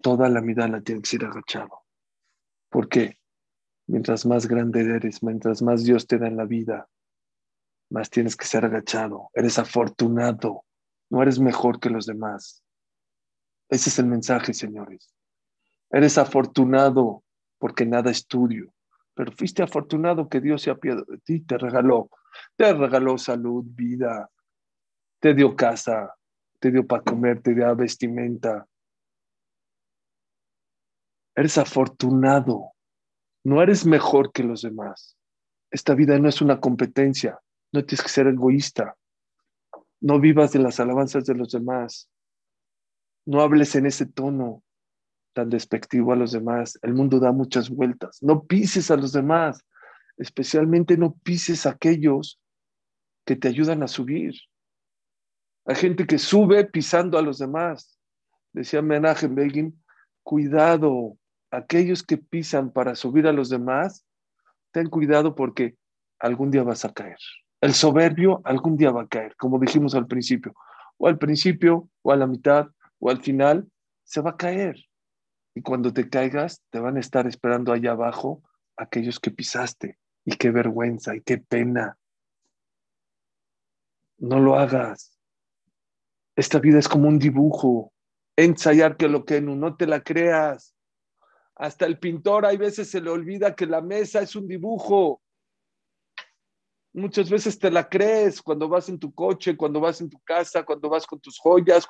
toda 0.00 0.28
la 0.28 0.40
mitad 0.40 0.68
la 0.70 0.80
tiene 0.80 1.02
que 1.02 1.10
ser 1.10 1.24
agachado. 1.26 1.82
¿Por 2.70 2.88
qué? 2.88 3.18
Mientras 3.86 4.24
más 4.24 4.46
grande 4.46 4.80
eres, 4.80 5.22
mientras 5.22 5.60
más 5.60 5.84
Dios 5.84 6.06
te 6.06 6.18
da 6.18 6.26
en 6.26 6.36
la 6.36 6.46
vida, 6.46 6.88
más 7.90 8.08
tienes 8.08 8.36
que 8.36 8.46
ser 8.46 8.64
agachado. 8.64 9.30
Eres 9.34 9.58
afortunado, 9.58 10.64
no 11.10 11.22
eres 11.22 11.38
mejor 11.38 11.80
que 11.80 11.90
los 11.90 12.06
demás. 12.06 12.62
Ese 13.68 13.90
es 13.90 13.98
el 13.98 14.06
mensaje, 14.06 14.54
señores. 14.54 15.14
Eres 15.94 16.18
afortunado 16.18 17.22
porque 17.58 17.86
nada 17.86 18.10
es 18.10 18.26
tuyo 18.26 18.74
pero 19.14 19.32
fuiste 19.32 19.62
afortunado 19.62 20.28
que 20.28 20.40
Dios 20.40 20.62
se 20.62 20.70
apiadó 20.70 21.04
de 21.04 21.18
ti, 21.18 21.40
te 21.40 21.56
regaló, 21.56 22.10
te 22.56 22.72
regaló 22.74 23.16
salud, 23.16 23.64
vida, 23.64 24.28
te 25.20 25.34
dio 25.34 25.54
casa, 25.54 26.14
te 26.58 26.70
dio 26.70 26.86
para 26.86 27.02
comer, 27.02 27.40
te 27.40 27.54
dio 27.54 27.74
vestimenta. 27.76 28.66
Eres 31.36 31.58
afortunado, 31.58 32.72
no 33.44 33.62
eres 33.62 33.86
mejor 33.86 34.32
que 34.32 34.42
los 34.42 34.62
demás. 34.62 35.16
Esta 35.70 35.94
vida 35.94 36.18
no 36.18 36.28
es 36.28 36.42
una 36.42 36.60
competencia, 36.60 37.38
no 37.72 37.84
tienes 37.84 38.02
que 38.02 38.08
ser 38.08 38.26
egoísta. 38.26 38.96
No 40.00 40.20
vivas 40.20 40.52
de 40.52 40.58
las 40.58 40.80
alabanzas 40.80 41.24
de 41.24 41.34
los 41.34 41.50
demás. 41.50 42.10
No 43.26 43.40
hables 43.40 43.74
en 43.74 43.86
ese 43.86 44.06
tono 44.06 44.62
tan 45.34 45.50
despectivo 45.50 46.12
a 46.12 46.16
los 46.16 46.32
demás. 46.32 46.78
El 46.82 46.94
mundo 46.94 47.20
da 47.20 47.32
muchas 47.32 47.68
vueltas. 47.68 48.22
No 48.22 48.44
pises 48.44 48.90
a 48.90 48.96
los 48.96 49.12
demás. 49.12 49.62
Especialmente 50.16 50.96
no 50.96 51.14
pises 51.22 51.66
aquellos 51.66 52.40
que 53.26 53.36
te 53.36 53.48
ayudan 53.48 53.82
a 53.82 53.88
subir. 53.88 54.34
Hay 55.66 55.74
gente 55.76 56.06
que 56.06 56.18
sube 56.18 56.64
pisando 56.64 57.18
a 57.18 57.22
los 57.22 57.38
demás. 57.38 57.98
Decía 58.52 58.80
Menachem 58.80 59.34
Begin, 59.34 59.82
cuidado, 60.22 61.18
aquellos 61.50 62.02
que 62.02 62.16
pisan 62.16 62.70
para 62.70 62.94
subir 62.94 63.26
a 63.26 63.32
los 63.32 63.48
demás, 63.48 64.06
ten 64.72 64.88
cuidado 64.88 65.34
porque 65.34 65.76
algún 66.18 66.50
día 66.50 66.62
vas 66.62 66.84
a 66.84 66.92
caer. 66.92 67.18
El 67.60 67.74
soberbio 67.74 68.40
algún 68.44 68.76
día 68.76 68.90
va 68.90 69.02
a 69.02 69.08
caer, 69.08 69.34
como 69.36 69.58
dijimos 69.58 69.94
al 69.94 70.06
principio. 70.06 70.54
O 70.98 71.08
al 71.08 71.18
principio, 71.18 71.88
o 72.02 72.12
a 72.12 72.16
la 72.16 72.26
mitad, 72.26 72.68
o 72.98 73.10
al 73.10 73.20
final, 73.22 73.66
se 74.04 74.20
va 74.20 74.30
a 74.30 74.36
caer. 74.36 74.76
Y 75.54 75.62
cuando 75.62 75.92
te 75.92 76.08
caigas, 76.08 76.62
te 76.70 76.80
van 76.80 76.96
a 76.96 77.00
estar 77.00 77.26
esperando 77.26 77.72
allá 77.72 77.92
abajo 77.92 78.42
aquellos 78.76 79.20
que 79.20 79.30
pisaste. 79.30 79.98
Y 80.24 80.36
qué 80.36 80.50
vergüenza, 80.50 81.14
y 81.14 81.20
qué 81.20 81.38
pena. 81.38 81.98
No 84.18 84.40
lo 84.40 84.58
hagas. 84.58 85.18
Esta 86.34 86.58
vida 86.58 86.78
es 86.78 86.88
como 86.88 87.08
un 87.08 87.18
dibujo. 87.18 87.92
Ensayar 88.36 88.96
que 88.96 89.08
lo 89.08 89.24
que 89.24 89.40
no 89.40 89.76
te 89.76 89.86
la 89.86 90.02
creas. 90.02 90.74
Hasta 91.56 91.86
el 91.86 91.98
pintor 91.98 92.46
hay 92.46 92.56
veces 92.56 92.90
se 92.90 93.00
le 93.00 93.10
olvida 93.10 93.54
que 93.54 93.66
la 93.66 93.80
mesa 93.80 94.20
es 94.20 94.34
un 94.34 94.48
dibujo. 94.48 95.22
Muchas 96.92 97.30
veces 97.30 97.58
te 97.58 97.70
la 97.70 97.88
crees 97.88 98.42
cuando 98.42 98.68
vas 98.68 98.88
en 98.88 98.98
tu 98.98 99.12
coche, 99.14 99.56
cuando 99.56 99.80
vas 99.80 100.00
en 100.00 100.08
tu 100.08 100.18
casa, 100.20 100.64
cuando 100.64 100.88
vas 100.88 101.06
con 101.06 101.20
tus 101.20 101.38
joyas. 101.38 101.86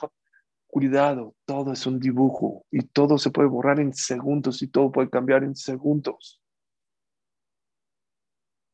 Cuidado, 0.74 1.36
todo 1.44 1.72
es 1.72 1.86
un 1.86 2.00
dibujo 2.00 2.66
y 2.68 2.82
todo 2.82 3.16
se 3.16 3.30
puede 3.30 3.48
borrar 3.48 3.78
en 3.78 3.94
segundos 3.94 4.60
y 4.60 4.66
todo 4.66 4.90
puede 4.90 5.08
cambiar 5.08 5.44
en 5.44 5.54
segundos. 5.54 6.42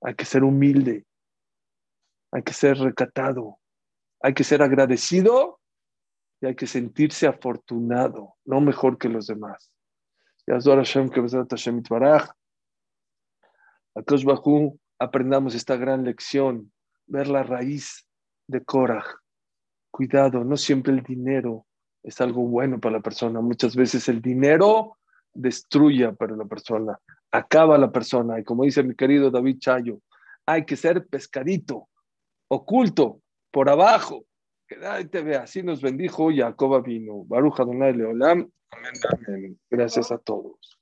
Hay 0.01 0.15
que 0.15 0.25
ser 0.25 0.43
humilde, 0.43 1.05
hay 2.33 2.43
que 2.43 2.55
ser 2.55 2.79
recatado, 2.79 3.59
hay 4.23 4.33
que 4.33 4.45
ser 4.45 4.63
agradecido 4.63 5.61
y 6.41 6.47
hay 6.47 6.57
que 6.57 6.67
sentirse 6.67 7.27
afortunado, 7.27 8.35
no 8.47 8.63
mejor 8.63 8.97
que 8.97 9.11
los 9.11 9.27
demás. 9.27 9.71
Que 10.47 10.55
Hashem 10.55 11.11
aprendamos 14.99 15.55
esta 15.55 15.77
gran 15.77 16.05
lección, 16.05 16.73
ver 17.05 17.29
la 17.29 17.43
raíz 17.43 18.09
de 18.47 18.65
Korah. 18.65 19.05
Cuidado, 19.91 20.45
no 20.45 20.57
siempre 20.57 20.95
el 20.95 21.03
dinero 21.03 21.67
es 22.03 22.21
algo 22.21 22.43
bueno 22.43 22.81
para 22.81 22.97
la 22.97 23.03
persona. 23.03 23.41
Muchas 23.41 23.77
veces 23.77 24.09
el 24.09 24.21
dinero 24.21 24.99
destruye 25.33 26.13
para 26.13 26.37
la 26.37 26.45
persona, 26.45 26.99
acaba 27.31 27.79
la 27.79 27.91
persona. 27.91 28.39
Y 28.39 28.45
como 28.45 28.65
dice 28.65 28.83
mi 28.83 28.95
querido 28.95 29.31
David 29.31 29.59
Chayo, 29.59 30.01
hay 30.47 30.65
que 30.65 30.77
ser 30.77 31.07
pescadito, 31.07 31.89
oculto, 32.49 33.21
por 33.51 33.69
abajo. 33.69 34.25
Que 34.67 34.77
nadie 34.77 35.07
te 35.07 35.23
vea. 35.23 35.43
Así 35.43 35.63
nos 35.63 35.83
bendijo 35.83 36.31
Jacoba 36.35 36.81
vino. 36.81 37.25
Baruja 37.25 37.65
Donai 37.65 37.93
Leolam. 37.93 38.49
Amén, 38.71 38.93
amén. 39.27 39.61
Gracias 39.69 40.13
a 40.13 40.19
todos. 40.19 40.79